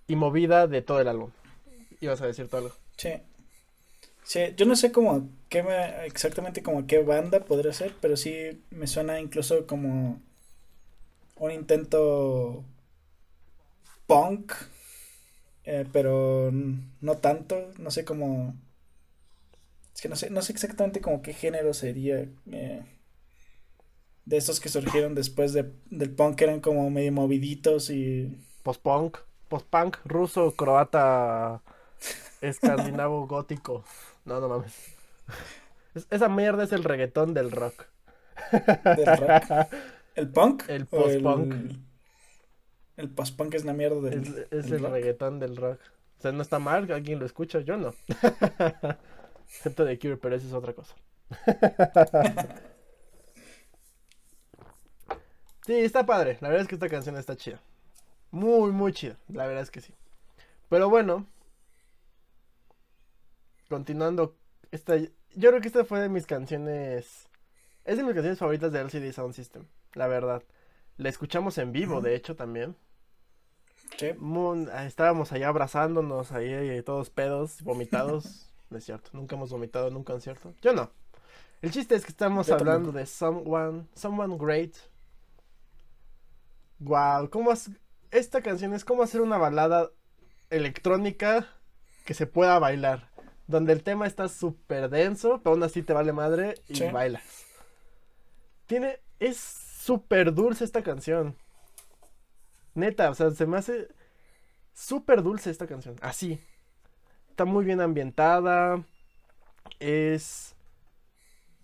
y 0.07 0.15
movida 0.15 0.67
de 0.67 0.81
todo 0.81 1.01
el 1.01 1.09
álbum. 1.09 1.31
Ibas 1.99 2.21
a 2.21 2.27
decir 2.27 2.47
todo 2.47 2.61
algo. 2.61 2.75
Sí. 2.95 3.11
Sí, 4.23 4.53
yo 4.55 4.65
no 4.65 4.77
sé 4.77 4.93
cómo, 4.93 5.27
qué 5.49 5.63
me, 5.63 6.05
exactamente 6.05 6.63
como 6.63 6.87
qué 6.87 7.03
banda 7.03 7.43
podría 7.43 7.73
ser, 7.73 7.93
pero 7.99 8.15
sí 8.15 8.63
me 8.69 8.87
suena 8.87 9.19
incluso 9.19 9.67
como 9.67 10.21
un 11.35 11.51
intento 11.51 12.63
punk, 14.11 14.51
eh, 15.63 15.85
pero 15.93 16.51
no 16.51 17.17
tanto, 17.17 17.71
no 17.77 17.91
sé 17.91 18.03
cómo... 18.03 18.55
Es 19.95 20.01
que 20.01 20.09
no 20.09 20.15
sé, 20.17 20.29
no 20.29 20.41
sé 20.41 20.51
exactamente 20.51 20.99
como 20.99 21.21
qué 21.21 21.33
género 21.33 21.73
sería. 21.73 22.27
Eh, 22.51 22.83
de 24.25 24.37
estos 24.37 24.59
que 24.59 24.69
surgieron 24.69 25.15
después 25.15 25.53
de, 25.53 25.71
del 25.89 26.13
punk, 26.13 26.41
eran 26.41 26.59
como 26.59 26.89
medio 26.89 27.13
moviditos 27.13 27.89
y... 27.89 28.37
Post-punk, 28.63 29.17
post-punk, 29.47 29.97
ruso, 30.03 30.51
croata, 30.55 31.61
escandinavo, 32.41 33.27
gótico. 33.27 33.85
No, 34.25 34.39
no 34.41 34.49
mames. 34.49 34.73
esa 36.09 36.27
mierda 36.27 36.65
es 36.65 36.73
el 36.73 36.83
reggaetón 36.83 37.33
del 37.33 37.49
rock. 37.51 37.85
¿Del 38.51 39.17
rock? 39.17 39.67
¿El 40.15 40.29
punk? 40.29 40.63
El 40.67 40.85
post-punk. 40.85 41.53
El 41.53 41.90
post-punk 43.15 43.53
es 43.55 43.63
una 43.63 43.73
mierda 43.73 43.99
del 44.01 44.47
Es, 44.51 44.71
el 44.71 44.85
reggaetón 44.85 45.39
del 45.39 45.55
rock. 45.55 45.79
O 46.17 46.21
sea, 46.21 46.31
no 46.31 46.41
está 46.41 46.59
mal, 46.59 46.91
alguien 46.91 47.19
lo 47.19 47.25
escucha, 47.25 47.61
yo 47.61 47.77
no. 47.77 47.93
Excepto 49.47 49.85
de 49.85 49.97
Cure, 49.97 50.17
pero 50.17 50.35
eso 50.35 50.47
es 50.47 50.53
otra 50.53 50.73
cosa. 50.73 50.95
sí, 55.65 55.73
está 55.73 56.05
padre. 56.05 56.37
La 56.41 56.49
verdad 56.49 56.63
es 56.63 56.67
que 56.67 56.75
esta 56.75 56.89
canción 56.89 57.17
está 57.17 57.35
chida. 57.35 57.59
Muy, 58.31 58.71
muy 58.71 58.93
chida. 58.93 59.17
La 59.27 59.47
verdad 59.47 59.63
es 59.63 59.71
que 59.71 59.81
sí. 59.81 59.93
Pero 60.69 60.89
bueno. 60.89 61.27
Continuando. 63.67 64.35
Esta, 64.71 64.97
yo 64.97 65.49
creo 65.49 65.59
que 65.59 65.67
esta 65.67 65.83
fue 65.85 65.99
de 65.99 66.09
mis 66.09 66.25
canciones. 66.25 67.27
Es 67.83 67.97
de 67.97 68.03
mis 68.03 68.13
canciones 68.13 68.39
favoritas 68.39 68.71
de 68.71 68.79
LCD 68.79 69.11
Sound 69.11 69.33
System. 69.33 69.65
La 69.93 70.07
verdad. 70.07 70.43
La 70.97 71.09
escuchamos 71.09 71.57
en 71.57 71.71
vivo, 71.71 72.01
de 72.01 72.15
hecho, 72.15 72.35
también. 72.35 72.75
Sí. 73.97 74.11
estábamos 74.85 75.31
allá 75.31 75.49
abrazándonos, 75.49 76.31
ahí 76.31 76.81
todos 76.83 77.09
pedos, 77.09 77.61
vomitados. 77.63 78.51
no 78.69 78.77
es 78.77 78.85
cierto. 78.85 79.09
Nunca 79.13 79.35
hemos 79.35 79.51
vomitado 79.51 79.87
en 79.87 79.95
un 79.95 80.03
concierto. 80.03 80.53
Yo 80.61 80.73
no. 80.73 80.91
El 81.61 81.71
chiste 81.71 81.95
es 81.95 82.03
que 82.03 82.11
estamos 82.11 82.49
hablando 82.49 82.91
de 82.91 83.05
Someone, 83.05 83.85
Someone 83.93 84.37
Great. 84.37 84.75
Wow, 86.79 87.29
¿cómo 87.29 87.51
esta 88.09 88.41
canción 88.41 88.73
es 88.73 88.83
como 88.83 89.03
hacer 89.03 89.21
una 89.21 89.37
balada 89.37 89.91
electrónica 90.49 91.47
que 92.05 92.13
se 92.13 92.27
pueda 92.27 92.59
bailar. 92.59 93.09
Donde 93.47 93.73
el 93.73 93.83
tema 93.83 94.07
está 94.07 94.27
súper 94.29 94.89
denso, 94.89 95.41
pero 95.43 95.53
aún 95.53 95.63
así 95.63 95.81
te 95.81 95.93
vale 95.93 96.13
madre 96.13 96.55
y 96.67 96.83
bailas. 96.89 97.23
Tiene. 98.67 98.99
Es 99.19 99.70
súper 99.81 100.33
dulce 100.33 100.63
esta 100.63 100.83
canción. 100.83 101.35
Neta, 102.75 103.09
o 103.09 103.15
sea, 103.15 103.31
se 103.31 103.45
me 103.45 103.57
hace 103.57 103.87
súper 104.73 105.23
dulce 105.23 105.49
esta 105.49 105.67
canción. 105.67 105.95
Así. 106.01 106.39
Está 107.29 107.45
muy 107.45 107.65
bien 107.65 107.81
ambientada. 107.81 108.83
Es 109.79 110.55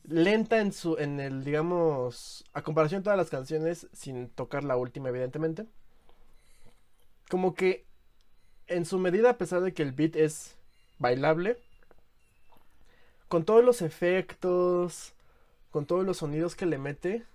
lenta 0.04 0.60
en 0.60 0.72
su 0.72 0.98
en 0.98 1.20
el 1.20 1.44
digamos 1.44 2.46
a 2.54 2.62
comparación 2.62 3.02
de 3.02 3.04
todas 3.04 3.18
las 3.18 3.30
canciones 3.30 3.88
sin 3.92 4.30
tocar 4.30 4.64
la 4.64 4.78
última 4.78 5.10
evidentemente 5.10 5.66
como 7.28 7.56
que 7.56 7.86
en 8.68 8.86
su 8.86 9.00
medida 9.00 9.32
a 9.32 9.38
pesar 9.38 9.60
de 9.60 9.74
que 9.74 9.84
el 9.84 9.92
beat 9.92 10.16
es 10.16 10.56
bailable 10.98 11.58
con 13.28 13.44
todos 13.44 13.66
los 13.66 13.82
efectos 13.82 15.14
con 15.72 15.86
todos 15.86 16.06
los 16.06 16.20
sonidos 16.20 16.56
que 16.56 16.66
le 16.66 16.78
mete 16.78 17.26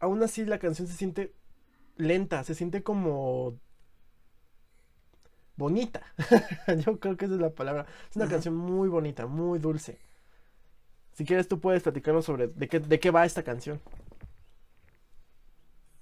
aún 0.00 0.22
así 0.22 0.44
la 0.44 0.58
canción 0.58 0.88
se 0.88 0.94
siente 0.94 1.32
lenta 1.96 2.44
se 2.44 2.54
siente 2.54 2.82
como 2.82 3.58
bonita. 5.58 6.02
Yo 6.86 6.98
creo 6.98 7.16
que 7.16 7.26
esa 7.26 7.34
es 7.34 7.40
la 7.40 7.50
palabra. 7.50 7.86
Es 8.08 8.16
una 8.16 8.28
canción 8.28 8.56
muy 8.56 8.88
bonita, 8.88 9.26
muy 9.26 9.58
dulce. 9.58 9.98
Si 11.12 11.24
quieres, 11.24 11.48
tú 11.48 11.60
puedes 11.60 11.82
platicarnos 11.82 12.24
sobre 12.24 12.46
de 12.46 12.68
qué, 12.68 12.78
de 12.80 13.00
qué 13.00 13.10
va 13.10 13.26
esta 13.26 13.42
canción. 13.42 13.80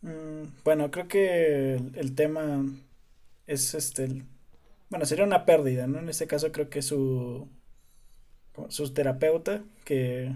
Mm, 0.03 0.45
bueno, 0.63 0.91
creo 0.91 1.09
que 1.09 1.75
el, 1.95 2.15
tema 2.15 2.65
es 3.47 3.75
este. 3.75 4.23
bueno, 4.91 5.07
sería 5.07 5.25
una 5.25 5.47
pérdida, 5.47 5.87
¿no? 5.87 5.99
En 5.99 6.09
este 6.09 6.27
caso, 6.27 6.53
creo 6.53 6.69
que 6.69 6.83
su. 6.83 7.49
Su 8.69 8.93
terapeuta, 8.95 9.63
que 9.85 10.33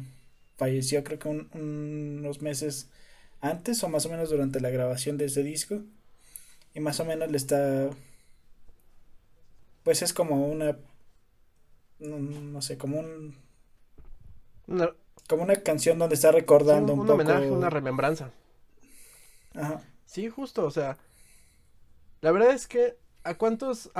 falleció, 0.56 1.02
creo 1.04 1.18
que 1.18 1.28
unos 1.28 2.42
meses 2.42 2.90
antes 3.40 3.82
o 3.82 3.88
más 3.88 4.06
o 4.06 4.10
menos 4.10 4.30
durante 4.30 4.60
la 4.60 4.70
grabación 4.70 5.16
de 5.16 5.26
ese 5.26 5.42
disco. 5.42 5.80
Y 6.74 6.80
más 6.80 7.00
o 7.00 7.04
menos 7.04 7.30
le 7.30 7.36
está 7.36 7.90
pues 9.82 10.02
es 10.02 10.12
como 10.12 10.46
una, 10.46 10.76
no, 11.98 12.62
sé, 12.62 12.76
como 12.76 13.00
un... 13.00 13.36
como 15.28 15.42
una 15.42 15.56
canción 15.56 15.98
donde 15.98 16.14
está 16.14 16.32
recordando 16.32 16.92
un, 16.92 17.00
un, 17.00 17.10
homenaje, 17.10 17.50
una 17.50 17.70
remembranza. 17.70 18.30
Ajá. 19.54 19.82
Sí, 20.06 20.28
justo, 20.28 20.64
o 20.64 20.70
sea, 20.70 20.98
la 22.20 22.32
verdad 22.32 22.50
es 22.50 22.66
que 22.66 22.96
a 23.24 23.34
cuántos 23.34 23.90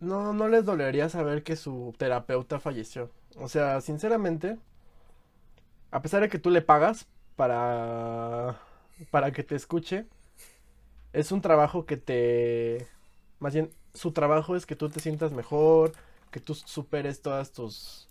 no, 0.00 0.32
no 0.32 0.48
les 0.48 0.64
dolería 0.64 1.08
saber 1.08 1.42
que 1.42 1.56
su 1.56 1.94
terapeuta 1.98 2.58
falleció. 2.58 3.10
O 3.36 3.48
sea, 3.48 3.80
sinceramente, 3.80 4.58
a 5.90 6.02
pesar 6.02 6.22
de 6.22 6.28
que 6.28 6.38
tú 6.38 6.50
le 6.50 6.62
pagas 6.62 7.06
para 7.36 8.60
para 9.10 9.32
que 9.32 9.42
te 9.42 9.54
escuche, 9.54 10.06
es 11.12 11.32
un 11.32 11.40
trabajo 11.40 11.86
que 11.86 11.96
te 11.96 12.86
más 13.38 13.54
bien 13.54 13.70
su 13.94 14.12
trabajo 14.12 14.56
es 14.56 14.66
que 14.66 14.76
tú 14.76 14.88
te 14.88 15.00
sientas 15.00 15.32
mejor, 15.32 15.92
que 16.30 16.40
tú 16.40 16.54
superes 16.54 17.22
todas 17.22 17.52
tus, 17.52 18.08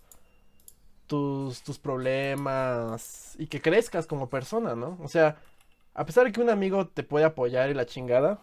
tus, 1.07 1.63
tus 1.63 1.79
problemas 1.79 3.35
y 3.39 3.47
que 3.47 3.61
crezcas 3.61 4.05
como 4.05 4.29
persona, 4.29 4.75
¿no? 4.75 4.97
O 5.01 5.07
sea, 5.07 5.37
a 5.93 6.05
pesar 6.05 6.25
de 6.25 6.31
que 6.31 6.41
un 6.41 6.49
amigo 6.49 6.87
te 6.87 7.03
puede 7.03 7.25
apoyar 7.25 7.69
y 7.69 7.73
la 7.73 7.85
chingada, 7.85 8.41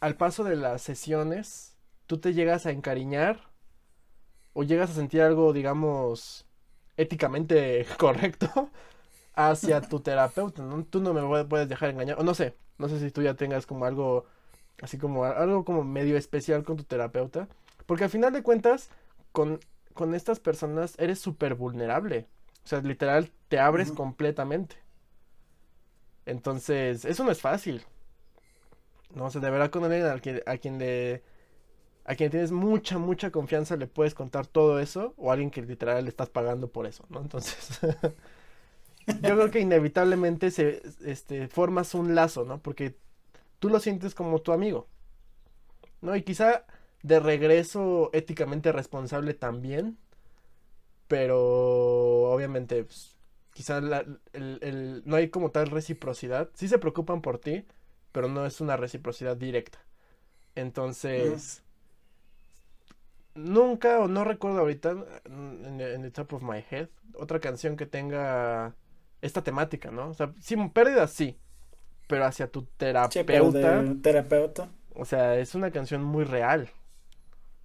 al 0.00 0.16
paso 0.16 0.44
de 0.44 0.56
las 0.56 0.82
sesiones, 0.82 1.74
tú 2.06 2.18
te 2.18 2.34
llegas 2.34 2.66
a 2.66 2.70
encariñar 2.70 3.40
o 4.52 4.62
llegas 4.62 4.90
a 4.90 4.94
sentir 4.94 5.22
algo, 5.22 5.52
digamos, 5.52 6.46
éticamente 6.96 7.86
correcto 7.98 8.70
hacia 9.38 9.80
tu 9.80 10.00
terapeuta, 10.00 10.62
¿no? 10.64 10.84
Tú 10.84 11.00
no 11.00 11.14
me 11.14 11.44
puedes 11.44 11.68
dejar 11.68 11.90
engañar, 11.90 12.18
o 12.18 12.24
no 12.24 12.34
sé, 12.34 12.56
no 12.76 12.88
sé 12.88 12.98
si 12.98 13.12
tú 13.12 13.22
ya 13.22 13.34
tengas 13.34 13.66
como 13.66 13.84
algo 13.84 14.26
así 14.82 14.98
como 14.98 15.24
algo 15.24 15.64
como 15.64 15.84
medio 15.84 16.16
especial 16.16 16.64
con 16.64 16.76
tu 16.76 16.84
terapeuta, 16.84 17.48
porque 17.86 18.04
al 18.04 18.10
final 18.10 18.32
de 18.32 18.42
cuentas, 18.42 18.90
con, 19.32 19.60
con 19.94 20.14
estas 20.14 20.40
personas 20.40 20.96
eres 20.98 21.20
súper 21.20 21.54
vulnerable, 21.54 22.26
o 22.64 22.68
sea, 22.68 22.80
literal, 22.80 23.30
te 23.48 23.60
abres 23.60 23.92
completamente. 23.92 24.76
Entonces, 26.26 27.04
eso 27.04 27.24
no 27.24 27.30
es 27.30 27.40
fácil. 27.40 27.84
No, 29.14 29.26
o 29.26 29.30
sea, 29.30 29.40
de 29.40 29.50
verdad 29.50 29.70
con 29.70 29.84
alguien 29.84 30.06
a 30.06 30.18
quien, 30.20 30.42
a 30.46 30.56
quien 30.58 30.78
le... 30.78 31.22
A 32.04 32.14
quien 32.14 32.30
tienes 32.30 32.52
mucha, 32.52 32.98
mucha 32.98 33.30
confianza 33.30 33.76
le 33.76 33.86
puedes 33.86 34.14
contar 34.14 34.46
todo 34.46 34.80
eso, 34.80 35.14
o 35.18 35.30
a 35.30 35.34
alguien 35.34 35.50
que 35.50 35.62
literal 35.62 36.04
le 36.04 36.10
estás 36.10 36.30
pagando 36.30 36.68
por 36.70 36.86
eso, 36.86 37.04
¿no? 37.10 37.20
Entonces, 37.20 37.80
yo 39.22 39.34
creo 39.34 39.50
que 39.50 39.60
inevitablemente 39.60 40.50
se, 40.50 40.82
este, 41.04 41.48
formas 41.48 41.94
un 41.94 42.14
lazo, 42.14 42.44
¿no? 42.44 42.60
Porque 42.60 42.96
tú 43.58 43.68
lo 43.68 43.80
sientes 43.80 44.14
como 44.14 44.40
tu 44.40 44.52
amigo. 44.52 44.86
¿No? 46.00 46.14
Y 46.14 46.22
quizá 46.22 46.64
de 47.02 47.20
regreso 47.20 48.10
éticamente 48.12 48.72
responsable 48.72 49.34
también. 49.34 49.98
Pero 51.08 52.30
obviamente, 52.30 52.84
pues, 52.84 53.16
quizá 53.54 53.80
no 53.80 55.16
hay 55.16 55.30
como 55.30 55.50
tal 55.50 55.68
reciprocidad. 55.68 56.50
Sí 56.54 56.68
se 56.68 56.78
preocupan 56.78 57.22
por 57.22 57.38
ti, 57.38 57.64
pero 58.12 58.28
no 58.28 58.46
es 58.46 58.60
una 58.60 58.76
reciprocidad 58.76 59.36
directa. 59.36 59.78
Entonces, 60.54 61.62
nunca 63.34 64.00
o 64.00 64.08
no 64.08 64.24
recuerdo 64.24 64.60
ahorita, 64.60 64.90
en, 65.24 65.80
en 65.80 66.02
the 66.02 66.10
top 66.10 66.34
of 66.34 66.42
my 66.42 66.62
head, 66.70 66.88
otra 67.14 67.40
canción 67.40 67.76
que 67.76 67.86
tenga 67.86 68.74
esta 69.20 69.42
temática, 69.42 69.90
¿no? 69.90 70.08
O 70.08 70.14
sea, 70.14 70.32
sí, 70.40 70.56
pérdidas 70.72 71.12
sí, 71.12 71.38
pero 72.06 72.24
hacia 72.24 72.50
tu 72.50 72.62
terapeuta. 72.76 73.84
terapeuta. 74.02 74.68
O 74.94 75.04
sea, 75.04 75.36
es 75.38 75.54
una 75.54 75.70
canción 75.70 76.02
muy 76.02 76.24
real. 76.24 76.70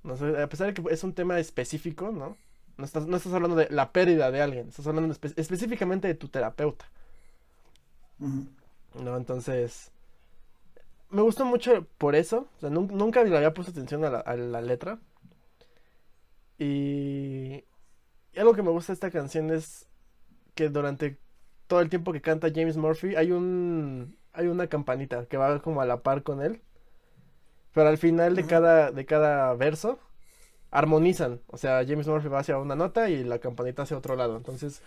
No 0.03 0.17
sé, 0.17 0.41
a 0.41 0.49
pesar 0.49 0.67
de 0.67 0.73
que 0.73 0.93
es 0.93 1.03
un 1.03 1.13
tema 1.13 1.39
específico, 1.39 2.11
¿no? 2.11 2.37
No 2.77 2.85
estás, 2.85 3.05
no 3.07 3.17
estás 3.17 3.33
hablando 3.33 3.55
de 3.55 3.69
la 3.69 3.91
pérdida 3.91 4.31
de 4.31 4.41
alguien, 4.41 4.67
estás 4.69 4.87
hablando 4.87 5.15
específicamente 5.35 6.07
de 6.07 6.15
tu 6.15 6.27
terapeuta. 6.27 6.85
¿No? 8.19 9.17
Entonces, 9.17 9.91
me 11.09 11.21
gustó 11.21 11.45
mucho 11.45 11.87
por 11.97 12.15
eso. 12.15 12.47
O 12.57 12.59
sea, 12.59 12.69
nunca 12.69 13.23
le 13.23 13.35
había 13.35 13.53
puesto 13.53 13.71
atención 13.71 14.03
a 14.03 14.09
la, 14.09 14.19
a 14.19 14.35
la 14.35 14.61
letra. 14.61 14.99
Y... 16.57 17.63
y 18.33 18.39
algo 18.39 18.53
que 18.53 18.63
me 18.63 18.69
gusta 18.71 18.93
de 18.93 18.95
esta 18.95 19.11
canción 19.11 19.51
es 19.51 19.87
que 20.55 20.69
durante 20.69 21.17
todo 21.73 21.81
el 21.81 21.89
tiempo 21.89 22.13
que 22.13 22.21
canta 22.21 22.51
James 22.53 22.77
Murphy 22.77 23.15
hay 23.15 23.31
un 23.31 24.15
hay 24.31 24.45
una 24.45 24.67
campanita 24.67 25.25
que 25.25 25.37
va 25.37 25.59
como 25.59 25.81
a 25.81 25.87
la 25.87 26.03
par 26.03 26.21
con 26.21 26.39
él. 26.39 26.61
Pero 27.73 27.89
al 27.89 27.97
final 27.97 28.35
de 28.35 28.45
cada, 28.45 28.91
de 28.91 29.07
cada 29.07 29.51
verso 29.55 29.97
armonizan. 30.69 31.41
O 31.47 31.57
sea, 31.57 31.83
James 31.83 32.07
Murphy 32.07 32.27
va 32.27 32.41
hacia 32.41 32.59
una 32.59 32.75
nota 32.75 33.09
y 33.09 33.23
la 33.23 33.39
campanita 33.39 33.81
hacia 33.81 33.97
otro 33.97 34.15
lado. 34.15 34.37
Entonces, 34.37 34.83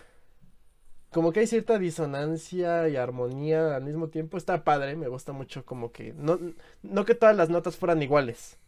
como 1.11 1.33
que 1.33 1.41
hay 1.41 1.49
cierta 1.49 1.77
disonancia 1.81 2.89
y 2.89 2.95
armonía 2.95 3.75
al 3.75 3.83
mismo 3.83 4.07
tiempo. 4.07 4.37
Está 4.37 4.63
padre, 4.63 4.95
me 4.95 5.09
gusta 5.09 5.33
mucho 5.33 5.65
como 5.65 5.91
que... 5.91 6.13
No, 6.13 6.39
no 6.85 7.05
que 7.05 7.17
todas 7.17 7.37
las 7.37 7.51
notas 7.51 7.77
fueran 7.77 8.01
iguales, 8.01 8.59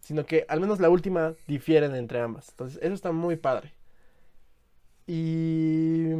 sino 0.00 0.26
que 0.26 0.46
al 0.48 0.60
menos 0.60 0.80
la 0.80 0.90
última 0.90 1.34
difieren 1.46 1.94
entre 1.94 2.18
ambas. 2.18 2.48
Entonces, 2.48 2.80
eso 2.82 2.94
está 2.94 3.12
muy 3.12 3.36
padre. 3.36 3.72
Y 5.06 6.16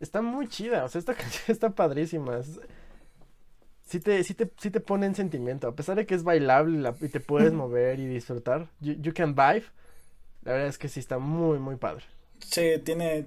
está 0.00 0.22
muy 0.22 0.48
chida, 0.48 0.84
o 0.84 0.88
sea, 0.88 0.98
esta 0.98 1.14
canción 1.16 1.44
está 1.48 1.70
padrísima. 1.70 2.40
sí, 3.86 4.00
te, 4.00 4.24
sí, 4.24 4.34
te, 4.34 4.46
te 4.46 4.80
pone 4.80 5.06
en 5.06 5.14
sentimiento, 5.14 5.68
a 5.68 5.76
pesar 5.76 5.96
de 5.96 6.06
que 6.06 6.14
es 6.14 6.24
bailable 6.24 6.92
y, 7.00 7.08
te 7.08 7.20
puedes 7.20 7.52
mover 7.52 8.00
y 8.00 8.06
disfrutar. 8.06 8.68
You, 8.80 9.12
can 9.14 9.34
vibe. 9.34 9.64
La 10.42 10.52
verdad 10.52 10.68
es 10.68 10.78
que 10.78 10.88
sí 10.88 11.00
está 11.00 11.18
muy, 11.18 11.58
muy 11.58 11.76
padre. 11.76 12.04
Sí, 12.38 12.80
tiene. 12.82 13.26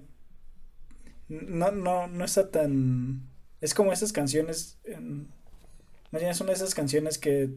No, 1.30 1.71
no, 1.71 2.07
no 2.07 2.26
está 2.26 2.49
tan. 2.49 3.30
Es 3.61 3.74
como 3.74 3.93
esas 3.93 4.11
canciones. 4.11 4.80
Más 6.11 6.21
bien 6.21 6.34
son 6.36 6.49
esas 6.49 6.74
canciones 6.74 7.17
que 7.17 7.49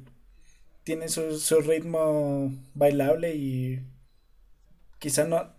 tienen 0.85 1.09
su, 1.09 1.39
su 1.39 1.61
ritmo 1.63 2.53
bailable 2.75 3.35
y 3.35 3.83
quizá 4.99 5.25
no, 5.25 5.53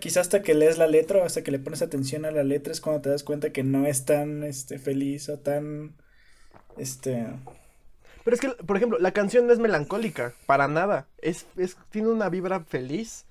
quizá, 0.00 0.20
hasta 0.20 0.42
que 0.42 0.54
lees 0.54 0.78
la 0.78 0.86
letra 0.86 1.20
o 1.20 1.24
hasta 1.24 1.42
que 1.42 1.50
le 1.50 1.58
pones 1.58 1.82
atención 1.82 2.24
a 2.24 2.30
la 2.30 2.44
letra 2.44 2.72
es 2.72 2.80
cuando 2.80 3.02
te 3.02 3.10
das 3.10 3.24
cuenta 3.24 3.52
que 3.52 3.64
no 3.64 3.86
es 3.86 4.04
tan 4.04 4.44
este 4.44 4.78
feliz 4.78 5.28
o 5.28 5.38
tan 5.38 5.96
este 6.76 7.26
Pero 8.24 8.34
es 8.34 8.40
que, 8.40 8.48
por 8.50 8.76
ejemplo, 8.76 8.98
la 8.98 9.12
canción 9.12 9.46
no 9.46 9.52
es 9.52 9.58
melancólica, 9.58 10.34
para 10.46 10.68
nada. 10.68 11.08
Es, 11.18 11.46
es 11.56 11.76
tiene 11.90 12.08
una 12.08 12.28
vibra 12.28 12.60
feliz. 12.60 13.24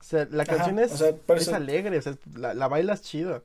O 0.00 0.04
sea, 0.04 0.26
la 0.30 0.46
canción 0.46 0.78
es, 0.78 1.00
es 1.00 1.48
alegre, 1.48 1.98
o 1.98 2.02
sea, 2.02 2.16
la, 2.34 2.54
la, 2.54 2.68
bailas 2.68 3.02
chido. 3.02 3.42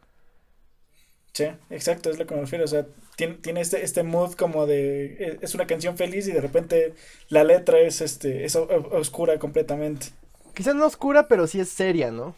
Sí, 1.33 1.45
exacto, 1.71 2.11
es 2.11 2.19
lo 2.19 2.27
que 2.27 2.35
me 2.35 2.41
refiero. 2.41 2.63
O 2.63 2.67
sea, 2.67 2.85
tiene, 3.15 3.33
tiene 3.35 3.61
este, 3.61 3.83
este 3.83 4.03
mood 4.03 4.33
como 4.35 4.67
de. 4.67 5.05
E, 5.19 5.39
es 5.41 5.55
una 5.55 5.65
canción 5.65 5.97
feliz 5.97 6.27
y 6.27 6.31
de 6.31 6.41
repente 6.41 6.93
la 7.27 7.43
letra 7.43 7.79
es 7.79 8.01
este. 8.01 8.45
es 8.45 8.55
oscura 8.55 9.39
completamente. 9.39 10.07
Quizás 10.53 10.75
no 10.75 10.85
oscura, 10.85 11.27
pero 11.27 11.47
sí 11.47 11.59
es 11.59 11.69
seria, 11.69 12.11
¿no? 12.11 12.35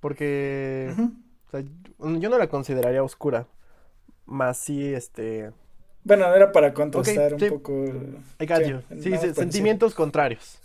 Porque. 0.00 0.94
o 1.48 1.50
sea, 1.50 1.60
yo 1.60 2.30
no 2.30 2.38
la 2.38 2.48
consideraría 2.48 3.02
oscura. 3.02 3.46
Más 4.26 4.58
sí, 4.58 4.94
este. 4.94 5.52
Bueno, 6.02 6.34
era 6.34 6.52
para 6.52 6.72
contrastar 6.72 7.34
un 7.34 7.48
poco. 7.48 7.84
Sí, 9.00 9.16
sentimientos 9.34 9.94
contrarios. 9.94 10.58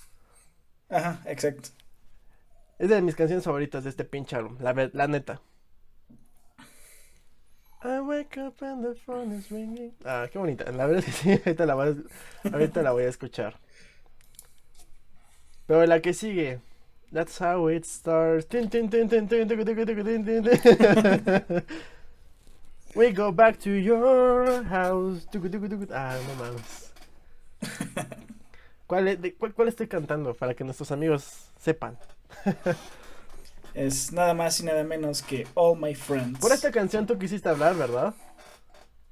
Ajá, 0.89 1.20
exacto. 1.26 1.70
Es 2.78 2.89
de 2.89 3.02
mis 3.02 3.16
canciones 3.16 3.43
favoritas 3.43 3.84
de 3.84 3.89
este 3.89 4.06
pinche 4.06 4.36
álbum, 4.36 4.58
la, 4.60 4.89
la 4.93 5.08
neta. 5.08 5.41
I 7.86 8.00
wake 8.00 8.38
up 8.38 8.56
and 8.62 8.84
the 8.84 8.96
phone 8.96 9.32
is 9.32 9.50
ringing. 9.52 9.93
Ah, 10.04 10.28
qué 10.32 10.39
bonita. 10.39 10.72
La 10.72 10.88
verdad 10.88 11.04
es 11.04 11.06
que 11.06 11.12
sí, 11.12 11.32
ahorita 11.46 11.66
la, 11.68 11.96
ahorita 12.52 12.82
la 12.82 12.91
voy 12.91 13.04
a 13.04 13.10
escuchar. 13.10 13.60
Pero 15.68 15.86
la 15.86 16.02
que 16.02 16.14
sigue. 16.14 16.60
That's 17.16 17.39
how 17.39 17.68
it 17.68 17.86
starts. 17.86 18.45
We 22.93 23.11
go 23.11 23.32
back 23.32 23.57
to 23.61 23.72
your 23.72 24.63
house. 24.63 25.26
Ah, 25.93 26.20
no 26.28 26.36
mames. 26.36 26.91
¿Cuál, 28.88 29.18
cuál, 29.39 29.53
¿Cuál 29.53 29.68
estoy 29.70 29.88
cantando? 29.88 30.34
Para 30.34 30.55
que 30.55 30.66
nuestros 30.66 30.91
amigos 30.91 31.51
sepan. 31.57 31.97
es 33.74 34.11
nada 34.11 34.34
más 34.34 34.59
y 34.59 34.66
nada 34.66 34.84
menos 34.84 35.22
que 35.22 35.47
All 35.53 35.80
My 35.80 35.95
Friends. 35.95 36.41
Por 36.41 36.51
esta 36.51 36.70
canción 36.70 37.07
tú 37.07 37.18
quisiste 37.18 37.47
hablar, 37.47 37.78
¿verdad? 37.78 38.13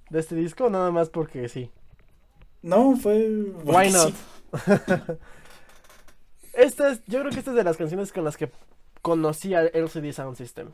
De 0.10 0.20
este 0.20 0.36
disco, 0.36 0.70
nada 0.70 0.92
más 0.92 1.08
porque 1.08 1.48
sí. 1.48 1.72
No, 2.62 2.98
fue. 2.98 3.30
Why 3.64 3.94
not? 3.94 4.14
esta 6.54 6.90
es, 6.90 7.04
yo 7.06 7.20
creo 7.20 7.32
que 7.32 7.40
esta 7.40 7.52
es 7.52 7.58
de 7.58 7.64
las 7.64 7.78
canciones 7.78 8.12
con 8.12 8.24
las 8.24 8.38
que 8.38 8.52
conocí 9.02 9.54
al 9.54 9.72
LCD 9.74 10.14
Sound 10.14 10.38
System. 10.38 10.72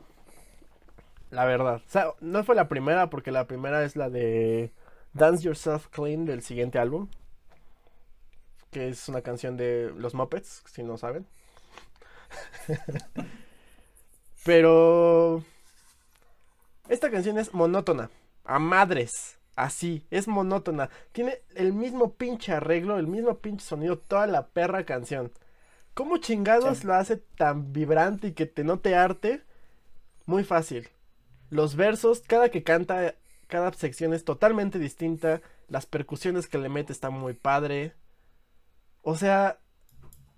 La 1.30 1.44
verdad. 1.44 1.76
O 1.86 1.90
sea, 1.90 2.12
no 2.20 2.44
fue 2.44 2.54
la 2.54 2.68
primera, 2.68 3.08
porque 3.08 3.30
la 3.30 3.46
primera 3.46 3.84
es 3.84 3.96
la 3.96 4.10
de 4.10 4.72
Dance 5.12 5.44
Yourself 5.44 5.86
Clean 5.88 6.24
del 6.24 6.42
siguiente 6.42 6.78
álbum. 6.78 7.08
Que 8.70 8.88
es 8.88 9.08
una 9.08 9.22
canción 9.22 9.56
de 9.56 9.92
los 9.96 10.14
Muppets, 10.14 10.62
si 10.66 10.82
no 10.82 10.96
saben. 10.96 11.26
Pero. 14.44 15.44
Esta 16.88 17.10
canción 17.10 17.38
es 17.38 17.54
monótona. 17.54 18.10
A 18.44 18.58
madres. 18.58 19.38
Así. 19.54 20.04
Es 20.10 20.26
monótona. 20.26 20.90
Tiene 21.12 21.42
el 21.54 21.72
mismo 21.72 22.14
pinche 22.14 22.52
arreglo, 22.52 22.98
el 22.98 23.06
mismo 23.06 23.38
pinche 23.38 23.66
sonido, 23.66 23.98
toda 23.98 24.26
la 24.26 24.48
perra 24.48 24.84
canción. 24.84 25.32
¿Cómo 26.00 26.16
chingados 26.16 26.82
lo 26.84 26.94
hace 26.94 27.18
tan 27.18 27.74
vibrante 27.74 28.28
y 28.28 28.32
que 28.32 28.46
te 28.46 28.64
no 28.64 28.78
te 28.78 28.94
arte? 28.94 29.42
Muy 30.24 30.44
fácil. 30.44 30.88
Los 31.50 31.76
versos, 31.76 32.22
cada 32.26 32.48
que 32.48 32.62
canta, 32.62 33.16
cada 33.48 33.70
sección 33.74 34.14
es 34.14 34.24
totalmente 34.24 34.78
distinta. 34.78 35.42
Las 35.68 35.84
percusiones 35.84 36.46
que 36.46 36.56
le 36.56 36.70
mete 36.70 36.94
están 36.94 37.12
muy 37.12 37.34
padre. 37.34 37.92
O 39.02 39.14
sea, 39.14 39.58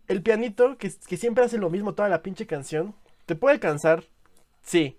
el 0.09 0.21
pianito, 0.25 0.79
que, 0.79 0.91
que 1.07 1.17
siempre 1.17 1.45
hace 1.45 1.59
lo 1.59 1.71
mismo 1.71 1.95
toda 1.95 2.09
la 2.09 2.23
pinche 2.23 2.49
canción, 2.49 2.97
te 3.27 3.37
puede 3.37 3.61
cansar, 3.61 4.03
sí. 4.65 4.99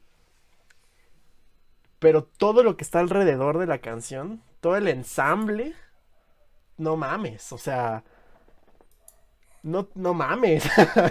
Pero 1.99 2.23
todo 2.23 2.63
lo 2.63 2.77
que 2.77 2.85
está 2.85 3.01
alrededor 3.01 3.57
de 3.57 3.67
la 3.67 3.79
canción, 3.79 4.41
todo 4.61 4.77
el 4.77 4.87
ensamble, 4.87 5.73
no 6.77 6.95
mames, 6.95 7.51
o 7.51 7.57
sea, 7.57 8.05
no, 9.63 9.87
no 9.95 10.13
mames. 10.13 10.65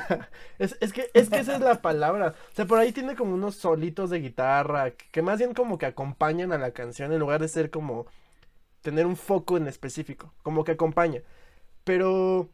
es, 0.59 0.77
es, 0.81 0.93
que, 0.93 1.11
es 1.15 1.31
que 1.31 1.39
esa 1.39 1.55
es 1.55 1.61
la 1.61 1.81
palabra. 1.81 2.35
O 2.53 2.55
sea, 2.55 2.67
por 2.67 2.79
ahí 2.79 2.93
tiene 2.93 3.17
como 3.17 3.35
unos 3.35 3.57
solitos 3.57 4.11
de 4.11 4.21
guitarra 4.21 4.91
que, 4.91 5.23
más 5.23 5.39
bien 5.39 5.55
como 5.55 5.79
que 5.79 5.87
acompañan 5.87 6.53
a 6.53 6.59
la 6.59 6.73
canción 6.73 7.13
en 7.13 7.19
lugar 7.19 7.41
de 7.41 7.49
ser 7.49 7.71
como 7.71 8.07
tener 8.83 9.07
un 9.07 9.17
foco 9.17 9.57
en 9.57 9.67
específico. 9.67 10.33
Como 10.43 10.65
que 10.65 10.73
acompaña. 10.73 11.23
Pero 11.85 12.51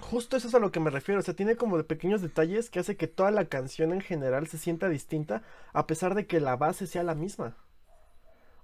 justo 0.00 0.36
eso 0.36 0.48
es 0.48 0.54
a 0.54 0.58
lo 0.60 0.72
que 0.72 0.80
me 0.80 0.90
refiero. 0.90 1.20
O 1.20 1.22
sea, 1.22 1.34
tiene 1.34 1.56
como 1.56 1.76
de 1.76 1.84
pequeños 1.84 2.22
detalles 2.22 2.70
que 2.70 2.80
hace 2.80 2.96
que 2.96 3.06
toda 3.06 3.30
la 3.30 3.44
canción 3.44 3.92
en 3.92 4.00
general 4.00 4.46
se 4.48 4.56
sienta 4.56 4.88
distinta 4.88 5.42
a 5.74 5.86
pesar 5.86 6.14
de 6.14 6.26
que 6.26 6.40
la 6.40 6.56
base 6.56 6.86
sea 6.86 7.02
la 7.02 7.14
misma. 7.14 7.54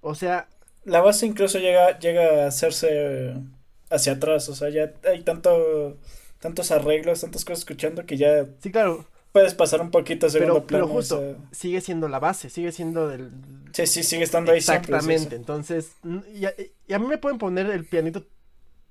O 0.01 0.15
sea... 0.15 0.49
La 0.85 1.01
base 1.01 1.27
incluso 1.27 1.59
llega, 1.59 1.99
llega 1.99 2.45
a 2.45 2.47
hacerse 2.49 3.35
hacia 3.91 4.12
atrás. 4.15 4.49
O 4.49 4.55
sea, 4.55 4.71
ya 4.71 4.93
hay 5.07 5.23
tanto 5.23 5.99
tantos 6.45 6.70
arreglos, 6.70 7.22
tantas 7.22 7.42
cosas 7.42 7.61
escuchando 7.61 8.05
que 8.05 8.18
ya. 8.18 8.45
Sí, 8.61 8.70
claro. 8.70 9.07
Puedes 9.32 9.55
pasar 9.55 9.80
un 9.80 9.90
poquito 9.90 10.26
a 10.26 10.30
segundo 10.30 10.66
pero, 10.66 10.66
plano. 10.66 10.84
Pero 10.84 10.95
justo, 10.95 11.36
sigue 11.53 11.80
siendo 11.80 12.07
la 12.07 12.18
base, 12.18 12.51
sigue 12.51 12.70
siendo 12.70 13.09
del. 13.09 13.30
Sí, 13.72 13.86
sí, 13.86 14.03
sigue 14.03 14.24
estando 14.24 14.53
ahí 14.53 14.59
Exactamente. 14.59 15.36
Entonces, 15.36 15.92
y 16.34 16.45
a, 16.92 16.99
mí 16.99 17.07
me 17.07 17.16
pueden 17.16 17.38
poner 17.38 17.70
el 17.70 17.86
pianito 17.86 18.26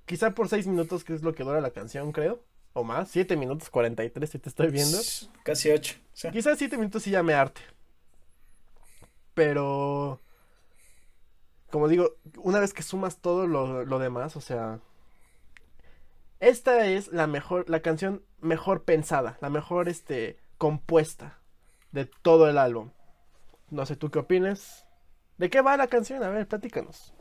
quizá 0.08 0.32
por 0.32 0.50
seis 0.50 0.66
minutos, 0.66 1.04
que 1.04 1.14
es 1.14 1.22
lo 1.22 1.36
que 1.36 1.44
dura 1.44 1.62
la 1.62 1.70
canción, 1.70 2.12
creo. 2.12 2.44
O 2.74 2.84
más, 2.84 3.12
siete 3.12 3.38
minutos 3.38 3.70
cuarenta 3.70 4.04
y 4.04 4.10
tres, 4.10 4.32
si 4.32 4.40
te 4.40 4.50
estoy 4.50 4.72
viendo. 4.72 4.98
Casi 5.44 5.70
ocho. 5.70 5.94
Quizás 6.32 6.58
siete 6.58 6.76
minutos 6.76 7.04
sí 7.04 7.12
ya 7.12 7.22
me 7.22 7.36
arte. 7.36 7.62
Pero. 9.36 10.20
Como 11.70 11.88
digo, 11.88 12.16
una 12.38 12.60
vez 12.60 12.74
que 12.74 12.82
sumas 12.82 13.18
todo 13.18 13.46
lo, 13.46 13.86
lo 13.86 14.00
demás, 14.00 14.36
o 14.38 14.42
sea, 14.42 14.80
esta 16.44 16.86
es 16.88 17.08
la 17.14 17.26
mejor, 17.28 17.70
la 17.70 17.82
canción 17.82 18.24
mejor 18.42 18.84
pensada, 18.84 19.38
la 19.42 19.50
mejor 19.50 19.88
este, 19.88 20.38
compuesta 20.58 21.40
de 21.92 22.06
todo 22.06 22.50
el 22.50 22.58
álbum. 22.58 22.92
No 23.70 23.86
sé 23.86 23.96
tú 23.96 24.12
qué 24.12 24.20
opinas. 24.20 24.86
¿De 25.38 25.50
qué 25.50 25.62
va 25.62 25.78
la 25.78 25.88
canción? 25.88 26.22
A 26.22 26.30
ver, 26.30 26.48
platícanos. 26.48 27.14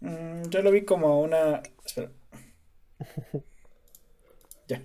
Mm, 0.00 0.42
yo 0.50 0.62
lo 0.62 0.70
vi 0.70 0.84
como 0.84 1.20
una. 1.20 1.62
Espera. 1.84 2.12
ya. 4.68 4.82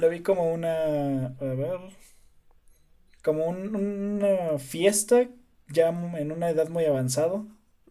Lo 0.00 0.08
vi 0.08 0.22
como 0.22 0.52
una. 0.52 1.26
A 1.26 1.44
ver. 1.44 1.78
Como 3.22 3.46
una 3.46 4.58
fiesta 4.58 5.28
ya 5.68 5.88
en 5.88 6.32
una 6.32 6.50
edad 6.50 6.68
muy 6.68 6.84
avanzada. 6.84 7.44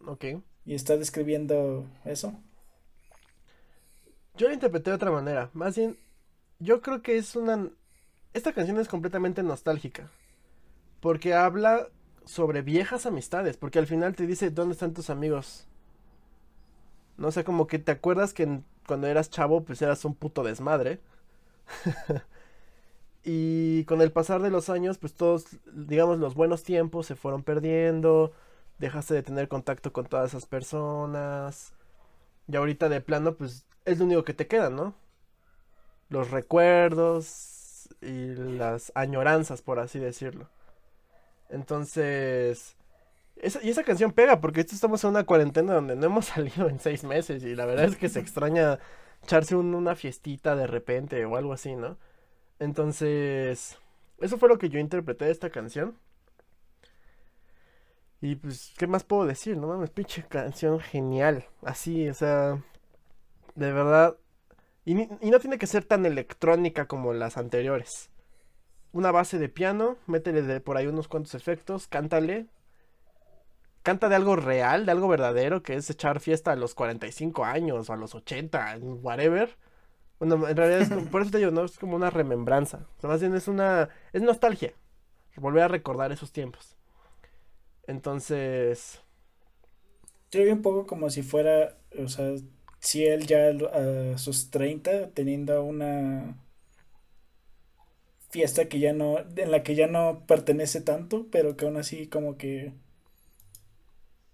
Ok. 0.06 0.24
Y 0.64 0.74
está 0.74 0.96
describiendo 0.96 1.86
eso. 2.04 2.38
Yo 4.38 4.46
la 4.46 4.54
interpreté 4.54 4.90
de 4.90 4.96
otra 4.96 5.10
manera. 5.10 5.50
Más 5.52 5.76
bien, 5.76 5.98
yo 6.60 6.80
creo 6.80 7.02
que 7.02 7.18
es 7.18 7.34
una... 7.34 7.70
Esta 8.32 8.52
canción 8.52 8.78
es 8.78 8.86
completamente 8.86 9.42
nostálgica. 9.42 10.10
Porque 11.00 11.34
habla 11.34 11.88
sobre 12.24 12.62
viejas 12.62 13.04
amistades. 13.04 13.56
Porque 13.56 13.80
al 13.80 13.88
final 13.88 14.14
te 14.14 14.28
dice, 14.28 14.50
¿dónde 14.50 14.74
están 14.74 14.94
tus 14.94 15.10
amigos? 15.10 15.66
No 17.16 17.32
sé, 17.32 17.42
como 17.42 17.66
que 17.66 17.80
te 17.80 17.90
acuerdas 17.90 18.32
que 18.32 18.60
cuando 18.86 19.08
eras 19.08 19.28
chavo, 19.28 19.64
pues 19.64 19.82
eras 19.82 20.04
un 20.04 20.14
puto 20.14 20.44
desmadre. 20.44 21.00
y 23.24 23.84
con 23.86 24.00
el 24.02 24.12
pasar 24.12 24.40
de 24.40 24.50
los 24.50 24.70
años, 24.70 24.98
pues 24.98 25.14
todos, 25.14 25.46
digamos, 25.72 26.20
los 26.20 26.36
buenos 26.36 26.62
tiempos 26.62 27.06
se 27.06 27.16
fueron 27.16 27.42
perdiendo. 27.42 28.32
Dejaste 28.78 29.14
de 29.14 29.24
tener 29.24 29.48
contacto 29.48 29.92
con 29.92 30.06
todas 30.06 30.30
esas 30.30 30.46
personas. 30.46 31.72
Y 32.46 32.54
ahorita 32.54 32.88
de 32.88 33.00
plano, 33.00 33.34
pues 33.34 33.66
es 33.84 33.98
lo 33.98 34.04
único 34.04 34.24
que 34.24 34.34
te 34.34 34.46
queda, 34.46 34.70
¿no? 34.70 34.94
Los 36.08 36.30
recuerdos 36.30 37.88
y 38.00 38.34
las 38.34 38.92
añoranzas, 38.94 39.62
por 39.62 39.78
así 39.78 39.98
decirlo. 39.98 40.48
Entonces, 41.50 42.76
y 43.62 43.70
esa 43.70 43.84
canción 43.84 44.12
pega 44.12 44.40
porque 44.40 44.60
estamos 44.60 45.02
en 45.04 45.10
una 45.10 45.24
cuarentena 45.24 45.74
donde 45.74 45.96
no 45.96 46.06
hemos 46.06 46.26
salido 46.34 46.68
en 46.68 46.78
seis 46.78 47.04
meses 47.04 47.42
y 47.44 47.54
la 47.54 47.66
verdad 47.66 47.86
es 47.86 47.96
que 47.96 48.08
se 48.08 48.20
extraña 48.20 48.78
echarse 49.22 49.56
una 49.56 49.94
fiestita 49.94 50.56
de 50.56 50.66
repente 50.66 51.24
o 51.24 51.36
algo 51.36 51.52
así, 51.52 51.74
¿no? 51.76 51.98
Entonces, 52.58 53.78
eso 54.20 54.38
fue 54.38 54.48
lo 54.48 54.58
que 54.58 54.68
yo 54.68 54.78
interpreté 54.80 55.26
de 55.26 55.32
esta 55.32 55.50
canción. 55.50 55.96
Y 58.20 58.34
pues, 58.36 58.74
¿qué 58.76 58.86
más 58.88 59.04
puedo 59.04 59.26
decir? 59.26 59.56
No 59.56 59.68
mames, 59.68 59.90
pinche 59.90 60.24
canción 60.24 60.80
genial. 60.80 61.46
Así, 61.62 62.08
o 62.08 62.14
sea, 62.14 62.60
de 63.58 63.72
verdad. 63.72 64.16
Y, 64.84 64.94
no 64.94 65.40
tiene 65.40 65.58
que 65.58 65.66
ser 65.66 65.84
tan 65.84 66.06
electrónica 66.06 66.86
como 66.86 67.12
las 67.12 67.36
anteriores. 67.36 68.10
Una 68.92 69.10
base 69.10 69.38
de 69.38 69.48
piano, 69.48 69.98
métele 70.06 70.42
de 70.42 70.60
por 70.60 70.76
ahí 70.76 70.86
unos 70.86 71.08
cuantos 71.08 71.34
efectos, 71.34 71.88
cántale. 71.88 72.46
canta 73.82 74.08
de 74.08 74.16
algo 74.16 74.36
real, 74.36 74.86
de 74.86 74.92
algo 74.92 75.08
verdadero, 75.08 75.62
que 75.62 75.74
es 75.74 75.90
echar 75.90 76.20
fiesta 76.20 76.52
a 76.52 76.56
los 76.56 76.74
45 76.74 77.44
años 77.44 77.90
o 77.90 77.92
a 77.92 77.96
los 77.96 78.14
80, 78.14 78.78
whatever. 79.02 79.56
Bueno, 80.18 80.48
en 80.48 80.56
realidad 80.56 80.80
es 80.80 81.08
por 81.08 81.22
eso 81.22 81.30
te 81.30 81.38
digo, 81.38 81.50
no 81.50 81.64
es 81.64 81.78
como 81.78 81.96
una 81.96 82.10
remembranza. 82.10 82.86
O 83.02 83.08
más 83.08 83.20
bien 83.20 83.34
es 83.34 83.48
una 83.48 83.90
es 84.12 84.22
nostalgia. 84.22 84.72
Volver 85.36 85.64
a 85.64 85.68
recordar 85.68 86.12
esos 86.12 86.32
tiempos. 86.32 86.76
Entonces, 87.86 89.00
yo 90.30 90.42
vi 90.44 90.50
un 90.50 90.62
poco 90.62 90.86
como 90.86 91.10
si 91.10 91.22
fuera, 91.22 91.78
o 91.98 92.08
sea, 92.08 92.34
si 92.80 93.04
él 93.06 93.26
ya 93.26 93.48
a 93.48 94.18
sus 94.18 94.50
30 94.50 95.10
teniendo 95.10 95.62
una 95.62 96.36
fiesta 98.30 98.68
que 98.68 98.78
ya 98.78 98.92
no, 98.92 99.18
en 99.36 99.50
la 99.50 99.62
que 99.62 99.74
ya 99.74 99.86
no 99.86 100.24
pertenece 100.26 100.80
tanto, 100.80 101.26
pero 101.30 101.56
que 101.56 101.64
aún 101.64 101.76
así 101.76 102.06
como 102.06 102.36
que 102.36 102.72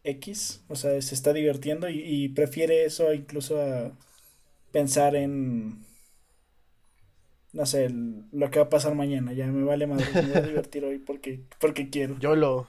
X, 0.02 0.62
o 0.68 0.76
sea, 0.76 1.00
se 1.00 1.14
está 1.14 1.32
divirtiendo 1.32 1.88
y, 1.88 2.28
prefiere 2.30 2.84
eso 2.84 3.12
incluso 3.14 3.60
a 3.60 3.92
pensar 4.72 5.16
en, 5.16 5.84
no 7.52 7.64
sé, 7.64 7.88
lo 7.90 8.50
que 8.50 8.58
va 8.58 8.66
a 8.66 8.70
pasar 8.70 8.94
mañana, 8.94 9.32
ya 9.32 9.46
me 9.46 9.64
vale 9.64 9.86
madre, 9.86 10.06
me 10.14 10.22
voy 10.22 10.36
a 10.36 10.42
divertir 10.42 10.84
hoy 10.84 10.98
porque, 10.98 11.40
porque 11.58 11.88
quiero. 11.88 12.18
Yo 12.18 12.36
lo, 12.36 12.68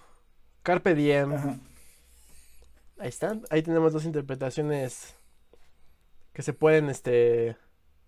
Carpe 0.63 0.95
Diem. 0.95 1.33
Ahí 2.97 3.09
están, 3.09 3.43
ahí 3.49 3.61
tenemos 3.61 3.91
dos 3.91 4.05
interpretaciones 4.05 5.15
que 6.35 6.43
se 6.43 6.53
pueden, 6.53 6.89
este, 6.89 7.57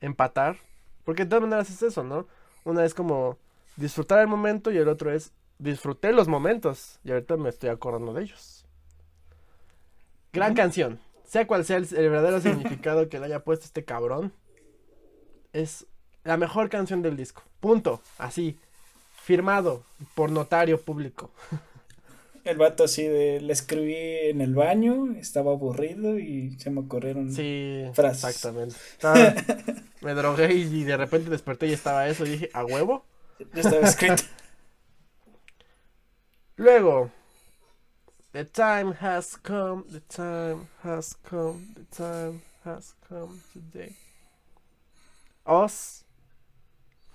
empatar, 0.02 0.58
porque 1.04 1.24
de 1.24 1.30
todas 1.30 1.44
maneras 1.44 1.70
es 1.70 1.82
eso, 1.82 2.04
¿no? 2.04 2.28
Una 2.66 2.86
es 2.86 2.94
como 2.94 3.38
disfrutar 3.78 4.20
el 4.20 4.28
momento 4.28 4.72
y 4.72 4.78
el 4.78 4.90
otro 4.90 5.12
es 5.12 5.32
disfruté 5.60 6.12
los 6.12 6.28
momentos 6.28 7.00
y 7.04 7.12
ahorita 7.12 7.38
me 7.38 7.50
estoy 7.50 7.70
acordando 7.70 8.14
de 8.14 8.24
ellos. 8.24 8.66
Gran 10.34 10.54
canción. 10.54 11.00
Sea 11.24 11.48
cual 11.48 11.66
sea 11.66 11.78
el, 11.78 11.86
verdadero 11.86 12.42
significado 12.42 13.10
que 13.10 13.20
le 13.20 13.26
haya 13.26 13.44
puesto 13.44 13.66
este 13.66 13.86
cabrón. 13.86 14.34
Es 15.54 15.86
la 16.24 16.38
mejor 16.38 16.70
canción 16.70 17.02
del 17.02 17.18
disco. 17.18 17.44
Punto. 17.60 18.02
Así. 18.18 18.60
Firmado 19.24 19.84
por 20.16 20.32
notario 20.32 20.80
público. 20.80 21.32
El 22.48 22.58
vato 22.58 22.86
así 22.86 23.04
de 23.04 23.42
le 23.42 23.52
escribí 23.52 23.96
en 23.96 24.40
el 24.40 24.56
baño, 24.56 25.14
estaba 25.20 25.52
aburrido 25.52 26.18
y 26.18 26.58
se 26.60 26.70
me 26.70 26.80
ocurrieron 26.80 27.32
sí, 27.32 27.84
Exactamente. 27.98 28.76
me 30.02 30.14
drogué 30.14 30.54
y, 30.54 30.84
de 30.84 30.96
repente 30.96 31.30
desperté 31.30 31.68
y 31.68 31.74
estaba 31.74 32.08
eso 32.08 32.26
y 32.26 32.30
dije, 32.30 32.50
¿a 32.54 32.64
huevo? 32.64 33.04
Ya 33.54 33.62
estaba 33.62 33.86
escrito. 33.86 34.24
Luego, 36.56 37.12
The 38.38 38.44
time 38.44 38.94
has 38.94 39.36
come, 39.36 39.86
the 39.90 40.02
time 40.02 40.68
has 40.84 41.16
come, 41.24 41.74
the 41.76 41.96
time 41.96 42.44
has 42.64 42.94
come 43.10 43.42
today. 43.52 43.96
Os, 45.44 46.04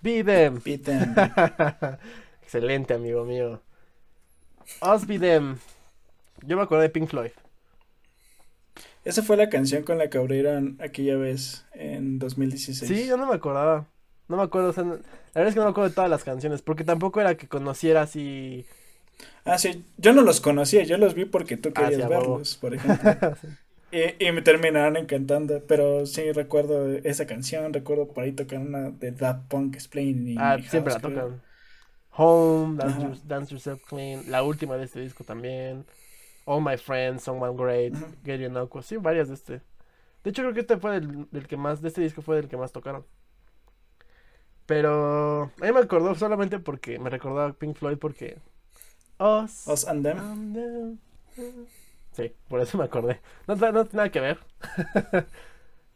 be 0.03 0.23
them. 0.23 0.59
Be 0.59 0.79
them. 0.79 1.15
Excelente, 2.43 2.95
amigo 2.95 3.25
mío. 3.25 3.61
Them. 4.81 5.59
Yo 6.45 6.57
me 6.57 6.63
acuerdo 6.63 6.83
de 6.83 6.89
Pink 6.89 7.09
Floyd. 7.09 7.31
Esa 9.05 9.23
fue 9.23 9.37
la 9.37 9.49
canción 9.49 9.83
con 9.83 9.99
la 9.99 10.09
que 10.09 10.19
abrieron 10.19 10.79
aquella 10.81 11.17
vez 11.17 11.65
en 11.75 12.19
2016. 12.19 12.89
Sí, 12.89 13.07
yo 13.07 13.17
no 13.17 13.27
me 13.27 13.35
acordaba. 13.35 13.87
No 14.29 14.37
me 14.37 14.45
acuerdo, 14.45 14.73
la 14.77 14.85
verdad 15.35 15.49
es 15.49 15.55
que 15.55 15.61
no 15.61 15.67
me 15.67 15.71
acuerdo 15.71 15.91
de 15.91 15.95
todas 15.95 16.09
las 16.09 16.25
canciones, 16.25 16.63
porque 16.63 16.85
tampoco 16.85 17.21
era 17.21 17.37
que 17.37 17.49
conociera 17.49 18.03
así. 18.03 18.65
Ah, 19.45 19.59
sí, 19.59 19.85
yo 19.99 20.13
no 20.13 20.23
los 20.23 20.41
conocía, 20.41 20.85
yo 20.85 20.97
los 20.99 21.15
vi 21.15 21.25
porque 21.25 21.57
tú 21.57 21.71
ah, 21.75 21.81
querías 21.81 22.09
verlos, 22.09 22.57
por 22.57 22.75
ejemplo. 22.75 23.13
y, 23.93 24.33
me 24.33 24.41
terminaron 24.41 24.97
encantando, 24.97 25.63
pero 25.67 26.07
sí 26.07 26.31
recuerdo 26.33 26.93
esa 26.93 27.27
canción, 27.27 27.73
recuerdo 27.73 28.09
por 28.09 28.25
ahí 28.25 28.33
tocar 28.33 28.61
una 28.61 28.91
de 28.91 29.13
That 29.13 29.49
Punk 29.49 29.75
Explain. 29.75 30.37
Ah, 30.39 30.57
siempre 30.67 30.95
la 30.95 31.01
tocan. 31.01 31.43
Home, 32.15 32.77
Dance, 33.25 33.55
Yourself 33.55 33.83
Clean, 33.89 34.31
la 34.31 34.43
última 34.43 34.77
de 34.77 34.85
este 34.85 35.01
disco 35.01 35.25
también. 35.25 35.87
All 36.45 36.63
My 36.63 36.77
Friends, 36.77 37.23
Someone 37.23 37.57
Great, 37.57 37.95
Get 38.25 38.41
You 38.41 38.49
Know, 38.49 38.69
sí, 38.83 38.97
varias 38.97 39.29
de 39.29 39.35
este. 39.35 39.63
De 40.23 40.31
hecho, 40.31 40.43
creo 40.43 40.55
que 40.55 40.61
este 40.61 40.77
fue 40.77 41.01
del, 41.01 41.47
que 41.49 41.57
más, 41.57 41.81
de 41.81 41.89
este 41.89 42.01
disco 42.01 42.23
fue 42.23 42.37
del 42.37 42.49
que 42.49 42.57
más 42.57 42.73
tocaron. 42.73 43.05
Pero 44.67 45.45
a 45.61 45.65
mí 45.65 45.73
me 45.73 45.81
acordó 45.81 46.15
solamente 46.15 46.59
porque 46.59 46.99
me 46.99 47.11
recordaba 47.11 47.53
Pink 47.53 47.77
Floyd 47.77 47.99
porque 47.99 48.39
Us, 49.19 49.67
Us 49.67 49.87
and 49.87 50.05
them. 50.05 50.99
Sí, 52.13 52.33
por 52.49 52.61
eso 52.61 52.79
me 52.79 52.85
acordé. 52.85 53.21
No, 53.47 53.57
no, 53.57 53.85
tiene 53.85 53.89
nada 53.93 54.11
que 54.11 54.21
ver. 54.21 54.39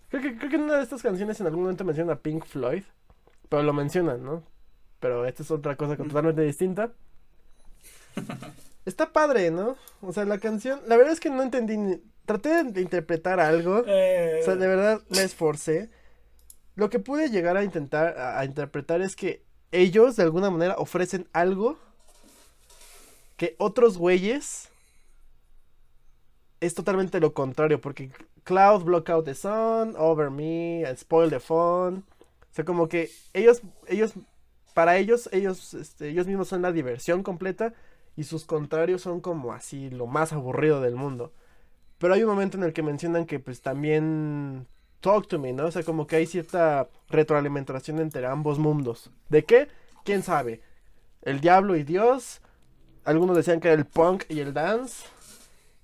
creo, 0.09 0.23
que, 0.23 0.39
creo 0.39 0.51
que 0.51 0.57
en 0.57 0.63
una 0.63 0.77
de 0.77 0.83
estas 0.83 1.03
canciones 1.03 1.41
en 1.41 1.47
algún 1.47 1.63
momento 1.63 1.85
menciona 1.85 2.15
a 2.15 2.19
Pink 2.19 2.45
Floyd. 2.45 2.85
Pero 3.49 3.63
lo 3.63 3.73
mencionan, 3.73 4.25
¿no? 4.25 4.43
Pero 5.01 5.27
esta 5.27 5.43
es 5.43 5.51
otra 5.51 5.77
cosa 5.77 5.97
totalmente 5.97 6.43
distinta. 6.43 6.93
Está 8.85 9.13
padre, 9.13 9.51
¿no? 9.51 9.77
O 10.01 10.13
sea, 10.13 10.25
la 10.25 10.39
canción, 10.39 10.81
la 10.87 10.97
verdad 10.97 11.13
es 11.13 11.21
que 11.21 11.31
no 11.31 11.43
entendí, 11.43 11.77
ni... 11.77 12.01
traté 12.25 12.65
de 12.65 12.81
interpretar 12.81 13.41
algo, 13.41 13.81
o 13.81 13.85
sea, 14.45 14.55
de 14.55 14.67
verdad 14.67 15.03
me 15.09 15.23
esforcé. 15.23 15.91
Lo 16.77 16.91
que 16.91 16.99
pude 16.99 17.31
llegar 17.31 17.57
a 17.57 17.65
intentar 17.65 18.19
a, 18.19 18.45
interpretar 18.45 19.01
es 19.01 19.17
que 19.17 19.43
ellos 19.73 20.17
de 20.17 20.23
alguna 20.23 20.51
manera 20.51 20.77
ofrecen 20.77 21.27
algo 21.33 21.79
que 23.37 23.57
otros 23.59 23.99
güeyes 23.99 24.69
es 26.61 26.75
totalmente 26.75 27.19
lo 27.21 27.35
contrario, 27.35 27.81
porque 27.81 28.11
Cloud 28.45 28.85
block 28.85 29.11
out 29.11 29.25
the 29.25 29.35
sun, 29.35 29.95
over 29.97 30.31
me, 30.31 30.85
and 30.87 30.97
spoil 30.97 31.29
the 31.29 31.41
fun. 31.41 32.05
O 32.51 32.55
sea, 32.55 32.65
como 32.65 32.89
que 32.89 33.11
ellos, 33.33 33.63
ellos 33.89 34.15
para 34.77 34.99
ellos, 34.99 35.31
ellos, 35.33 35.73
este, 35.73 36.11
ellos 36.11 36.27
mismos 36.27 36.49
son 36.49 36.61
la 36.61 36.71
diversión 36.71 37.23
completa 37.23 37.73
y 38.15 38.25
sus 38.25 38.45
contrarios 38.45 39.01
son 39.01 39.23
como 39.23 39.55
así 39.55 39.89
lo 39.89 40.07
más 40.07 40.35
aburrido 40.35 40.83
del 40.83 40.97
mundo. 40.97 41.33
Pero 41.97 42.13
hay 42.13 42.23
un 42.23 42.29
momento 42.29 42.59
en 42.59 42.63
el 42.63 42.75
que 42.75 42.83
mencionan 42.83 43.25
que 43.25 43.39
pues 43.39 43.63
también 43.63 44.67
talk 45.01 45.29
to 45.29 45.39
me, 45.39 45.55
¿no? 45.55 45.65
O 45.65 45.71
sea, 45.71 45.83
como 45.83 46.07
que 46.07 46.17
hay 46.17 46.27
cierta 46.27 46.91
retroalimentación 47.09 48.01
entre 48.01 48.27
ambos 48.27 48.59
mundos. 48.59 49.11
¿De 49.31 49.47
qué? 49.47 49.69
¿Quién 50.05 50.23
sabe? 50.23 50.61
El 51.23 51.41
diablo 51.41 51.75
y 51.77 51.83
Dios. 51.83 52.43
Algunos 53.07 53.35
decían 53.35 53.61
que 53.61 53.69
era 53.69 53.79
el 53.79 53.87
punk 53.87 54.25
y 54.29 54.41
el 54.41 54.53
dance. 54.53 55.07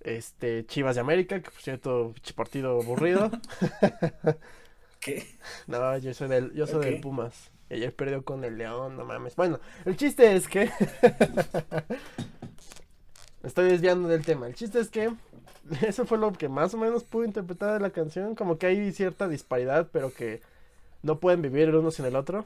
Este, 0.00 0.66
Chivas 0.66 0.96
de 0.96 1.00
América, 1.00 1.40
que 1.40 1.50
por 1.50 1.62
cierto, 1.62 2.12
partido 2.36 2.78
aburrido. 2.82 3.30
¿Qué? 5.00 5.26
No, 5.66 5.96
yo 5.96 6.12
soy 6.12 6.28
del, 6.28 6.52
yo 6.52 6.66
soy 6.66 6.84
del 6.84 7.00
Pumas. 7.00 7.50
Y 7.72 7.76
ayer 7.76 7.96
perdió 7.96 8.22
con 8.22 8.44
el 8.44 8.58
León, 8.58 8.98
no 8.98 9.06
mames. 9.06 9.34
Bueno, 9.34 9.58
el 9.86 9.96
chiste 9.96 10.36
es 10.36 10.46
que. 10.46 10.66
Me 13.40 13.48
estoy 13.48 13.70
desviando 13.70 14.08
del 14.08 14.26
tema. 14.26 14.46
El 14.46 14.54
chiste 14.54 14.78
es 14.78 14.90
que. 14.90 15.10
Eso 15.80 16.04
fue 16.04 16.18
lo 16.18 16.34
que 16.34 16.50
más 16.50 16.74
o 16.74 16.76
menos 16.76 17.02
pude 17.02 17.26
interpretar 17.26 17.72
de 17.72 17.80
la 17.80 17.88
canción. 17.88 18.34
Como 18.34 18.58
que 18.58 18.66
hay 18.66 18.92
cierta 18.92 19.26
disparidad, 19.26 19.88
pero 19.90 20.12
que 20.12 20.42
no 21.00 21.18
pueden 21.18 21.40
vivir 21.40 21.70
el 21.70 21.76
uno 21.76 21.90
sin 21.90 22.04
el 22.04 22.14
otro. 22.14 22.44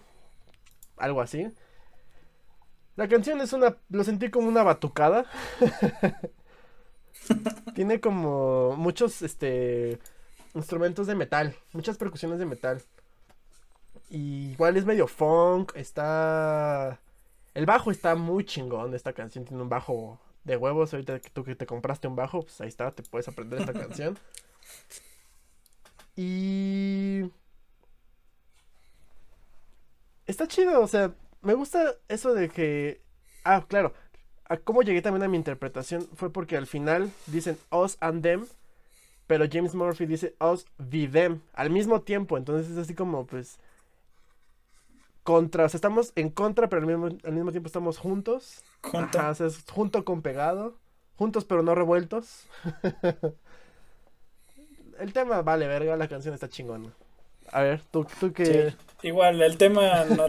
Algo 0.97 1.21
así. 1.21 1.49
La 2.95 3.09
canción 3.09 3.41
es 3.41 3.53
una. 3.53 3.77
Lo 3.89 4.05
sentí 4.05 4.31
como 4.31 4.47
una 4.47 4.63
batucada. 4.63 5.27
Tiene 7.75 8.01
como 8.01 8.77
muchos 8.77 9.23
este 9.23 9.99
instrumentos 10.55 11.09
de 11.09 11.17
metal, 11.17 11.57
muchas 11.73 11.99
percusiones 11.99 12.39
de 12.39 12.47
metal. 12.47 12.81
Y 14.09 14.53
igual 14.53 14.77
es 14.77 14.85
medio 14.85 15.07
funk, 15.07 15.73
está... 15.75 17.01
El 17.55 17.67
bajo 17.67 17.91
está 17.91 18.15
muy 18.15 18.45
chingón, 18.45 18.95
esta 18.95 19.13
canción 19.13 19.45
tiene 19.45 19.63
un 19.63 19.69
bajo 19.69 20.21
de 20.45 20.57
huevos, 20.57 20.93
ahorita 20.93 21.19
que 21.21 21.31
tú 21.31 21.43
que 21.43 21.57
te 21.57 21.67
compraste 21.67 22.07
un 22.07 22.15
bajo, 22.15 22.43
pues 22.43 22.61
ahí 22.61 22.69
está, 22.69 22.91
te 22.93 23.03
puedes 23.03 23.29
aprender 23.29 23.61
esta 23.61 23.73
canción. 23.73 24.19
Y... 26.17 27.31
Está 30.27 30.47
chido, 30.47 30.81
o 30.81 30.89
sea, 30.89 31.15
me 31.43 31.55
gusta 31.55 31.95
eso 32.09 32.35
de 32.35 32.49
que... 32.49 33.01
Ah, 33.45 33.65
claro, 33.69 33.93
a 34.49 34.57
cómo 34.57 34.83
llegué 34.83 35.03
también 35.03 35.23
a 35.23 35.29
mi 35.29 35.37
interpretación 35.37 36.09
fue 36.15 36.33
porque 36.33 36.57
al 36.57 36.67
final 36.67 37.11
dicen 37.27 37.59
us 37.71 37.97
and 38.01 38.23
them, 38.23 38.47
pero 39.27 39.47
James 39.51 39.75
Murphy 39.75 40.07
dice 40.07 40.35
us 40.41 40.67
the 40.91 41.09
them 41.09 41.41
al 41.53 41.71
mismo 41.71 42.01
tiempo, 42.03 42.37
entonces 42.37 42.71
es 42.71 42.79
así 42.79 42.95
como 42.95 43.27
pues 43.27 43.59
contra, 45.27 45.65
o 45.65 45.69
sea, 45.69 45.77
estamos 45.77 46.13
en 46.15 46.31
contra, 46.31 46.69
pero 46.69 46.83
al 46.83 46.87
mismo, 46.87 47.09
al 47.25 47.33
mismo 47.33 47.51
tiempo 47.51 47.67
estamos 47.67 47.99
juntos. 47.99 48.63
Junto. 48.81 49.19
es 49.45 49.65
junto 49.69 50.05
con 50.05 50.23
pegado. 50.23 50.79
Juntos 51.17 51.45
pero 51.45 51.65
no 51.65 51.75
revueltos. 51.75 52.47
el 55.01 55.13
tema 55.13 55.43
vale 55.43 55.67
verga, 55.67 55.97
la 55.97 56.07
canción 56.07 56.33
está 56.33 56.49
chingona. 56.49 56.91
A 57.51 57.63
ver, 57.63 57.83
tú, 57.91 58.07
tú 58.21 58.33
que... 58.33 58.75
Igual, 59.03 59.43
el 59.43 59.57
tema 59.57 60.05
no, 60.05 60.29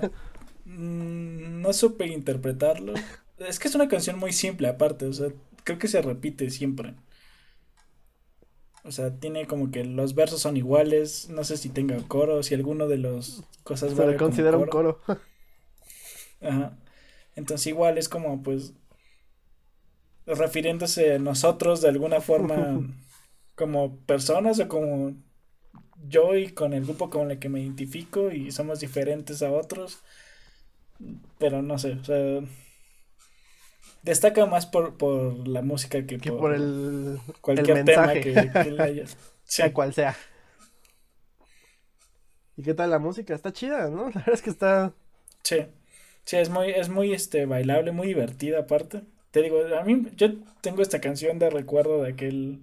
mm, 0.66 1.62
no 1.62 1.74
supe 1.74 2.08
interpretarlo. 2.08 2.94
Es 3.38 3.60
que 3.60 3.68
es 3.68 3.76
una 3.76 3.88
canción 3.88 4.18
muy 4.18 4.34
simple 4.34 4.68
aparte, 4.68 5.06
o 5.06 5.14
sea, 5.14 5.28
creo 5.64 5.78
que 5.78 5.88
se 5.88 6.02
repite 6.02 6.50
siempre. 6.50 6.96
O 8.88 8.92
sea, 8.92 9.12
tiene 9.20 9.46
como 9.48 9.70
que 9.70 9.84
los 9.84 10.16
versos 10.16 10.42
son 10.42 10.56
iguales, 10.56 11.30
no 11.30 11.44
sé 11.44 11.58
si 11.58 11.68
tenga 11.68 11.98
coro, 12.08 12.42
si 12.42 12.56
alguno 12.56 12.88
de 12.88 12.98
los 12.98 13.44
cosas 13.64 13.94
se 13.94 14.08
le 14.08 14.16
considera 14.16 14.58
un 14.58 14.68
coro. 14.68 15.02
Ajá. 16.42 16.78
Entonces 17.36 17.68
igual 17.68 17.98
es 17.98 18.08
como 18.08 18.42
pues 18.42 18.74
refiriéndose 20.26 21.16
a 21.16 21.20
nosotros 21.20 21.82
de 21.82 21.90
alguna 21.90 22.22
forma 22.22 22.80
como 23.56 23.98
personas 24.06 24.60
o 24.60 24.68
como 24.70 25.16
yo 26.08 26.36
y 26.36 26.50
con 26.52 26.74
el 26.74 26.86
grupo 26.86 27.10
con 27.10 27.32
el 27.32 27.40
que 27.40 27.50
me 27.50 27.62
identifico 27.62 28.32
y 28.32 28.52
somos 28.52 28.80
diferentes 28.80 29.44
a 29.44 29.52
otros. 29.52 30.00
Pero 31.38 31.62
no 31.62 31.78
sé, 31.78 31.94
o 31.94 32.04
sea, 32.04 32.42
destaca 34.12 34.46
más 34.46 34.66
por, 34.66 34.98
por 34.98 35.48
la 35.48 35.62
música 35.62 36.06
que, 36.06 36.18
por, 36.18 36.54
el 36.54 37.20
cualquier 37.42 37.86
tema 37.86 38.14
que, 38.14 38.34
que 38.34 39.06
sea 39.44 39.72
cual 39.74 39.94
sea. 39.94 40.16
¿Y 42.56 42.64
qué 42.64 42.74
tal 42.74 42.90
la 42.90 43.00
música? 43.00 43.36
Está 43.36 43.54
chida, 43.54 43.90
¿no? 43.90 44.06
La 44.14 44.22
verdad 44.22 44.34
es 44.34 44.42
que 44.42 44.50
está. 44.50 44.94
Sí. 45.44 45.66
Sí, 46.26 46.36
es 46.36 46.50
muy, 46.50 46.72
es 46.72 46.90
muy 46.90 47.14
este 47.14 47.46
bailable, 47.46 47.92
muy 47.92 48.08
divertida 48.08 48.60
aparte. 48.60 49.04
Te 49.32 49.42
digo, 49.42 49.60
a 49.80 49.84
mí, 49.84 50.08
yo 50.18 50.34
tengo 50.62 50.82
esta 50.82 51.00
canción 51.00 51.40
de 51.40 51.50
recuerdo 51.50 52.04
de 52.04 52.12
aquel 52.12 52.60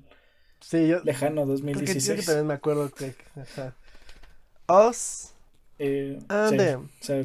sí, 0.60 0.88
yo, 0.88 1.00
lejano 1.04 1.46
2016. 1.46 2.04
Creo 2.04 2.16
que, 2.16 2.22
también 2.26 2.46
me 2.46 2.54
acuerdo 2.54 2.90
que. 2.90 3.14
Us. 4.68 5.32
Eh, 5.78 6.18
and 6.28 6.60
O 6.60 6.88
sea, 7.00 7.24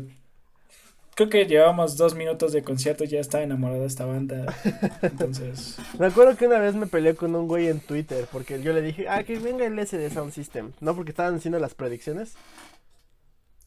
creo 1.20 1.30
que 1.30 1.46
llevamos 1.46 1.98
dos 1.98 2.16
minutos 2.16 2.54
de 2.54 2.64
concierto 2.64 3.04
y 3.04 3.08
ya 3.08 3.20
estaba 3.20 3.44
enamorado 3.44 3.82
de 3.82 3.88
esta 3.88 4.06
banda. 4.06 4.56
Entonces. 5.02 5.78
me 5.98 6.06
acuerdo 6.06 6.38
que 6.38 6.48
una 6.48 6.60
vez 6.60 6.76
me 6.76 6.88
peleé 6.88 7.14
con 7.16 7.36
un 7.36 7.46
güey 7.46 7.68
en 7.68 7.82
Twitter 7.82 8.26
porque 8.32 8.62
yo 8.62 8.72
le 8.72 8.82
dije, 8.82 9.10
ah, 9.10 9.24
que 9.24 9.38
venga 9.38 9.66
el 9.66 9.78
SD 9.86 10.10
Sound 10.12 10.32
System. 10.32 10.72
No, 10.80 10.96
porque 10.96 11.12
estaban 11.12 11.36
haciendo 11.36 11.60
las 11.60 11.74
predicciones. 11.74 12.36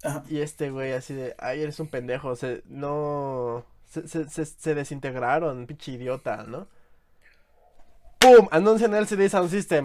Ajá. 0.02 0.24
Y 0.30 0.38
este 0.40 0.70
güey 0.70 0.92
así 0.92 1.12
de, 1.12 1.34
ay, 1.38 1.60
eres 1.60 1.78
un 1.78 1.88
pendejo, 1.88 2.36
se, 2.36 2.62
no, 2.68 3.66
se, 3.90 4.08
se, 4.08 4.28
se, 4.30 4.46
se 4.46 4.74
desintegraron, 4.74 5.66
pinche 5.66 5.92
idiota, 5.92 6.44
¿no? 6.44 6.68
¡Pum! 8.18 8.48
Anuncian 8.50 8.94
el 8.94 9.06
CD 9.06 9.28
Sound 9.28 9.50
System. 9.50 9.84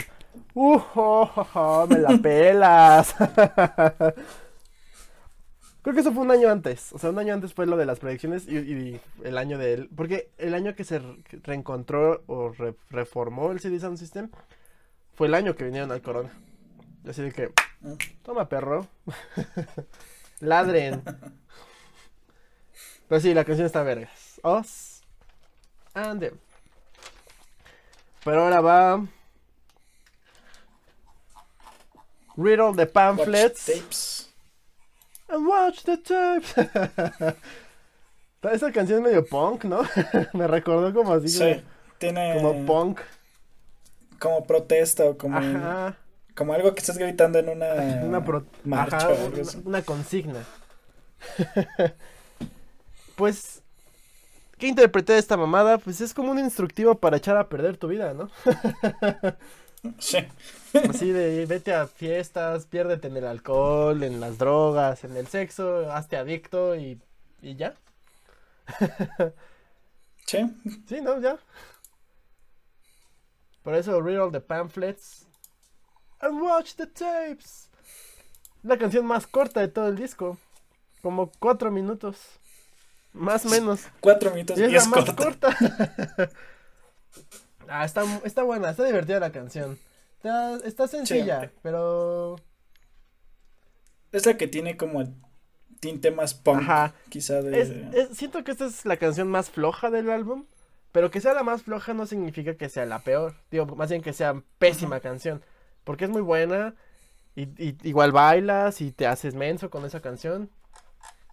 ¡Uh! 0.53 0.79
Oh, 0.95 1.85
¡Me 1.89 1.99
la 1.99 2.17
pelas! 2.21 3.13
Creo 5.87 5.95
que 5.95 6.01
eso 6.01 6.11
fue 6.11 6.23
un 6.23 6.31
año 6.31 6.49
antes. 6.49 6.91
O 6.91 6.99
sea, 6.99 7.11
un 7.11 7.17
año 7.17 7.33
antes 7.33 7.53
fue 7.53 7.65
lo 7.65 7.77
de 7.77 7.85
las 7.85 7.99
predicciones 7.99 8.45
y, 8.45 8.99
el 9.23 9.37
año 9.37 9.57
de 9.57 9.71
él. 9.71 9.89
Porque 9.95 10.29
el 10.37 10.53
año 10.53 10.75
que 10.75 10.83
se 10.83 11.01
reencontró 11.43 12.25
o 12.27 12.51
reformó 12.89 13.53
el 13.53 13.61
CD 13.61 13.79
Sound 13.79 13.97
System 13.97 14.29
fue 15.15 15.27
el 15.27 15.33
año 15.33 15.55
que 15.55 15.63
vinieron 15.63 15.89
al 15.93 16.01
Corona. 16.01 16.33
Así 17.07 17.21
de 17.21 17.31
que, 17.31 17.53
toma 18.21 18.49
perro. 18.49 18.85
Ladren. 20.41 21.03
Pero 23.07 23.21
sí, 23.21 23.33
la 23.33 23.45
canción 23.45 23.65
está 23.65 23.81
vergas. 23.81 24.41
Us 24.43 25.03
and 25.93 26.19
them. 26.19 26.37
Pero 28.25 28.43
ahora 28.43 28.59
va. 28.59 29.05
All 32.35 32.75
the 32.75 32.85
pamphlets. 32.87 34.16
And 35.29 35.47
watch 35.47 35.83
the 35.83 35.97
tapes. 35.97 36.55
Esa 38.51 38.71
canción 38.71 38.99
es 38.99 39.03
medio 39.03 39.25
punk, 39.25 39.65
¿no? 39.65 39.81
Me 40.33 40.47
recordó 40.47 40.93
como 40.93 41.13
así. 41.13 41.27
Sí, 41.27 41.61
tiene. 41.97 42.35
Como 42.35 42.65
punk. 42.65 43.01
Como 44.19 44.45
protesta 44.45 45.03
o 45.05 45.17
como. 45.17 45.39
Como 46.35 46.53
algo 46.53 46.73
que 46.73 46.79
estás 46.79 46.97
gritando 46.97 47.39
en 47.39 47.49
una. 47.49 47.73
Una 48.03 48.23
marcha. 48.63 49.09
una 49.65 49.81
consigna. 49.81 50.43
pues 53.15 53.61
¿Qué 54.57 54.67
interpreté 54.67 55.13
de 55.13 55.19
esta 55.19 55.37
mamada? 55.37 55.77
Pues 55.77 56.01
es 56.01 56.13
como 56.13 56.31
un 56.31 56.39
instructivo 56.39 56.95
para 56.95 57.17
echar 57.17 57.37
a 57.37 57.47
perder 57.47 57.77
tu 57.77 57.87
vida, 57.87 58.13
¿no? 58.13 58.29
Sí. 59.99 60.17
Así 60.89 61.11
de 61.11 61.45
vete 61.45 61.73
a 61.73 61.87
fiestas, 61.87 62.65
piérdete 62.65 63.07
en 63.07 63.17
el 63.17 63.25
alcohol, 63.25 64.03
en 64.03 64.19
las 64.19 64.37
drogas, 64.37 65.03
en 65.03 65.15
el 65.17 65.27
sexo, 65.27 65.91
hazte 65.91 66.17
adicto 66.17 66.75
y, 66.75 67.01
y 67.41 67.55
ya. 67.55 67.75
sí. 70.25 70.39
Sí, 70.87 71.01
¿no? 71.01 71.19
Ya. 71.19 71.37
Por 73.63 73.75
eso 73.75 74.01
read 74.01 74.21
all 74.21 74.31
the 74.31 74.39
pamphlets 74.39 75.25
and 76.19 76.41
watch 76.41 76.75
the 76.75 76.87
tapes. 76.87 77.69
La 78.63 78.77
canción 78.77 79.05
más 79.05 79.27
corta 79.27 79.61
de 79.61 79.67
todo 79.67 79.87
el 79.87 79.95
disco. 79.95 80.37
Como 81.01 81.31
cuatro 81.39 81.71
minutos. 81.71 82.17
Más 83.13 83.45
o 83.45 83.49
menos. 83.49 83.81
Cuatro 83.99 84.31
minutos 84.31 84.57
y 84.57 84.63
es, 84.63 84.71
la 84.71 84.85
más 84.85 85.13
corta. 85.13 85.55
ah, 87.69 87.85
está, 87.85 88.03
está 88.23 88.43
buena, 88.43 88.69
está 88.69 88.83
divertida 88.83 89.19
la 89.19 89.31
canción. 89.31 89.77
Está, 90.17 90.57
está 90.65 90.87
sencilla, 90.87 91.51
pero. 91.61 92.37
Es 94.11 94.25
la 94.25 94.37
que 94.37 94.47
tiene 94.47 94.77
como 94.77 95.01
el 95.01 95.13
tinte 95.79 96.11
más 96.11 96.33
punk, 96.33 96.61
Ajá. 96.61 96.93
quizá 97.09 97.41
de... 97.41 98.07
siento 98.13 98.43
que 98.43 98.51
esta 98.51 98.65
es 98.65 98.85
la 98.85 98.97
canción 98.97 99.29
más 99.29 99.49
floja 99.49 99.89
del 99.89 100.09
álbum, 100.09 100.45
pero 100.91 101.11
que 101.11 101.21
sea 101.21 101.33
la 101.33 101.43
más 101.43 101.63
floja 101.63 101.93
no 101.93 102.05
significa 102.05 102.55
que 102.55 102.69
sea 102.69 102.85
la 102.85 102.99
peor. 102.99 103.35
Digo, 103.51 103.65
más 103.75 103.89
bien 103.89 104.01
que 104.01 104.13
sea 104.13 104.41
pésima 104.57 104.99
canción, 104.99 105.43
porque 105.83 106.05
es 106.05 106.09
muy 106.09 106.21
buena 106.21 106.75
y, 107.35 107.43
y, 107.63 107.77
igual 107.83 108.11
bailas 108.11 108.81
y 108.81 108.91
te 108.91 109.05
haces 109.05 109.35
menso 109.35 109.69
con 109.69 109.85
esa 109.85 110.01
canción. 110.01 110.49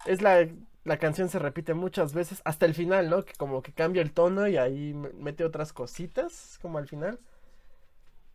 Es 0.05 0.21
la 0.21 0.47
la 0.85 0.97
canción 0.99 1.27
se 1.29 1.39
repite 1.39 1.73
muchas 1.73 2.13
veces 2.13 2.41
hasta 2.45 2.67
el 2.67 2.75
final, 2.75 3.09
¿no? 3.09 3.25
Que 3.25 3.33
como 3.33 3.63
que 3.63 3.73
cambia 3.73 4.03
el 4.03 4.13
tono 4.13 4.47
y 4.47 4.57
ahí 4.57 4.93
mete 4.93 5.43
otras 5.43 5.73
cositas 5.73 6.59
como 6.61 6.77
al 6.77 6.87
final. 6.87 7.19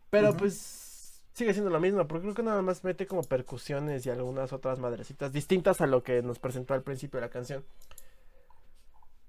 Pero 0.09 0.35
pues 0.35 1.21
sigue 1.33 1.53
siendo 1.53 1.71
lo 1.71 1.79
mismo, 1.79 2.05
porque 2.07 2.23
creo 2.23 2.35
que 2.35 2.43
nada 2.43 2.61
más 2.61 2.83
mete 2.83 3.07
como 3.07 3.23
percusiones 3.23 4.05
y 4.05 4.09
algunas 4.09 4.51
otras 4.51 4.79
madrecitas 4.79 5.31
distintas 5.31 5.79
a 5.79 5.87
lo 5.87 6.03
que 6.03 6.21
nos 6.21 6.39
presentó 6.39 6.73
al 6.73 6.83
principio 6.83 7.21
de 7.21 7.27
la 7.27 7.31
canción. 7.31 7.63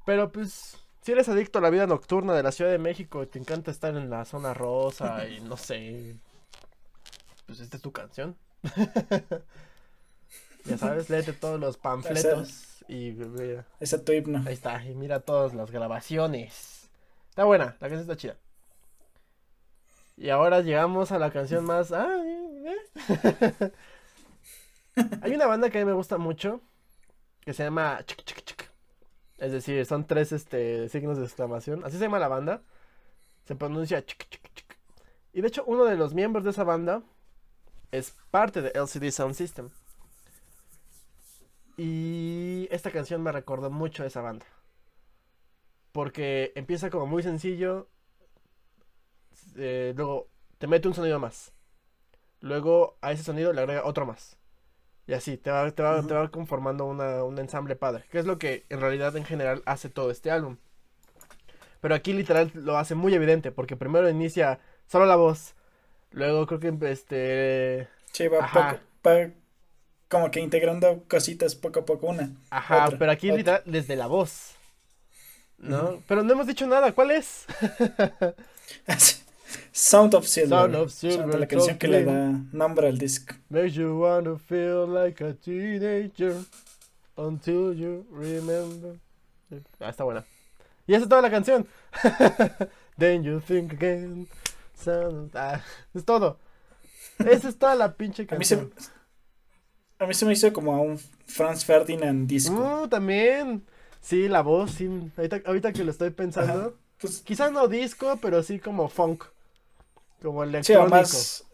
Pero 0.05 0.33
pues 0.33 0.79
si 1.03 1.13
eres 1.13 1.29
adicto 1.29 1.61
a 1.61 1.63
la 1.63 1.71
vida 1.71 1.87
nocturna 1.87 2.35
de 2.35 2.43
la 2.43 2.51
Ciudad 2.51 2.73
de 2.73 2.79
México 2.79 3.23
y 3.23 3.29
te 3.29 3.39
encanta 3.39 3.71
estar 3.71 3.97
en 3.97 4.11
la 4.11 4.25
zona 4.25 4.53
rosa 4.53 5.29
y 5.29 5.41
no 5.41 5.57
sé, 5.57 6.17
pues 7.47 7.61
esta 7.61 7.77
es 7.77 7.83
tu 7.85 7.93
canción. 7.93 8.37
ya 10.65 10.77
sabes, 10.77 11.09
léete 11.09 11.35
todos 11.35 11.61
los 11.61 11.77
panfletos. 11.77 12.72
Y 12.93 13.13
mira. 13.13 13.65
Tu 14.05 14.13
himno. 14.13 14.43
Ahí 14.47 14.53
está, 14.53 14.85
y 14.85 14.95
mira 14.95 15.21
todas 15.21 15.55
las 15.55 15.71
grabaciones. 15.71 16.91
Está 17.31 17.45
buena, 17.45 17.77
la 17.81 17.89
canción 17.89 18.01
está 18.01 18.17
chida. 18.19 18.37
Y 20.19 20.29
ahora 20.29 20.61
llegamos 20.61 21.11
a 21.11 21.19
la 21.19 21.31
canción 21.31 21.65
más. 21.65 21.91
Ah, 21.91 22.23
eh. 22.23 23.73
Hay 25.23 25.35
una 25.35 25.47
banda 25.47 25.71
que 25.71 25.79
a 25.79 25.81
mí 25.81 25.87
me 25.87 25.95
gusta 25.95 26.19
mucho. 26.19 26.61
Que 27.41 27.55
se 27.55 27.65
llama 27.65 28.05
Es 29.39 29.53
decir, 29.53 29.87
son 29.87 30.07
tres 30.07 30.33
este, 30.33 30.91
signos 30.91 31.17
de 31.17 31.25
exclamación. 31.25 31.83
Así 31.87 31.97
se 31.97 32.05
llama 32.05 32.19
la 32.19 32.29
banda. 32.29 32.61
Se 33.47 33.57
pronuncia 33.57 34.05
Y 35.33 35.41
de 35.41 35.49
hecho, 35.49 35.65
uno 35.67 35.87
de 35.87 35.97
los 35.97 36.13
miembros 36.13 36.45
de 36.45 36.51
esa 36.51 36.65
banda 36.65 37.03
es 37.91 38.15
parte 38.31 38.61
de 38.61 38.71
LCD 38.75 39.11
Sound 39.11 39.35
System. 39.35 39.71
Y 41.85 42.69
esta 42.71 42.93
canción 42.93 43.25
me 43.25 43.33
recordó 43.33 43.69
mucho 43.69 44.05
a 44.05 44.07
esa 44.07 44.21
banda. 44.21 44.47
Porque 45.91 46.53
empieza 46.55 46.91
como 46.91 47.07
muy 47.09 47.25
sencillo. 47.25 47.89
Eh, 49.57 49.93
luego 49.97 50.29
te 50.59 50.69
mete 50.69 50.87
un 50.87 50.95
sonido 50.95 51.19
más. 51.19 51.53
Luego 52.39 52.99
a 53.01 53.11
ese 53.11 53.25
sonido 53.25 53.53
le 53.53 53.63
agrega 53.63 53.85
otro 53.85 54.07
más. 54.07 54.39
Y 55.09 55.15
así, 55.15 55.37
te 55.37 55.51
va, 55.51 55.69
te 55.73 55.83
va, 55.83 56.31
conformando 56.31 56.87
un 56.87 57.39
ensamble 57.41 57.75
padre. 57.75 58.05
Que 58.13 58.21
es 58.21 58.27
lo 58.27 58.39
que 58.39 58.65
en 58.69 58.81
realidad 58.81 59.17
en 59.17 59.25
general 59.25 59.65
hace 59.67 59.89
todo 59.89 60.13
este 60.13 60.31
álbum. 60.31 60.59
Pero 61.81 61.97
aquí 61.97 62.13
literal 62.13 62.53
lo 62.55 62.79
hace 62.79 62.95
muy 62.95 63.13
evidente. 63.13 63.51
Porque 63.51 63.75
primero 63.75 64.09
inicia 64.09 64.61
solo 64.87 65.05
la 65.07 65.17
voz. 65.17 65.57
Luego 66.13 66.47
creo 66.47 66.61
que 66.61 66.93
este... 66.93 67.89
Sí, 68.13 68.29
va 68.29 68.79
como 70.13 70.31
que 70.31 70.41
integrando 70.41 71.05
cositas 71.09 71.55
poco 71.55 71.81
a 71.81 71.85
poco 71.87 72.09
una. 72.09 72.31
Ajá, 72.51 72.91
pero 72.99 73.11
aquí 73.11 73.31
desde 73.65 73.97
la 73.97 74.07
voz. 74.07 74.51
¿No? 75.57 76.03
Pero 76.07 76.23
no 76.23 76.35
hemos 76.35 76.47
dicho 76.47 76.67
nada, 76.67 76.93
¿cuál 76.93 77.13
es? 77.13 77.47
Sound 79.73 80.15
of 80.15 80.27
Silver. 80.27 80.59
Sound 80.59 80.75
of 80.75 80.93
Silver. 80.93 81.41
la 81.41 81.47
canción 81.47 81.79
que 81.79 81.89
le 81.89 82.05
da 82.05 82.31
nombre 82.53 82.89
al 82.89 82.99
disco. 82.99 83.35
Makes 83.49 83.73
you 83.73 83.99
wanna 83.99 84.37
feel 84.37 84.87
like 84.87 85.25
a 85.25 85.33
teenager 85.33 86.37
until 87.17 87.73
you 87.73 88.07
remember. 88.11 88.99
Ah, 89.81 89.89
está 89.89 90.05
buena. 90.05 90.27
Y 90.87 90.93
esa 90.93 91.05
es 91.05 91.09
toda 91.09 91.23
la 91.23 91.31
canción. 91.31 91.67
Then 92.99 93.23
you 93.23 93.41
think 93.41 93.73
again. 93.73 94.29
Ah, 95.33 95.63
es 95.95 96.05
todo. 96.05 96.39
Esa 97.19 97.49
es 97.49 97.57
toda 97.57 97.75
la 97.75 97.95
pinche 97.95 98.27
canción. 98.27 98.61
A 98.61 98.65
mí 98.65 98.73
se, 98.77 98.93
me 100.07 100.33
hizo 100.33 100.53
como 100.53 100.75
a 100.75 100.81
un 100.81 100.99
Franz 101.27 101.65
Ferdinand 101.65 102.29
disco. 102.29 102.83
Uh, 102.83 102.89
también. 102.89 103.65
Sí, 104.01 104.29
la 104.29 104.43
voz, 104.43 104.73
sí. 104.73 104.89
Ahorita, 105.45 105.73
que 105.73 105.85
lo 105.85 105.91
estoy 105.91 106.11
pensando. 106.11 106.77
Pues, 106.99 107.21
quizás 107.21 107.53
no 107.53 107.69
disco, 107.69 108.19
pero 108.21 108.43
sí 108.43 108.59
como 108.59 108.89
funk. 108.89 109.25
Como 110.21 110.45
electrónico. 110.45 111.05
Sí, 111.07 111.45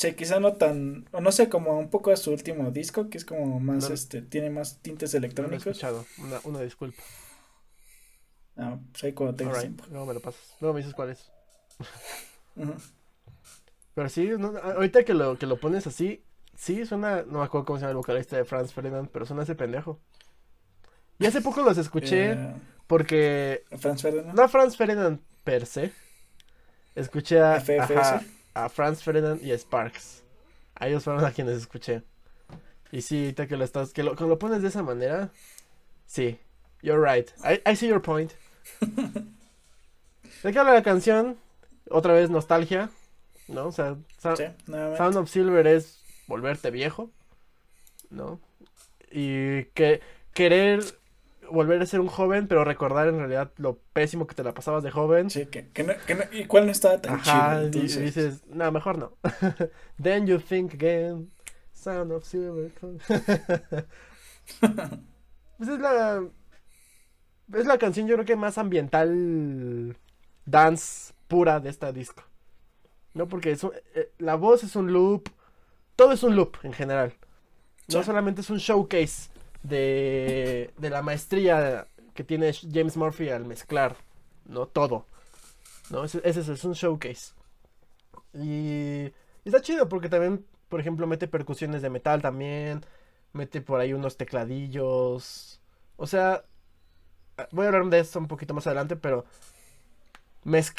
Sí, 0.00 0.14
quizá 0.14 0.40
no 0.40 0.54
tan, 0.54 1.06
o 1.12 1.20
no 1.20 1.30
sé, 1.30 1.50
como 1.50 1.78
un 1.78 1.90
poco 1.90 2.10
a 2.10 2.16
su 2.16 2.32
último 2.32 2.70
disco, 2.70 3.10
que 3.10 3.18
es 3.18 3.26
como 3.26 3.60
más, 3.60 3.90
este, 3.90 4.22
tiene 4.22 4.48
más 4.48 4.80
tintes 4.80 5.12
electrónicos. 5.12 5.66
No 5.66 5.70
he 5.70 5.72
escuchado, 5.72 6.06
una, 6.16 6.40
una 6.44 6.60
disculpa. 6.62 7.02
Ah, 8.56 8.78
pues 8.92 9.04
ahí 9.04 9.12
cuando 9.12 9.36
tengas 9.36 9.60
tiempo. 9.60 9.84
Luego 9.90 10.06
me 10.06 10.14
lo 10.14 10.20
pasas, 10.20 10.56
luego 10.58 10.72
me 10.72 10.80
dices 10.80 10.94
cuál 10.94 11.10
es. 11.10 11.30
Pero 13.94 14.08
sí, 14.08 14.30
ahorita 14.30 15.04
que 15.04 15.12
lo, 15.12 15.38
que 15.38 15.44
lo 15.44 15.60
pones 15.60 15.86
así, 15.86 16.24
sí, 16.60 16.84
suena, 16.84 17.22
no 17.22 17.38
me 17.38 17.44
acuerdo 17.44 17.64
cómo 17.64 17.78
se 17.78 17.82
llama 17.82 17.92
el 17.92 17.96
vocalista 17.96 18.36
de 18.36 18.44
Franz 18.44 18.72
Ferdinand, 18.74 19.08
pero 19.10 19.24
suena 19.24 19.44
ese 19.44 19.54
pendejo. 19.54 19.98
Y 21.18 21.26
hace 21.26 21.40
poco 21.40 21.62
los 21.62 21.78
escuché 21.78 22.32
eh, 22.32 22.54
porque... 22.86 23.64
¿Franz 23.78 24.02
Ferdinand? 24.02 24.34
No 24.34 24.48
Franz 24.48 24.76
Ferdinand 24.76 25.20
per 25.42 25.64
se. 25.64 25.92
Escuché 26.94 27.40
a... 27.40 27.60
FFS 27.60 28.40
a 28.54 28.68
Franz 28.68 29.02
Ferdinand 29.02 29.42
y 29.42 29.52
a 29.52 29.58
Sparks. 29.58 30.22
A 30.74 30.88
ellos 30.88 31.04
fueron 31.04 31.24
a 31.24 31.30
quienes 31.32 31.56
escuché. 31.56 32.02
Y 32.92 33.02
sí, 33.02 33.20
ahorita 33.20 33.46
que 33.46 33.56
lo 33.56 33.64
estás, 33.64 33.92
que 33.92 34.02
lo, 34.02 34.14
lo 34.14 34.38
pones 34.38 34.62
de 34.62 34.68
esa 34.68 34.82
manera, 34.82 35.30
sí, 36.06 36.38
you're 36.82 37.00
right. 37.00 37.30
I, 37.44 37.60
I 37.70 37.76
see 37.76 37.88
your 37.88 38.02
point. 38.02 38.32
¿De 40.42 40.52
qué 40.52 40.58
habla 40.58 40.74
la 40.74 40.82
canción? 40.82 41.38
Otra 41.88 42.12
vez 42.12 42.30
nostalgia, 42.30 42.90
¿no? 43.48 43.66
O 43.66 43.72
sea, 43.72 43.96
Sound 44.18 45.16
of 45.16 45.30
Silver 45.30 45.66
es 45.66 45.99
volverte 46.30 46.70
viejo, 46.70 47.10
¿no? 48.08 48.40
Y 49.10 49.64
que 49.74 50.00
querer 50.32 50.80
volver 51.50 51.82
a 51.82 51.86
ser 51.86 51.98
un 52.00 52.06
joven, 52.06 52.46
pero 52.46 52.64
recordar 52.64 53.08
en 53.08 53.18
realidad 53.18 53.50
lo 53.56 53.78
pésimo 53.92 54.28
que 54.28 54.36
te 54.36 54.44
la 54.44 54.54
pasabas 54.54 54.84
de 54.84 54.92
joven. 54.92 55.28
Sí, 55.28 55.46
que, 55.46 55.68
que, 55.68 55.82
no, 55.82 55.92
que 56.06 56.14
no, 56.14 56.22
y 56.32 56.44
cuál 56.46 56.66
no 56.66 56.72
estaba 56.72 57.00
tan 57.02 57.14
Ajá, 57.16 57.68
chido. 57.70 57.84
Y, 57.84 57.88
dices, 58.04 58.44
no, 58.46 58.70
mejor 58.70 58.96
no. 58.96 59.16
Then 60.02 60.26
you 60.28 60.38
think 60.38 60.74
again, 60.74 61.32
Sound 61.72 62.12
of 62.12 62.24
Silver. 62.24 62.70
pues 65.58 65.68
es 65.68 65.80
la. 65.80 66.24
Es 67.52 67.66
la 67.66 67.78
canción, 67.78 68.06
yo 68.06 68.14
creo 68.14 68.26
que 68.26 68.36
más 68.36 68.56
ambiental 68.58 69.96
dance 70.46 71.12
pura 71.26 71.58
de 71.58 71.70
esta 71.70 71.90
disco. 71.90 72.22
¿No? 73.14 73.26
Porque 73.26 73.50
eh, 73.50 74.12
la 74.18 74.36
voz 74.36 74.62
es 74.62 74.76
un 74.76 74.92
loop. 74.92 75.28
Todo 76.00 76.12
es 76.12 76.22
un 76.22 76.34
loop 76.34 76.56
en 76.62 76.72
general. 76.72 77.12
No 77.88 78.02
solamente 78.02 78.40
es 78.40 78.48
un 78.48 78.56
showcase 78.56 79.28
de, 79.62 80.72
de 80.78 80.88
la 80.88 81.02
maestría 81.02 81.88
que 82.14 82.24
tiene 82.24 82.54
James 82.54 82.96
Murphy 82.96 83.28
al 83.28 83.44
mezclar, 83.44 83.96
¿no? 84.46 84.66
Todo. 84.66 85.04
¿No? 85.90 86.04
Ese, 86.04 86.22
es 86.24 86.64
un 86.64 86.72
showcase. 86.72 87.34
Y, 88.32 89.12
está 89.44 89.60
chido 89.60 89.90
porque 89.90 90.08
también, 90.08 90.46
por 90.70 90.80
ejemplo, 90.80 91.06
mete 91.06 91.28
percusiones 91.28 91.82
de 91.82 91.90
metal 91.90 92.22
también. 92.22 92.80
Mete 93.34 93.60
por 93.60 93.78
ahí 93.78 93.92
unos 93.92 94.16
tecladillos. 94.16 95.60
O 95.98 96.06
sea, 96.06 96.46
voy 97.52 97.66
a 97.66 97.68
hablar 97.68 97.84
de 97.90 97.98
esto 97.98 98.18
un 98.18 98.26
poquito 98.26 98.54
más 98.54 98.66
adelante, 98.66 98.96
pero 98.96 99.26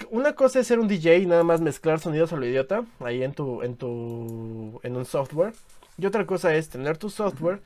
una 0.10 0.34
cosa 0.36 0.60
es 0.60 0.68
ser 0.68 0.80
un 0.80 0.88
DJ 0.88 1.20
y 1.20 1.26
nada 1.26 1.44
más 1.44 1.62
mezclar 1.62 2.00
sonidos 2.00 2.34
a 2.34 2.36
lo 2.36 2.46
idiota 2.46 2.84
ahí 3.00 3.24
en 3.24 3.34
tu 3.34 3.62
en 3.62 3.78
tu 3.78 4.80
en 4.84 4.96
un 4.96 5.06
software 5.06 5.54
y 5.98 6.06
otra 6.06 6.26
cosa 6.26 6.56
es 6.56 6.70
tener 6.70 6.98
tu 6.98 7.10
software 7.10 7.62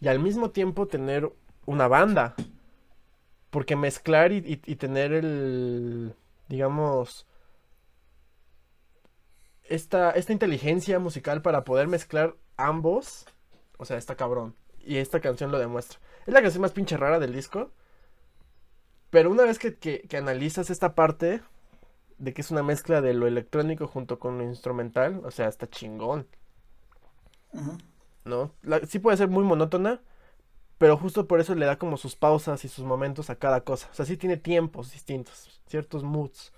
y 0.00 0.08
al 0.08 0.18
mismo 0.18 0.50
tiempo 0.50 0.86
tener 0.86 1.30
una 1.66 1.88
banda. 1.88 2.34
Porque 3.50 3.76
mezclar 3.76 4.32
y, 4.32 4.56
tener 4.56 5.12
el, 5.12 6.14
digamos, 6.48 7.26
esta, 9.64 10.10
esta 10.10 10.32
inteligencia 10.32 10.98
musical 10.98 11.40
para 11.40 11.64
poder 11.64 11.88
mezclar 11.88 12.36
ambos, 12.58 13.24
o 13.78 13.86
sea, 13.86 13.96
está 13.96 14.16
cabrón. 14.16 14.54
Y 14.80 14.98
esta 14.98 15.20
canción 15.20 15.50
lo 15.50 15.58
demuestra. 15.58 15.98
Es 16.26 16.34
la 16.34 16.42
canción 16.42 16.60
más 16.60 16.72
pinche 16.72 16.98
rara 16.98 17.18
del 17.18 17.32
disco. 17.32 17.70
Pero 19.10 19.30
una 19.30 19.44
vez 19.44 19.58
que, 19.58 19.76
que, 19.76 20.16
analizas 20.16 20.70
esta 20.70 20.94
parte 20.94 21.40
de 22.18 22.34
que 22.34 22.42
es 22.42 22.50
una 22.50 22.62
mezcla 22.62 23.00
de 23.00 23.14
lo 23.14 23.26
electrónico 23.26 23.86
junto 23.86 24.18
con 24.18 24.38
lo 24.38 24.44
instrumental, 24.44 25.22
o 25.24 25.30
sea, 25.30 25.48
está 25.48 25.68
chingón. 25.68 26.26
¿no? 28.24 28.52
sí 28.86 28.98
puede 28.98 29.16
ser 29.16 29.28
muy 29.28 29.42
monótona, 29.42 30.02
pero 30.76 30.96
justo 30.96 31.26
por 31.26 31.40
eso 31.40 31.54
le 31.54 31.64
da 31.64 31.78
como 31.78 31.96
sus 31.96 32.14
pausas 32.14 32.64
y 32.64 32.68
sus 32.68 32.84
momentos 32.84 33.30
a 33.30 33.36
cada 33.36 33.62
cosa. 33.62 33.88
O 33.90 33.94
sea, 33.94 34.04
sí 34.04 34.16
tiene 34.16 34.36
tiempos 34.36 34.92
distintos, 34.92 35.60
ciertos 35.66 36.04
moods. 36.04 36.52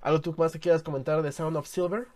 ¿Algo 0.00 0.20
tú 0.20 0.34
más 0.38 0.52
que 0.52 0.60
quieras 0.60 0.82
comentar 0.82 1.22
de 1.22 1.32
Sound 1.32 1.56
of 1.56 1.66
Silver? 1.66 2.06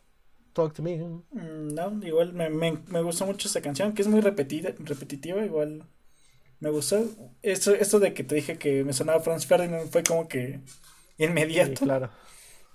Talk 0.52 0.72
to 0.74 0.82
me. 0.82 0.98
Mm, 0.98 1.74
no, 1.74 2.06
igual 2.06 2.32
me, 2.32 2.48
me, 2.48 2.78
me 2.86 3.02
gustó 3.02 3.26
mucho 3.26 3.48
esa 3.48 3.60
canción, 3.60 3.92
que 3.92 4.02
es 4.02 4.08
muy 4.08 4.20
repetida, 4.20 4.72
repetitiva, 4.78 5.44
igual 5.44 5.84
me 6.62 6.70
gustó. 6.70 7.04
Esto, 7.42 7.74
esto 7.74 7.98
de 7.98 8.14
que 8.14 8.22
te 8.22 8.36
dije 8.36 8.56
que 8.56 8.84
me 8.84 8.92
sonaba 8.92 9.20
Franz 9.20 9.46
Ferdinand 9.46 9.90
fue 9.90 10.04
como 10.04 10.28
que 10.28 10.60
inmediato. 11.18 11.76
Sí, 11.76 11.84
claro. 11.84 12.10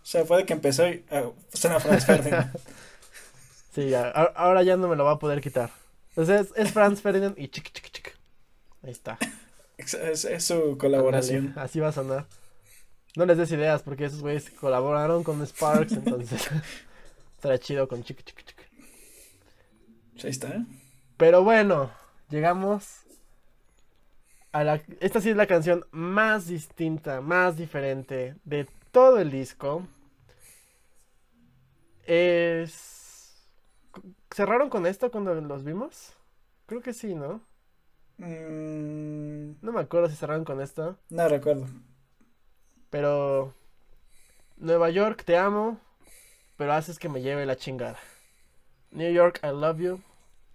O 0.07 0.09
sea, 0.09 0.23
fue 0.23 0.37
de 0.37 0.45
que 0.45 0.53
empezó 0.53 0.87
y 0.87 1.03
uh, 1.11 1.33
suena 1.51 1.81
Franz 1.81 2.05
Ferdinand. 2.05 2.53
Sí, 3.73 3.93
ahora 3.93 4.63
ya 4.63 4.75
no 4.75 4.87
me 4.87 4.95
lo 4.95 5.05
va 5.05 5.11
a 5.11 5.19
poder 5.19 5.39
quitar. 5.39 5.69
Entonces 6.09 6.51
es, 6.55 6.71
Franz 6.71 6.99
Ferdinand 6.99 7.37
y 7.37 7.49
chiqui 7.49 7.69
chiqui 7.71 7.91
chiqui. 7.91 8.09
Ahí 8.81 8.89
está. 8.89 9.19
Es, 9.77 10.25
su 10.43 10.77
colaboración. 10.79 11.53
así 11.57 11.79
va 11.79 11.89
a 11.89 11.91
sonar. 11.91 12.25
No 13.15 13.25
les 13.27 13.37
des 13.37 13.51
ideas 13.51 13.83
porque 13.83 14.05
esos 14.05 14.21
güeyes 14.21 14.49
colaboraron 14.49 15.23
con 15.23 15.45
Sparks, 15.45 15.91
entonces 15.91 16.49
estará 17.35 17.59
chido 17.59 17.87
con 17.87 18.03
chiqui 18.03 18.23
chiqui 18.23 18.43
chiqui. 18.45 18.63
Pues 20.13 20.25
ahí 20.25 20.31
está. 20.31 20.65
Pero 21.17 21.43
bueno, 21.43 21.91
llegamos 22.29 23.05
a 24.51 24.63
la... 24.63 24.81
Esta 24.99 25.21
sí 25.21 25.29
es 25.29 25.37
la 25.37 25.47
canción 25.47 25.85
más 25.91 26.47
distinta, 26.47 27.21
más 27.21 27.57
diferente 27.57 28.35
de 28.45 28.67
todo 28.91 29.19
el 29.19 29.31
disco. 29.31 29.87
Es 32.05 32.97
¿Cerraron 34.37 34.69
con 34.69 34.85
esto 34.85 35.09
cuando 35.09 35.33
los 35.33 35.63
vimos? 35.63 36.13
Creo 36.67 36.81
que 36.81 36.93
sí, 36.93 37.15
¿no? 37.15 37.41
Mm. 38.17 39.55
No 39.61 39.71
me 39.71 39.81
acuerdo 39.81 40.09
si 40.09 40.15
cerraron 40.15 40.45
con 40.45 40.61
esto. 40.61 40.97
No 41.09 41.27
recuerdo. 41.27 41.65
Pero. 42.89 43.53
Nueva 44.57 44.89
York, 44.91 45.23
te 45.23 45.37
amo. 45.37 45.79
Pero 46.55 46.73
haces 46.73 46.99
que 46.99 47.09
me 47.09 47.21
lleve 47.21 47.45
la 47.45 47.55
chingada. 47.55 47.97
New 48.91 49.11
York, 49.11 49.39
I 49.43 49.47
love 49.47 49.79
you. 49.79 50.01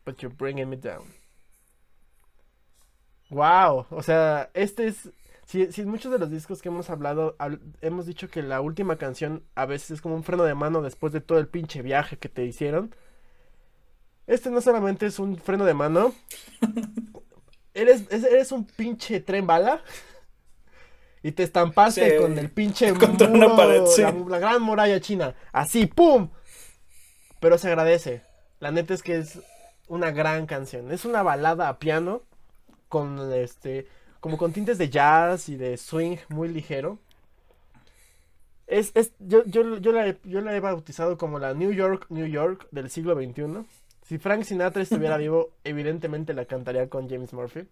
But 0.05 0.19
you're 0.19 0.33
bringing 0.33 0.69
me 0.69 0.77
down. 0.77 1.22
Wow. 3.33 3.87
O 3.91 4.03
sea, 4.03 4.51
este 4.55 4.87
es. 4.87 5.11
Si, 5.47 5.73
si 5.73 5.85
muchos 5.85 6.13
de 6.13 6.19
los 6.19 6.31
discos 6.31 6.63
que 6.63 6.69
hemos 6.69 6.89
hablado, 6.89 7.37
hemos 7.81 8.07
dicho 8.07 8.31
que 8.31 8.43
la 8.43 8.61
última 8.61 8.97
canción 8.97 9.43
a 9.55 9.67
veces 9.67 9.93
es 9.93 10.01
como 10.01 10.15
un 10.15 10.23
freno 10.23 10.45
de 10.45 10.55
mano 10.55 10.83
después 10.83 11.13
de 11.13 11.21
todo 11.21 11.39
el 11.39 11.49
pinche 11.49 11.83
viaje 11.83 12.17
que 12.17 12.29
te 12.29 12.45
hicieron. 12.45 12.95
Este 14.27 14.51
no 14.51 14.61
solamente 14.61 15.07
es 15.07 15.19
un 15.19 15.37
freno 15.37 15.65
de 15.65 15.75
mano. 15.75 16.15
eres, 17.75 18.11
eres 18.11 18.53
un 18.53 18.65
pinche 18.65 19.21
tren 19.21 19.47
bala. 19.47 19.83
Y 21.23 21.33
te 21.33 21.43
estampaste 21.43 22.17
con 22.17 22.39
el 22.39 22.51
pinche 22.51 22.93
muro, 23.29 23.57
pared, 23.57 23.83
la, 24.29 24.39
gran 24.39 24.63
muralla 24.63 25.01
china. 25.01 25.35
Así, 25.53 25.87
¡pum! 25.87 26.31
Pero 27.41 27.59
se 27.59 27.69
agradece. 27.69 28.23
La 28.61 28.71
neta 28.73 28.93
es 28.93 29.03
que 29.03 29.19
es 29.19 29.41
una 29.87 30.11
gran 30.11 30.47
canción. 30.47 30.91
Es 30.93 31.05
una 31.05 31.23
balada 31.23 31.69
a 31.69 31.79
piano. 31.79 32.23
Con 32.93 33.33
este. 33.33 33.89
Como 34.21 34.37
con 34.37 34.53
tintes 34.53 34.77
de 34.77 34.91
jazz 34.91 35.49
y 35.49 35.57
de 35.57 35.79
swing 35.79 36.19
muy 36.29 36.49
ligero. 36.49 36.99
Es, 38.67 38.93
es, 38.95 39.15
yo, 39.19 39.45
yo, 39.47 39.79
yo, 39.79 39.93
la, 39.93 40.15
yo 40.25 40.43
la 40.43 40.55
he 40.55 40.61
bautizado 40.61 41.17
como 41.17 41.39
la 41.39 41.55
New 41.55 41.73
York, 41.73 42.05
New 42.11 42.27
York 42.27 42.69
del 42.71 42.91
siglo 42.91 43.15
XXI. 43.15 43.65
Si 44.03 44.19
Frank 44.19 44.43
Sinatra 44.43 44.83
estuviera 44.83 45.17
vivo, 45.27 45.53
evidentemente 45.65 46.35
la 46.35 46.45
cantaría 46.45 46.91
con 46.91 47.09
James 47.09 47.33
Murphy. 47.33 47.67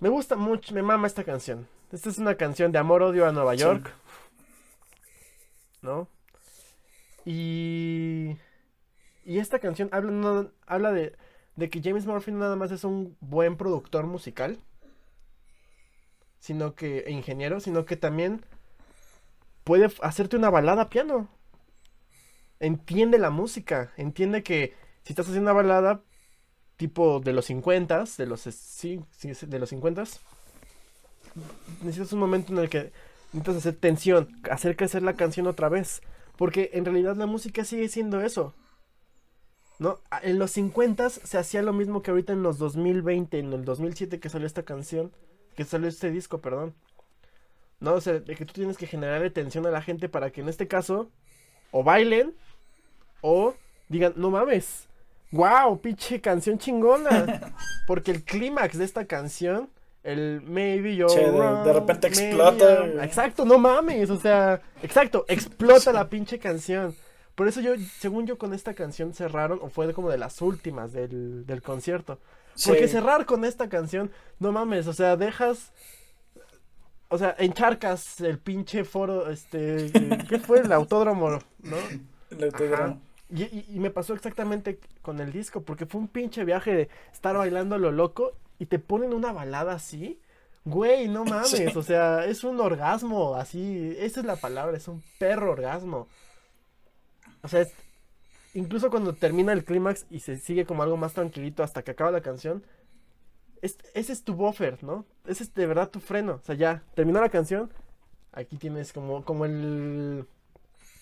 Me 0.00 0.08
gusta 0.08 0.34
mucho, 0.34 0.74
me 0.74 0.82
mama 0.82 1.06
esta 1.06 1.22
canción. 1.22 1.68
Esta 1.92 2.08
es 2.08 2.18
una 2.18 2.34
canción 2.34 2.72
de 2.72 2.78
amor-odio 2.78 3.28
a 3.28 3.32
Nueva 3.32 3.54
York. 3.54 3.94
¿No? 5.82 6.08
Y. 7.24 8.36
Y 9.24 9.38
esta 9.38 9.60
canción 9.60 9.88
habla, 9.92 10.48
habla 10.66 10.90
de, 10.90 11.14
de 11.58 11.68
que 11.68 11.82
James 11.82 12.06
Murphy 12.06 12.30
nada 12.30 12.54
más 12.54 12.70
es 12.70 12.84
un 12.84 13.16
buen 13.20 13.56
productor 13.56 14.06
musical. 14.06 14.58
sino 16.38 16.76
que, 16.76 17.00
e 17.00 17.10
ingeniero, 17.10 17.58
sino 17.58 17.84
que 17.84 17.96
también 17.96 18.44
puede 19.64 19.90
hacerte 20.02 20.36
una 20.36 20.50
balada 20.50 20.82
a 20.82 20.88
piano. 20.88 21.28
Entiende 22.60 23.18
la 23.18 23.30
música, 23.30 23.92
entiende 23.96 24.44
que 24.44 24.72
si 25.02 25.12
estás 25.12 25.26
haciendo 25.26 25.50
una 25.50 25.60
balada 25.62 26.00
tipo 26.76 27.18
de 27.18 27.32
los 27.32 27.46
50, 27.46 28.04
de 28.16 28.26
los 28.26 28.42
sí, 28.42 29.00
de 29.20 29.58
los 29.58 29.68
50, 29.70 30.04
necesitas 31.82 32.12
un 32.12 32.20
momento 32.20 32.52
en 32.52 32.60
el 32.60 32.68
que 32.70 32.92
necesitas 33.32 33.56
hacer 33.56 33.74
tensión, 33.76 34.28
hacer 34.48 34.76
crecer 34.76 35.02
la 35.02 35.16
canción 35.16 35.48
otra 35.48 35.68
vez, 35.68 36.02
porque 36.36 36.70
en 36.74 36.84
realidad 36.84 37.16
la 37.16 37.26
música 37.26 37.64
sigue 37.64 37.88
siendo 37.88 38.20
eso. 38.20 38.54
¿No? 39.78 40.00
En 40.22 40.38
los 40.38 40.50
50 40.52 41.08
se 41.10 41.38
hacía 41.38 41.62
lo 41.62 41.72
mismo 41.72 42.02
que 42.02 42.10
ahorita 42.10 42.32
en 42.32 42.42
los 42.42 42.58
2020, 42.58 43.38
en 43.38 43.52
el 43.52 43.64
2007 43.64 44.18
que 44.18 44.28
salió 44.28 44.46
esta 44.46 44.64
canción, 44.64 45.12
que 45.56 45.64
salió 45.64 45.88
este 45.88 46.10
disco, 46.10 46.38
perdón. 46.38 46.74
¿No? 47.80 47.94
O 47.94 48.00
sea, 48.00 48.14
de 48.14 48.34
que 48.34 48.44
tú 48.44 48.52
tienes 48.54 48.76
que 48.76 48.88
generarle 48.88 49.30
tensión 49.30 49.66
a 49.66 49.70
la 49.70 49.82
gente 49.82 50.08
para 50.08 50.30
que 50.30 50.40
en 50.40 50.48
este 50.48 50.66
caso 50.66 51.10
o 51.70 51.84
bailen 51.84 52.34
o 53.20 53.54
digan, 53.88 54.14
no 54.16 54.30
mames, 54.30 54.88
wow, 55.30 55.80
pinche 55.80 56.20
canción 56.20 56.58
chingona. 56.58 57.54
Porque 57.86 58.10
el 58.10 58.24
clímax 58.24 58.78
de 58.78 58.84
esta 58.84 59.06
canción, 59.06 59.70
el 60.02 60.42
maybe 60.42 60.96
yo. 60.96 61.06
de, 61.06 61.72
repente 61.72 62.08
explota. 62.08 63.04
Exacto, 63.04 63.44
no 63.44 63.58
mames, 63.58 64.10
o 64.10 64.18
sea, 64.18 64.60
exacto, 64.82 65.24
explota 65.28 65.92
la 65.94 66.08
pinche 66.08 66.38
canción. 66.38 66.94
Por 67.38 67.46
eso 67.46 67.60
yo, 67.60 67.74
según 68.00 68.26
yo, 68.26 68.36
con 68.36 68.52
esta 68.52 68.74
canción 68.74 69.14
cerraron, 69.14 69.60
o 69.62 69.68
fue 69.68 69.94
como 69.94 70.10
de 70.10 70.18
las 70.18 70.42
últimas 70.42 70.92
del, 70.92 71.46
del 71.46 71.62
concierto. 71.62 72.18
Porque 72.66 72.88
cerrar 72.88 73.26
con 73.26 73.44
esta 73.44 73.68
canción, 73.68 74.10
no 74.40 74.50
mames, 74.50 74.88
o 74.88 74.92
sea, 74.92 75.16
dejas. 75.16 75.72
O 77.06 77.16
sea, 77.16 77.36
encharcas 77.38 78.20
el 78.22 78.40
pinche 78.40 78.82
foro, 78.82 79.30
este. 79.30 79.92
¿Qué 80.28 80.40
fue? 80.40 80.58
El 80.58 80.72
autódromo, 80.72 81.38
¿no? 81.60 81.76
El 82.30 82.42
autódromo. 82.42 83.00
Y, 83.30 83.78
me 83.78 83.90
pasó 83.90 84.14
exactamente 84.14 84.80
con 85.00 85.20
el 85.20 85.30
disco, 85.30 85.62
porque 85.62 85.86
fue 85.86 86.00
un 86.00 86.08
pinche 86.08 86.44
viaje 86.44 86.74
de 86.74 86.88
estar 87.12 87.36
bailando 87.36 87.76
a 87.76 87.78
lo 87.78 87.92
loco 87.92 88.32
y 88.58 88.66
te 88.66 88.80
ponen 88.80 89.14
una 89.14 89.30
balada 89.30 89.74
así. 89.74 90.20
Güey, 90.64 91.06
no 91.06 91.24
mames, 91.24 91.76
o 91.76 91.84
sea, 91.84 92.24
es 92.24 92.42
un 92.42 92.58
orgasmo, 92.58 93.36
así, 93.36 93.94
esa 93.96 94.18
es 94.18 94.26
la 94.26 94.34
palabra, 94.34 94.76
es 94.76 94.88
un 94.88 95.04
perro 95.20 95.52
orgasmo. 95.52 96.08
O 97.42 97.48
sea, 97.48 97.66
incluso 98.54 98.90
cuando 98.90 99.14
termina 99.14 99.52
el 99.52 99.64
clímax 99.64 100.06
y 100.10 100.20
se 100.20 100.38
sigue 100.38 100.66
como 100.66 100.82
algo 100.82 100.96
más 100.96 101.14
tranquilito 101.14 101.62
hasta 101.62 101.82
que 101.82 101.92
acaba 101.92 102.10
la 102.10 102.20
canción, 102.20 102.64
ese 103.60 104.12
es 104.12 104.22
tu 104.22 104.34
buffer, 104.34 104.82
¿no? 104.84 105.04
Ese 105.26 105.44
es 105.44 105.54
de 105.54 105.66
verdad 105.66 105.90
tu 105.90 106.00
freno. 106.00 106.34
O 106.34 106.42
sea, 106.44 106.54
ya, 106.54 106.82
terminó 106.94 107.20
la 107.20 107.28
canción, 107.28 107.70
aquí 108.32 108.56
tienes 108.56 108.92
como, 108.92 109.24
como 109.24 109.44
el... 109.44 110.26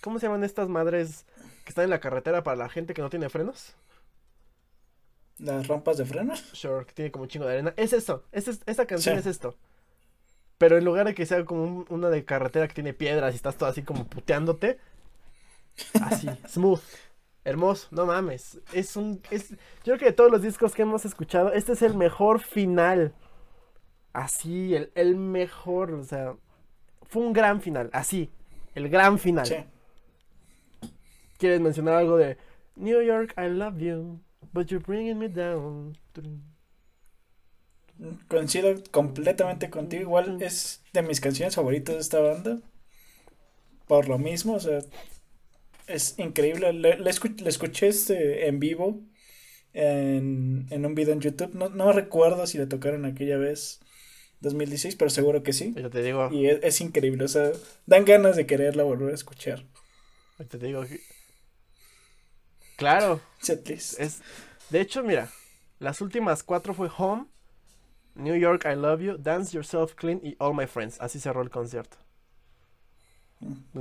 ¿Cómo 0.01 0.19
se 0.19 0.27
llaman 0.27 0.45
estas 0.45 0.69
madres 0.69 1.25
que 1.67 1.71
están 1.71 1.85
en 1.85 1.91
la 1.91 1.99
carretera 1.99 2.45
para 2.45 2.57
la 2.57 2.69
gente 2.69 2.95
que 2.95 3.03
no 3.03 3.11
tiene 3.11 3.29
frenos. 3.29 3.75
¿Las 5.39 5.67
rampas 5.67 5.99
de 5.99 6.05
frenos? 6.05 6.39
Sure, 6.53 6.87
que 6.87 6.93
tiene 6.93 7.11
como 7.11 7.25
un 7.25 7.29
chingo 7.29 7.45
de 7.45 7.55
arena. 7.55 7.75
Es 7.77 7.93
esto, 7.93 8.25
es, 8.31 8.47
esta 8.47 8.87
canción 8.87 9.19
es 9.19 9.27
esto. 9.27 9.57
Pero 10.59 10.79
en 10.79 10.85
lugar 10.85 11.07
de 11.07 11.15
que 11.15 11.27
sea 11.27 11.45
como 11.45 11.85
una 11.89 12.09
de 12.09 12.25
carretera 12.25 12.69
que 12.69 12.75
tiene 12.75 12.95
piedras 12.95 13.35
y 13.35 13.37
estás 13.37 13.57
todo 13.57 13.69
así 13.69 13.83
como 13.83 14.07
puteándote, 14.07 14.79
así, 16.01 16.29
smooth, 16.49 16.81
hermoso, 17.45 17.89
no 17.91 18.07
mames. 18.07 18.61
Es 18.73 18.97
un. 18.97 19.21
Es, 19.31 19.51
yo 19.51 19.57
creo 19.85 19.99
que 19.99 20.05
de 20.07 20.13
todos 20.13 20.31
los 20.31 20.43
discos 20.43 20.75
que 20.75 20.83
hemos 20.83 21.05
escuchado, 21.05 21.53
este 21.53 21.73
es 21.73 21.83
el 21.83 21.95
mejor 21.95 22.41
final. 22.41 23.15
Así, 24.13 24.75
el, 24.75 24.91
el 24.95 25.17
mejor, 25.17 25.93
o 25.93 26.03
sea, 26.03 26.35
fue 27.03 27.23
un 27.23 27.33
gran 27.33 27.61
final, 27.61 27.91
así, 27.93 28.31
el 28.75 28.89
gran 28.89 29.19
final. 29.19 29.47
Sí 29.47 29.57
quieres 31.39 31.61
mencionar 31.61 31.95
algo 31.95 32.17
de 32.17 32.37
New 32.77 33.03
York, 33.03 33.35
I 33.37 33.49
love 33.49 33.79
you, 33.79 34.21
but 34.53 34.69
you're 34.69 34.85
bringing 34.85 35.19
me 35.19 35.29
down. 35.29 35.97
Coincido 38.29 38.75
completamente 38.91 39.71
contigo. 39.71 40.03
Igual 40.03 40.43
es 40.43 40.83
de 40.93 41.03
mis 41.03 41.21
canciones 41.21 41.55
favoritas 41.55 41.95
de 41.95 42.01
esta 42.01 42.21
banda. 42.21 42.59
Por 43.87 44.09
lo 44.09 44.19
mismo, 44.19 44.55
o 44.55 44.61
sea, 44.61 44.81
es 45.87 46.19
increíble. 46.19 46.73
Le, 46.73 46.99
escuché 47.09 47.89
este 47.89 48.49
en 48.49 48.61
vivo 48.61 49.03
en, 49.73 50.67
un 50.71 50.95
video 50.95 51.15
en 51.15 51.21
YouTube. 51.21 51.55
No, 51.55 51.69
no 51.69 51.93
recuerdo 51.93 52.47
si 52.47 52.59
le 52.59 52.67
tocaron 52.67 53.05
aquella 53.05 53.37
vez. 53.37 53.81
2016, 54.41 54.97
pero 54.97 55.11
seguro 55.11 55.43
que 55.43 55.53
sí. 55.53 55.73
te 55.73 56.03
digo. 56.03 56.29
Y 56.31 56.47
es, 56.47 56.61
es, 56.63 56.81
increíble, 56.83 57.25
o 57.25 57.29
sea, 57.29 57.53
dan 57.87 58.05
ganas 58.05 58.37
de 58.37 58.47
quererla 58.47 58.83
volver 58.83 59.11
a 59.11 59.15
escuchar. 59.15 59.65
te 60.49 60.59
digo, 60.59 60.85
Claro. 62.77 63.21
Es, 63.49 64.21
de 64.71 64.81
hecho, 64.81 65.03
mira, 65.03 65.31
las 65.79 66.01
últimas 66.01 66.43
cuatro 66.43 66.75
fue 66.75 66.91
Home, 66.99 67.27
New 68.15 68.37
York, 68.37 68.67
I 68.71 68.77
Love 68.77 69.01
You, 69.01 69.17
Dance 69.19 69.55
Yourself 69.55 69.95
Clean 69.95 70.21
y 70.23 70.37
All 70.39 70.55
My 70.55 70.67
Friends. 70.67 71.01
Así 71.01 71.19
cerró 71.19 71.43
el 71.43 71.51
concierto. 71.51 71.97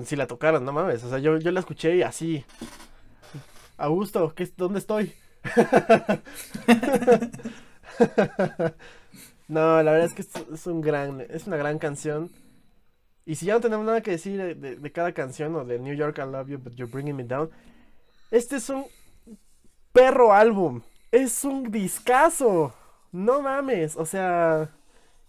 Si 0.06 0.16
la 0.16 0.28
tocaron, 0.28 0.66
no 0.66 0.74
mames. 0.74 1.04
O 1.04 1.10
sea, 1.10 1.20
yo, 1.20 1.38
yo 1.38 1.52
la 1.52 1.60
escuché 1.60 2.04
así. 2.04 2.46
Augusto, 3.78 4.34
¿qué, 4.36 4.50
¿dónde 4.56 4.80
estoy? 4.80 5.14
no, 9.48 9.84
la 9.84 9.92
verdad 9.92 10.06
es 10.06 10.14
que 10.14 10.22
es, 10.54 10.68
un 10.68 10.82
gran, 10.82 11.22
es 11.22 11.48
una 11.48 11.58
gran 11.58 11.80
canción. 11.80 12.30
Y 13.26 13.36
si 13.36 13.46
ya 13.48 13.56
no 13.56 13.62
tenemos 13.62 13.86
nada 13.86 14.02
que 14.02 14.12
decir 14.12 14.38
de, 14.38 14.76
de, 14.76 14.92
cada 14.92 15.14
canción 15.14 15.56
o 15.56 15.66
de 15.66 15.80
New 15.80 15.96
York, 15.96 16.18
I 16.20 16.22
Love 16.30 16.48
You, 16.50 16.60
but 16.60 16.74
You're 16.76 16.92
Bringing 16.92 17.16
Me 17.16 17.24
Down, 17.24 17.50
este 18.32 18.58
es 18.58 18.70
un 18.70 18.86
perro 19.92 20.34
álbum. 20.34 20.82
Es 21.12 21.44
un 21.44 21.72
discazo. 21.72 22.74
No 23.12 23.42
mames. 23.42 23.96
O 23.96 24.06
sea, 24.06 24.70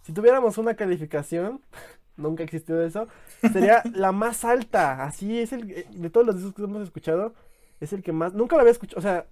si 0.03 0.13
tuviéramos 0.13 0.57
una 0.57 0.75
calificación, 0.75 1.61
nunca 2.17 2.43
existió 2.43 2.81
eso, 2.81 3.07
sería 3.53 3.83
la 3.93 4.11
más 4.11 4.43
alta. 4.43 5.03
Así 5.03 5.39
es 5.39 5.53
el 5.53 5.71
eh, 5.71 5.87
de 5.89 6.09
todos 6.09 6.25
los 6.25 6.35
discos 6.35 6.55
que 6.55 6.63
hemos 6.63 6.83
escuchado, 6.83 7.33
es 7.79 7.93
el 7.93 8.03
que 8.03 8.11
más. 8.11 8.33
Nunca 8.33 8.55
lo 8.55 8.61
había 8.61 8.71
escuchado. 8.71 8.99
O 8.99 9.01
sea, 9.01 9.27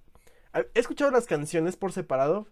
he 0.53 0.79
escuchado 0.79 1.11
las 1.11 1.25
canciones 1.25 1.75
por 1.75 1.91
separado, 1.91 2.47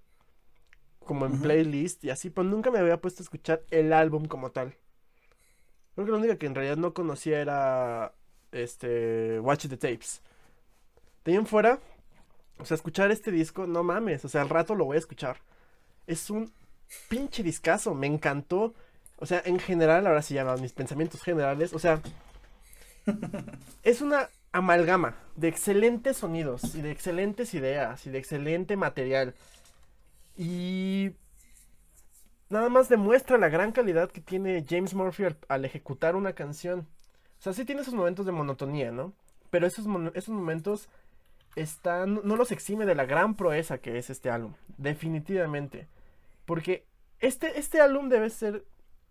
como 1.06 1.26
en 1.26 1.42
playlist 1.42 2.04
y 2.04 2.10
así, 2.10 2.30
pero 2.30 2.44
nunca 2.44 2.72
me 2.72 2.80
había 2.80 3.00
puesto 3.02 3.22
a 3.22 3.26
escuchar 3.26 3.64
el 3.72 3.94
álbum 3.94 4.26
como 4.26 4.52
tal. 4.52 4.76
Creo 5.96 6.06
que 6.06 6.12
lo 6.12 6.18
único 6.18 6.38
que 6.38 6.48
en 6.48 6.56
realidad 6.56 6.78
no 6.78 6.94
conocía 6.94 7.40
era 7.40 8.14
este 8.52 9.40
Watch 9.40 9.68
the 9.68 9.78
Tapes. 9.78 10.22
De 11.24 11.32
ahí 11.32 11.38
en 11.38 11.46
fuera, 11.46 11.80
o 12.58 12.66
sea, 12.66 12.76
escuchar 12.76 13.12
este 13.12 13.32
disco, 13.32 13.68
no 13.68 13.84
mames, 13.84 14.26
o 14.26 14.30
sea, 14.30 14.42
al 14.42 14.50
rato 14.50 14.76
lo 14.76 14.86
voy 14.86 14.96
a 14.96 15.00
escuchar. 15.00 15.38
Es 16.08 16.30
un 16.30 16.52
pinche 17.10 17.44
discazo, 17.44 17.94
me 17.94 18.08
encantó. 18.08 18.74
O 19.18 19.26
sea, 19.26 19.42
en 19.46 19.60
general, 19.60 20.08
ahora 20.08 20.22
se 20.22 20.34
llaman 20.34 20.62
mis 20.62 20.74
pensamientos 20.74 21.22
generales, 21.22 21.74
o 21.74 21.80
sea, 21.80 22.02
es 23.84 24.02
una 24.02 24.30
amalgama 24.52 25.16
de 25.36 25.48
excelentes 25.48 26.18
sonidos 26.18 26.76
y 26.76 26.82
de 26.82 26.92
excelentes 26.92 27.54
ideas 27.54 28.06
y 28.06 28.12
de 28.12 28.20
excelente 28.20 28.78
material. 28.78 29.34
Y 30.38 31.12
nada 32.50 32.70
más 32.70 32.90
demuestra 32.90 33.38
la 33.38 33.50
gran 33.50 33.72
calidad 33.72 34.12
que 34.12 34.22
tiene 34.22 34.66
James 34.68 34.94
Murphy 34.94 35.26
al, 35.48 35.66
ejecutar 35.66 36.16
una 36.16 36.34
canción. 36.34 36.88
O 37.40 37.42
sea, 37.42 37.54
sí 37.54 37.66
tiene 37.66 37.82
esos 37.82 37.94
momentos 37.94 38.26
de 38.26 38.32
monotonía, 38.32 38.92
¿no? 38.92 39.14
Pero 39.50 39.68
esos, 39.68 39.86
esos 40.14 40.34
momentos 40.34 40.88
no 41.56 42.36
los 42.36 42.52
exime 42.52 42.86
de 42.86 42.96
la 42.96 43.06
gran 43.06 43.36
proeza 43.36 43.78
que 43.80 43.98
es 43.98 44.10
este 44.10 44.30
álbum, 44.30 44.54
definitivamente. 44.78 45.88
Porque 46.46 46.86
este, 47.20 47.60
este 47.60 47.82
álbum 47.82 48.10
debe 48.10 48.30
ser, 48.30 48.64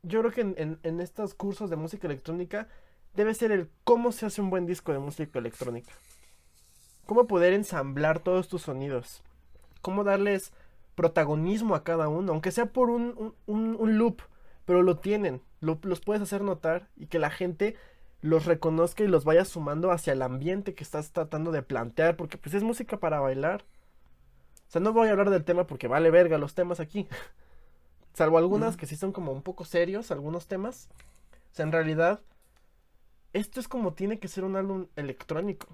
yo 0.03 0.20
creo 0.20 0.33
que 0.33 0.41
en, 0.83 1.01
estos 1.01 1.35
cursos 1.35 1.70
de 1.70 1.77
música 1.77 2.07
electrónica, 2.07 2.69
debe 3.15 3.35
ser 3.35 3.53
el 3.53 3.69
cómo 3.85 4.11
se 4.11 4.27
hace 4.27 4.41
un 4.41 4.51
buen 4.51 4.66
disco 4.66 4.93
de 4.93 4.99
música 4.99 5.39
electrónica. 5.39 5.93
Cómo 7.07 7.27
poder 7.27 7.53
ensamblar 7.53 8.20
todos 8.20 8.49
tus 8.49 8.62
sonidos. 8.62 9.23
Cómo 9.81 10.03
darles 10.05 10.53
protagonismo 10.95 11.74
a 11.74 11.85
cada 11.85 12.09
uno, 12.09 12.33
aunque 12.33 12.51
sea 12.51 12.66
por 12.66 12.91
un, 12.91 13.35
loop, 13.47 14.23
pero 14.65 14.83
lo 14.83 14.99
tienen, 14.99 15.41
los 15.61 16.01
puedes 16.01 16.23
hacer 16.23 16.43
notar 16.43 16.89
y 16.97 17.07
que 17.07 17.19
la 17.19 17.31
gente 17.31 17.77
los 18.20 18.45
reconozca 18.45 19.03
y 19.03 19.09
los 19.09 19.24
vaya 19.24 19.45
sumando 19.45 19.91
hacia 19.91 20.12
el 20.12 20.23
ambiente 20.23 20.74
que 20.74 20.85
estás 20.85 21.12
tratando 21.12 21.51
de 21.51 21.62
plantear, 21.62 22.16
porque 22.16 22.39
pues 22.39 22.55
es 22.55 22.62
música 22.62 22.99
para 22.99 23.20
bailar. 23.20 23.65
O 24.69 24.70
sea, 24.73 24.81
no 24.81 24.93
voy 24.93 25.09
a 25.09 25.12
hablar 25.12 25.31
del 25.31 25.45
tema 25.45 25.66
porque 25.66 25.89
vale 25.89 26.11
verga 26.11 26.39
los 26.39 26.55
temas 26.55 26.81
aquí. 26.81 27.09
Salvo 28.15 28.39
algunas 28.39 28.77
que 28.77 28.87
sí 28.87 28.97
son 28.97 29.13
como 29.13 29.33
un 29.33 29.43
poco 29.43 29.65
serios, 29.65 30.11
algunos 30.11 30.47
temas. 30.47 30.89
O 31.53 31.55
sea, 31.55 31.65
en 31.65 31.73
realidad, 31.73 32.21
esto 33.33 33.61
es 33.61 33.69
como 33.69 33.95
tiene 33.95 34.19
que 34.19 34.29
ser 34.29 34.45
un 34.45 34.57
álbum 34.57 34.87
electrónico. 34.97 35.69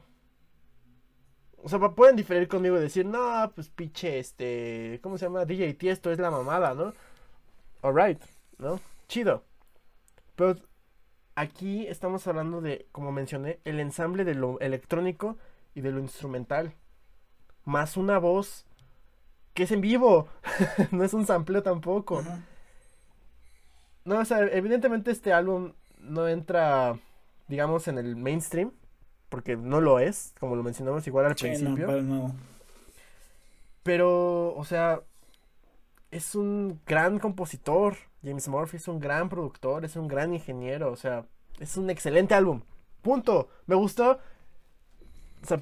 O 1.62 1.68
sea, 1.68 1.80
pueden 1.80 2.14
diferir 2.14 2.46
conmigo 2.46 2.78
y 2.78 2.80
decir, 2.80 3.04
no, 3.04 3.50
pues 3.54 3.68
pinche, 3.68 4.20
este, 4.20 5.00
¿cómo 5.02 5.18
se 5.18 5.26
llama? 5.26 5.44
DJ 5.44 5.74
Tiesto 5.74 6.12
es 6.12 6.18
la 6.18 6.30
mamada, 6.30 6.74
¿no? 6.74 6.94
Alright, 7.82 8.20
¿no? 8.58 8.80
Chido. 9.08 9.42
Pero 10.36 10.56
aquí 11.34 11.86
estamos 11.88 12.26
hablando 12.28 12.60
de, 12.60 12.86
como 12.92 13.10
mencioné, 13.10 13.58
el 13.64 13.80
ensamble 13.80 14.24
de 14.24 14.34
lo 14.34 14.60
electrónico 14.60 15.36
y 15.74 15.80
de 15.80 15.90
lo 15.90 15.98
instrumental. 15.98 16.74
Más 17.64 17.96
una 17.96 18.18
voz 18.18 18.64
que 19.58 19.64
es 19.64 19.72
en 19.72 19.80
vivo. 19.80 20.28
no 20.92 21.02
es 21.02 21.12
un 21.14 21.26
sampleo 21.26 21.64
tampoco. 21.64 22.22
No, 24.04 24.20
o 24.20 24.24
sea, 24.24 24.46
evidentemente 24.46 25.10
este 25.10 25.32
álbum 25.32 25.72
no 25.98 26.28
entra, 26.28 26.96
digamos, 27.48 27.88
en 27.88 27.98
el 27.98 28.14
mainstream. 28.14 28.70
Porque 29.28 29.56
no 29.56 29.80
lo 29.80 29.98
es, 29.98 30.32
como 30.38 30.54
lo 30.54 30.62
mencionamos 30.62 31.04
igual 31.08 31.26
al 31.26 31.34
principio. 31.34 32.32
Pero, 33.82 34.54
o 34.54 34.64
sea, 34.64 35.00
es 36.12 36.36
un 36.36 36.80
gran 36.86 37.18
compositor. 37.18 37.96
James 38.22 38.46
Murphy 38.46 38.76
es 38.76 38.86
un 38.86 39.00
gran 39.00 39.28
productor, 39.28 39.84
es 39.84 39.96
un 39.96 40.06
gran 40.06 40.34
ingeniero. 40.34 40.92
O 40.92 40.96
sea, 40.96 41.26
es 41.58 41.76
un 41.76 41.90
excelente 41.90 42.32
álbum. 42.32 42.62
Punto. 43.02 43.48
Me 43.66 43.74
gustó. 43.74 44.20
O 45.42 45.46
sea, 45.46 45.60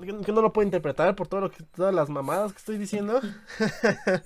que 0.00 0.32
no 0.32 0.42
lo 0.42 0.52
puedo 0.52 0.66
interpretar 0.66 1.14
por 1.14 1.28
todo 1.28 1.42
lo 1.42 1.50
que, 1.50 1.62
todas 1.64 1.94
las 1.94 2.08
mamadas 2.08 2.52
que 2.52 2.58
estoy 2.58 2.78
diciendo. 2.78 3.20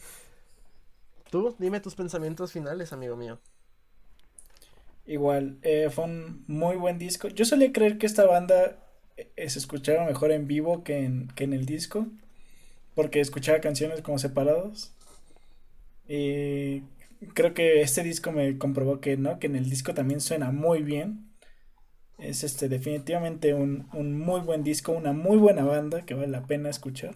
Tú, 1.31 1.57
dime 1.59 1.81
tus 1.81 1.95
pensamientos 1.95 2.53
finales, 2.53 2.93
amigo 2.93 3.17
mío. 3.17 3.39
Igual, 5.07 5.59
eh, 5.63 5.89
fue 5.91 6.05
un 6.05 6.45
muy 6.47 6.77
buen 6.77 6.99
disco. 6.99 7.29
Yo 7.29 7.45
solía 7.45 7.73
creer 7.73 7.99
que 7.99 8.07
esta 8.07 8.25
banda 8.25 8.79
eh, 9.17 9.49
se 9.49 9.59
escuchaba 9.59 10.05
mejor 10.05 10.33
en 10.33 10.47
vivo 10.47 10.85
que 10.85 11.05
en, 11.05 11.29
que 11.29 11.45
en 11.45 11.53
el 11.53 11.67
disco, 11.67 12.07
porque 12.95 13.21
escuchaba 13.21 13.61
canciones 13.61 14.03
como 14.03 14.19
separados. 14.19 14.93
Y 16.09 16.83
creo 17.35 17.55
que 17.55 17.83
este 17.83 18.03
disco 18.03 18.33
me 18.33 18.59
comprobó 18.59 19.01
que 19.01 19.17
no, 19.17 19.39
que 19.39 19.47
en 19.47 19.57
el 19.57 19.69
disco 19.69 19.95
también 19.95 20.21
suena 20.21 20.51
muy 20.53 20.83
bien. 20.83 21.26
Es 22.19 22.45
este 22.45 22.69
definitivamente 22.69 23.53
un, 23.53 23.89
muy 23.93 24.41
buen 24.41 24.65
disco, 24.65 24.93
una 24.93 25.13
muy 25.13 25.37
buena 25.37 25.65
banda 25.65 26.03
que 26.07 26.15
vale 26.15 26.29
la 26.29 26.47
pena 26.47 26.71
escuchar. 26.71 27.15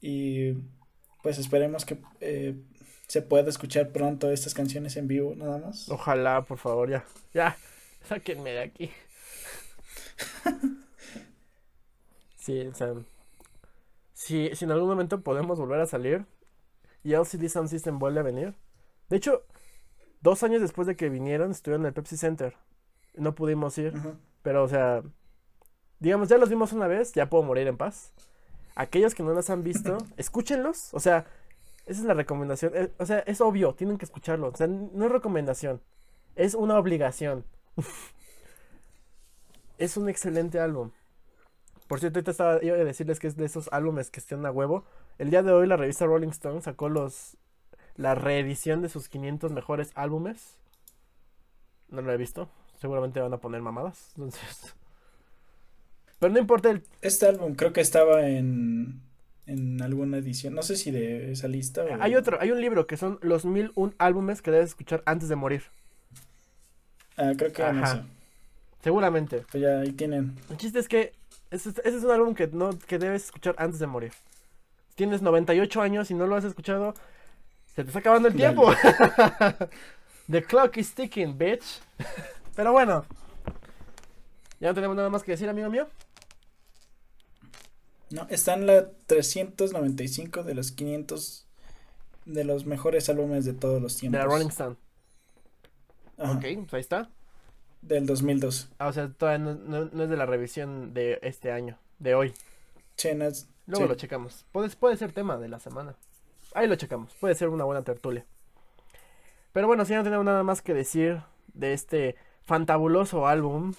Y 0.00 0.52
pues 1.22 1.38
esperemos 1.38 1.84
que 1.84 1.98
eh, 2.20 2.56
se 3.06 3.22
pueda 3.22 3.48
escuchar 3.48 3.90
pronto 3.90 4.30
estas 4.30 4.52
canciones 4.52 4.96
en 4.96 5.08
vivo, 5.08 5.34
nada 5.34 5.58
más. 5.58 5.88
Ojalá, 5.88 6.42
por 6.42 6.58
favor, 6.58 6.90
ya. 6.90 7.04
Ya, 7.32 7.56
sáquenme 8.08 8.50
de 8.50 8.60
aquí. 8.60 8.90
sí, 12.36 12.60
o 12.66 12.74
sea. 12.74 12.94
Si, 14.12 14.54
si 14.54 14.64
en 14.64 14.70
algún 14.70 14.88
momento 14.88 15.22
podemos 15.22 15.58
volver 15.58 15.80
a 15.80 15.86
salir 15.86 16.26
y 17.02 17.14
LCD 17.14 17.48
Sound 17.48 17.68
System 17.68 17.98
vuelve 17.98 18.20
a 18.20 18.24
venir. 18.24 18.54
De 19.08 19.16
hecho, 19.16 19.44
dos 20.20 20.42
años 20.42 20.60
después 20.60 20.86
de 20.86 20.94
que 20.96 21.08
vinieron, 21.08 21.50
estuvieron 21.50 21.82
en 21.82 21.88
el 21.88 21.94
Pepsi 21.94 22.16
Center 22.16 22.54
no 23.14 23.34
pudimos 23.34 23.76
ir. 23.78 23.94
Pero, 24.42 24.64
o 24.64 24.68
sea, 24.68 25.02
digamos, 26.00 26.28
ya 26.28 26.38
los 26.38 26.48
vimos 26.48 26.72
una 26.72 26.86
vez, 26.86 27.12
ya 27.12 27.28
puedo 27.28 27.42
morir 27.42 27.66
en 27.68 27.76
paz. 27.76 28.12
Aquellos 28.74 29.14
que 29.14 29.22
no 29.22 29.32
los 29.32 29.50
han 29.50 29.62
visto, 29.62 29.98
escúchenlos. 30.16 30.92
O 30.92 31.00
sea, 31.00 31.26
esa 31.86 32.00
es 32.00 32.06
la 32.06 32.14
recomendación. 32.14 32.72
Eh, 32.74 32.92
o 32.98 33.06
sea, 33.06 33.20
es 33.20 33.40
obvio, 33.40 33.74
tienen 33.74 33.98
que 33.98 34.04
escucharlo. 34.04 34.48
O 34.48 34.56
sea, 34.56 34.66
no 34.66 35.06
es 35.06 35.12
recomendación, 35.12 35.80
es 36.36 36.54
una 36.54 36.78
obligación. 36.78 37.44
es 39.78 39.96
un 39.96 40.08
excelente 40.08 40.58
álbum. 40.58 40.90
Por 41.86 42.00
cierto, 42.00 42.18
ahorita 42.18 42.30
estaba 42.30 42.60
yo 42.62 42.74
a 42.74 42.78
decirles 42.78 43.18
que 43.18 43.26
es 43.26 43.36
de 43.36 43.44
esos 43.44 43.68
álbumes 43.70 44.10
que 44.10 44.20
están 44.20 44.46
a 44.46 44.50
huevo. 44.50 44.84
El 45.18 45.30
día 45.30 45.42
de 45.42 45.52
hoy 45.52 45.66
la 45.66 45.76
revista 45.76 46.06
Rolling 46.06 46.28
Stone 46.28 46.62
sacó 46.62 46.88
los 46.88 47.36
la 47.96 48.14
reedición 48.14 48.80
de 48.80 48.88
sus 48.88 49.08
500 49.08 49.52
mejores 49.52 49.92
álbumes. 49.94 50.56
No 51.90 52.00
lo 52.00 52.10
he 52.10 52.16
visto 52.16 52.48
seguramente 52.82 53.20
van 53.20 53.32
a 53.32 53.38
poner 53.38 53.62
mamadas. 53.62 54.10
Entonces. 54.16 54.74
Pero 56.18 56.32
no 56.32 56.38
importa 56.38 56.70
el. 56.70 56.82
Este 57.00 57.26
álbum 57.26 57.54
creo 57.54 57.72
que 57.72 57.80
estaba 57.80 58.28
en. 58.28 59.00
En 59.46 59.82
alguna 59.82 60.18
edición. 60.18 60.54
No 60.54 60.62
sé 60.62 60.76
si 60.76 60.90
de 60.90 61.32
esa 61.32 61.48
lista. 61.48 61.84
Hay 62.00 62.14
otro, 62.14 62.38
hay 62.40 62.52
un 62.52 62.60
libro 62.60 62.86
que 62.86 62.96
son 62.96 63.18
los 63.22 63.44
mil 63.44 63.72
un 63.74 63.94
álbumes 63.98 64.40
que 64.40 64.52
debes 64.52 64.70
escuchar 64.70 65.02
antes 65.04 65.28
de 65.28 65.34
morir. 65.34 65.62
Ah, 67.16 67.32
creo 67.36 67.52
que 67.52 67.62
Ajá. 67.62 68.04
Seguramente. 68.82 69.44
Pues 69.50 69.62
ya 69.62 69.80
ahí 69.80 69.92
tienen. 69.92 70.36
El 70.48 70.56
chiste 70.58 70.78
es 70.78 70.86
que 70.86 71.12
ese, 71.50 71.70
es 71.84 72.04
un 72.04 72.10
álbum 72.12 72.34
que 72.34 72.46
no 72.46 72.70
que 72.86 72.98
debes 72.98 73.24
escuchar 73.24 73.56
antes 73.58 73.80
de 73.80 73.86
morir. 73.86 74.12
tienes 74.94 75.22
98 75.22 75.82
años 75.82 76.10
y 76.10 76.14
no 76.14 76.26
lo 76.26 76.36
has 76.36 76.44
escuchado, 76.44 76.94
se 77.74 77.82
te 77.82 77.88
está 77.88 77.98
acabando 77.98 78.28
el 78.28 78.34
tiempo. 78.34 78.72
The 80.30 80.42
clock 80.44 80.76
is 80.76 80.94
ticking, 80.94 81.36
bitch. 81.36 81.80
Pero 82.54 82.72
bueno. 82.72 83.04
Ya 84.60 84.68
no 84.68 84.74
tenemos 84.74 84.96
nada 84.96 85.10
más 85.10 85.22
que 85.22 85.32
decir, 85.32 85.48
amigo 85.48 85.70
mío. 85.70 85.88
No, 88.10 88.26
está 88.28 88.54
en 88.54 88.66
la 88.66 88.90
395 89.06 90.44
de 90.44 90.54
los 90.54 90.70
500 90.72 91.46
de 92.26 92.44
los 92.44 92.66
mejores 92.66 93.08
álbumes 93.08 93.44
de 93.44 93.54
todos 93.54 93.80
los 93.80 93.96
tiempos. 93.96 94.20
De 94.20 94.26
la 94.26 94.30
Rolling 94.30 94.48
Stone. 94.48 94.76
Ok, 96.18 96.68
pues 96.68 96.74
ahí 96.74 96.80
está. 96.80 97.10
Del 97.80 98.06
2002. 98.06 98.70
Ah, 98.78 98.88
o 98.88 98.92
sea, 98.92 99.08
todavía 99.08 99.38
no, 99.38 100.02
es 100.04 100.10
de 100.10 100.16
la 100.16 100.26
revisión 100.26 100.94
de 100.94 101.18
este 101.22 101.50
año, 101.50 101.78
de 101.98 102.14
hoy. 102.14 102.34
Chenas. 102.96 103.48
Luego 103.66 103.86
lo 103.86 103.94
checamos. 103.94 104.44
Puede, 104.52 104.68
puede 104.70 104.96
ser 104.96 105.12
tema 105.12 105.38
de 105.38 105.48
la 105.48 105.58
semana. 105.58 105.96
Ahí 106.54 106.68
lo 106.68 106.76
checamos. 106.76 107.14
Puede 107.14 107.34
ser 107.34 107.48
una 107.48 107.64
buena 107.64 107.82
tertulia. 107.82 108.26
Pero 109.52 109.66
bueno, 109.66 109.84
si 109.84 109.92
ya 109.92 109.98
no 109.98 110.04
tenemos 110.04 110.24
nada 110.24 110.42
más 110.42 110.62
que 110.62 110.74
decir 110.74 111.22
de 111.54 111.72
este 111.72 112.16
fantabuloso 112.52 113.26
álbum. 113.26 113.72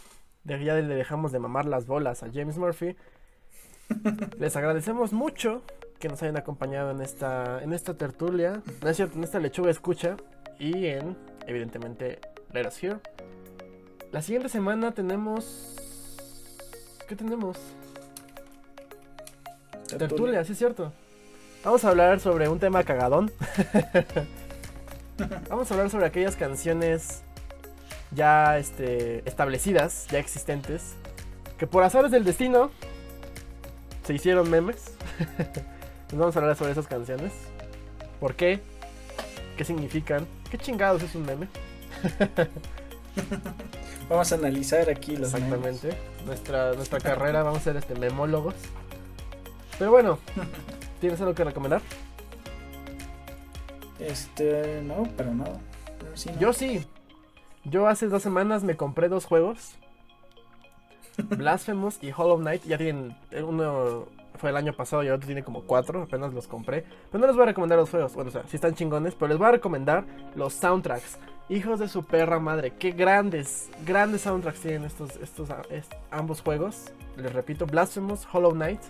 De, 0.43 0.63
ya 0.65 0.73
le 0.73 0.95
dejamos 0.95 1.31
de 1.31 1.37
mamar 1.37 1.65
las 1.65 1.85
bolas 1.85 2.23
a 2.23 2.31
James 2.33 2.57
Murphy. 2.57 2.95
Les 4.39 4.55
agradecemos 4.55 5.13
mucho 5.13 5.61
que 5.99 6.07
nos 6.09 6.23
hayan 6.23 6.37
acompañado 6.37 6.89
en 6.89 6.99
esta, 6.99 7.61
en 7.61 7.71
esta 7.71 7.93
tertulia. 7.93 8.63
No 8.81 8.89
es 8.89 8.97
cierto, 8.97 9.15
en 9.15 9.25
esta 9.25 9.39
lechuga 9.39 9.69
escucha. 9.69 10.17
Y 10.57 10.87
en, 10.87 11.15
evidentemente, 11.45 12.19
Let 12.51 12.65
Us 12.65 12.83
Here. 12.83 12.97
La 14.11 14.23
siguiente 14.23 14.49
semana 14.49 14.91
tenemos. 14.91 15.75
¿Qué 17.07 17.15
tenemos? 17.15 17.59
Tertulia, 19.87 20.07
tertulia 20.07 20.45
sí 20.45 20.53
es 20.53 20.57
cierto. 20.57 20.91
Vamos 21.63 21.85
a 21.85 21.89
hablar 21.89 22.19
sobre 22.19 22.49
un 22.49 22.57
tema 22.57 22.83
cagadón. 22.83 23.31
Vamos 25.47 25.69
a 25.69 25.73
hablar 25.75 25.91
sobre 25.91 26.07
aquellas 26.07 26.35
canciones 26.35 27.23
ya 28.15 28.57
este, 28.57 29.27
establecidas, 29.27 30.07
ya 30.11 30.19
existentes, 30.19 30.95
que 31.57 31.67
por 31.67 31.83
azares 31.83 32.11
del 32.11 32.23
destino 32.23 32.71
se 34.05 34.13
hicieron 34.13 34.49
memes. 34.49 34.93
Nos 36.11 36.19
vamos 36.19 36.35
a 36.35 36.39
hablar 36.39 36.55
sobre 36.55 36.71
esas 36.71 36.87
canciones. 36.87 37.33
¿Por 38.19 38.35
qué? 38.35 38.61
¿Qué 39.57 39.65
significan? 39.65 40.27
¿Qué 40.49 40.57
chingados 40.57 41.03
es 41.03 41.15
un 41.15 41.25
meme? 41.25 41.47
vamos 44.09 44.31
a 44.31 44.35
analizar 44.35 44.89
aquí 44.89 45.15
los 45.15 45.33
Exactamente. 45.33 45.97
Nuestra, 46.25 46.73
nuestra 46.73 46.99
carrera, 46.99 47.43
vamos 47.43 47.59
a 47.59 47.63
ser 47.63 47.77
este 47.77 47.95
memólogos. 47.95 48.55
Pero 49.79 49.91
bueno, 49.91 50.19
¿tienes 51.01 51.19
algo 51.21 51.33
que 51.33 51.43
recomendar? 51.43 51.81
Este, 53.99 54.81
no, 54.83 55.07
pero 55.15 55.33
nada. 55.33 55.59
Yo 56.39 56.53
sí, 56.53 56.85
yo 57.65 57.87
hace 57.87 58.07
dos 58.07 58.21
semanas 58.21 58.63
me 58.63 58.75
compré 58.75 59.09
dos 59.09 59.25
juegos. 59.25 59.75
Blasphemous 61.17 61.99
y 62.01 62.11
Hollow 62.11 62.37
Knight. 62.37 62.63
Ya 62.63 62.77
tienen. 62.77 63.15
Uno 63.41 64.07
fue 64.35 64.49
el 64.49 64.57
año 64.57 64.73
pasado 64.73 65.03
y 65.03 65.07
el 65.07 65.13
otro 65.13 65.27
tiene 65.27 65.43
como 65.43 65.61
cuatro. 65.61 66.03
Apenas 66.03 66.33
los 66.33 66.47
compré. 66.47 66.85
Pero 67.11 67.21
no 67.21 67.27
les 67.27 67.35
voy 67.35 67.43
a 67.43 67.47
recomendar 67.47 67.77
los 67.77 67.89
juegos. 67.89 68.15
Bueno, 68.15 68.29
o 68.29 68.31
sea, 68.31 68.43
sí 68.47 68.57
están 68.57 68.75
chingones. 68.75 69.15
Pero 69.15 69.29
les 69.29 69.37
voy 69.37 69.47
a 69.47 69.51
recomendar 69.51 70.03
los 70.35 70.53
soundtracks. 70.53 71.19
Hijos 71.49 71.79
de 71.79 71.87
su 71.87 72.03
perra 72.03 72.39
madre. 72.39 72.73
Qué 72.77 72.91
grandes, 72.91 73.69
grandes 73.85 74.21
soundtracks 74.21 74.59
tienen 74.59 74.85
estos, 74.85 75.15
estos 75.17 75.49
ambos 76.11 76.41
juegos. 76.41 76.91
Les 77.15 77.31
repito, 77.31 77.65
Blasphemous, 77.65 78.27
Hollow 78.31 78.51
Knight. 78.51 78.81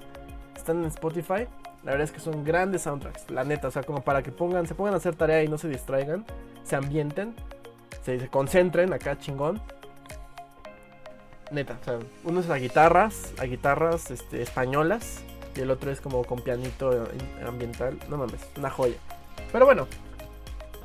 Están 0.56 0.80
en 0.82 0.86
Spotify. 0.86 1.48
La 1.84 1.91
verdad 1.91 2.06
es 2.06 2.12
que 2.12 2.20
son 2.20 2.44
grandes 2.44 2.84
soundtracks. 2.84 3.30
La 3.30 3.44
neta, 3.44 3.68
o 3.68 3.72
sea, 3.72 3.84
como 3.84 4.02
para 4.02 4.24
que 4.24 4.32
pongan, 4.32 4.66
se 4.66 4.74
pongan 4.74 4.94
a 4.94 4.98
hacer 4.98 5.16
tarea 5.16 5.44
y 5.44 5.48
no 5.48 5.58
se 5.58 5.68
distraigan. 5.68 6.26
Se 6.64 6.76
ambienten 6.76 7.36
se, 8.03 8.28
concentren 8.30 8.94
acá 8.94 9.18
chingón. 9.18 9.61
Neta, 11.52 11.78
o 11.82 11.84
sea, 11.84 11.99
uno 12.24 12.40
es 12.40 12.49
a 12.49 12.56
guitarras, 12.56 13.34
a 13.38 13.45
guitarras 13.45 14.10
este, 14.11 14.41
españolas 14.41 15.24
y 15.56 15.61
el 15.61 15.70
otro 15.72 15.91
es 15.91 16.02
como 16.02 16.24
con 16.24 16.40
pianito 16.41 17.07
ambiental. 17.45 17.98
No 18.10 18.18
mames, 18.18 18.41
una 18.57 18.70
joya. 18.70 18.95
Pero 19.52 19.65
bueno, 19.65 19.88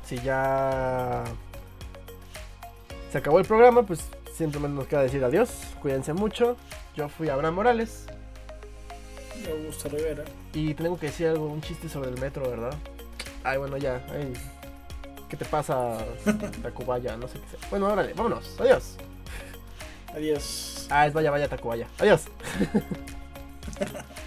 si 0.03 0.17
ya 0.17 1.23
se 3.11 3.17
acabó 3.17 3.39
el 3.39 3.45
programa, 3.45 3.83
pues 3.83 4.07
simplemente 4.35 4.75
nos 4.75 4.87
queda 4.87 5.01
decir 5.01 5.23
adiós. 5.23 5.49
Cuídense 5.81 6.13
mucho. 6.13 6.55
Yo 6.95 7.09
fui 7.09 7.29
Abraham 7.29 7.55
Morales. 7.55 8.05
Yo 9.43 9.53
Augusto 9.53 9.89
Rivera. 9.89 10.23
Y 10.53 10.73
tengo 10.73 10.99
que 10.99 11.07
decir 11.07 11.27
algo, 11.27 11.47
un 11.47 11.61
chiste 11.61 11.89
sobre 11.89 12.09
el 12.09 12.19
metro, 12.19 12.47
¿verdad? 12.49 12.73
Ay, 13.43 13.57
bueno, 13.57 13.77
ya. 13.77 14.05
¿Qué 15.29 15.37
te 15.37 15.45
pasa, 15.45 15.97
Tacubaya? 16.63 17.15
No 17.15 17.27
sé 17.27 17.39
qué 17.39 17.57
sea. 17.57 17.69
Bueno, 17.69 17.87
órale, 17.87 18.13
vámonos. 18.13 18.59
Adiós. 18.59 18.97
Adiós. 20.13 20.87
Ah, 20.89 21.05
es 21.05 21.13
vaya, 21.13 21.29
vaya, 21.29 21.47
Tacubaya. 21.47 21.87
Adiós. 21.99 22.23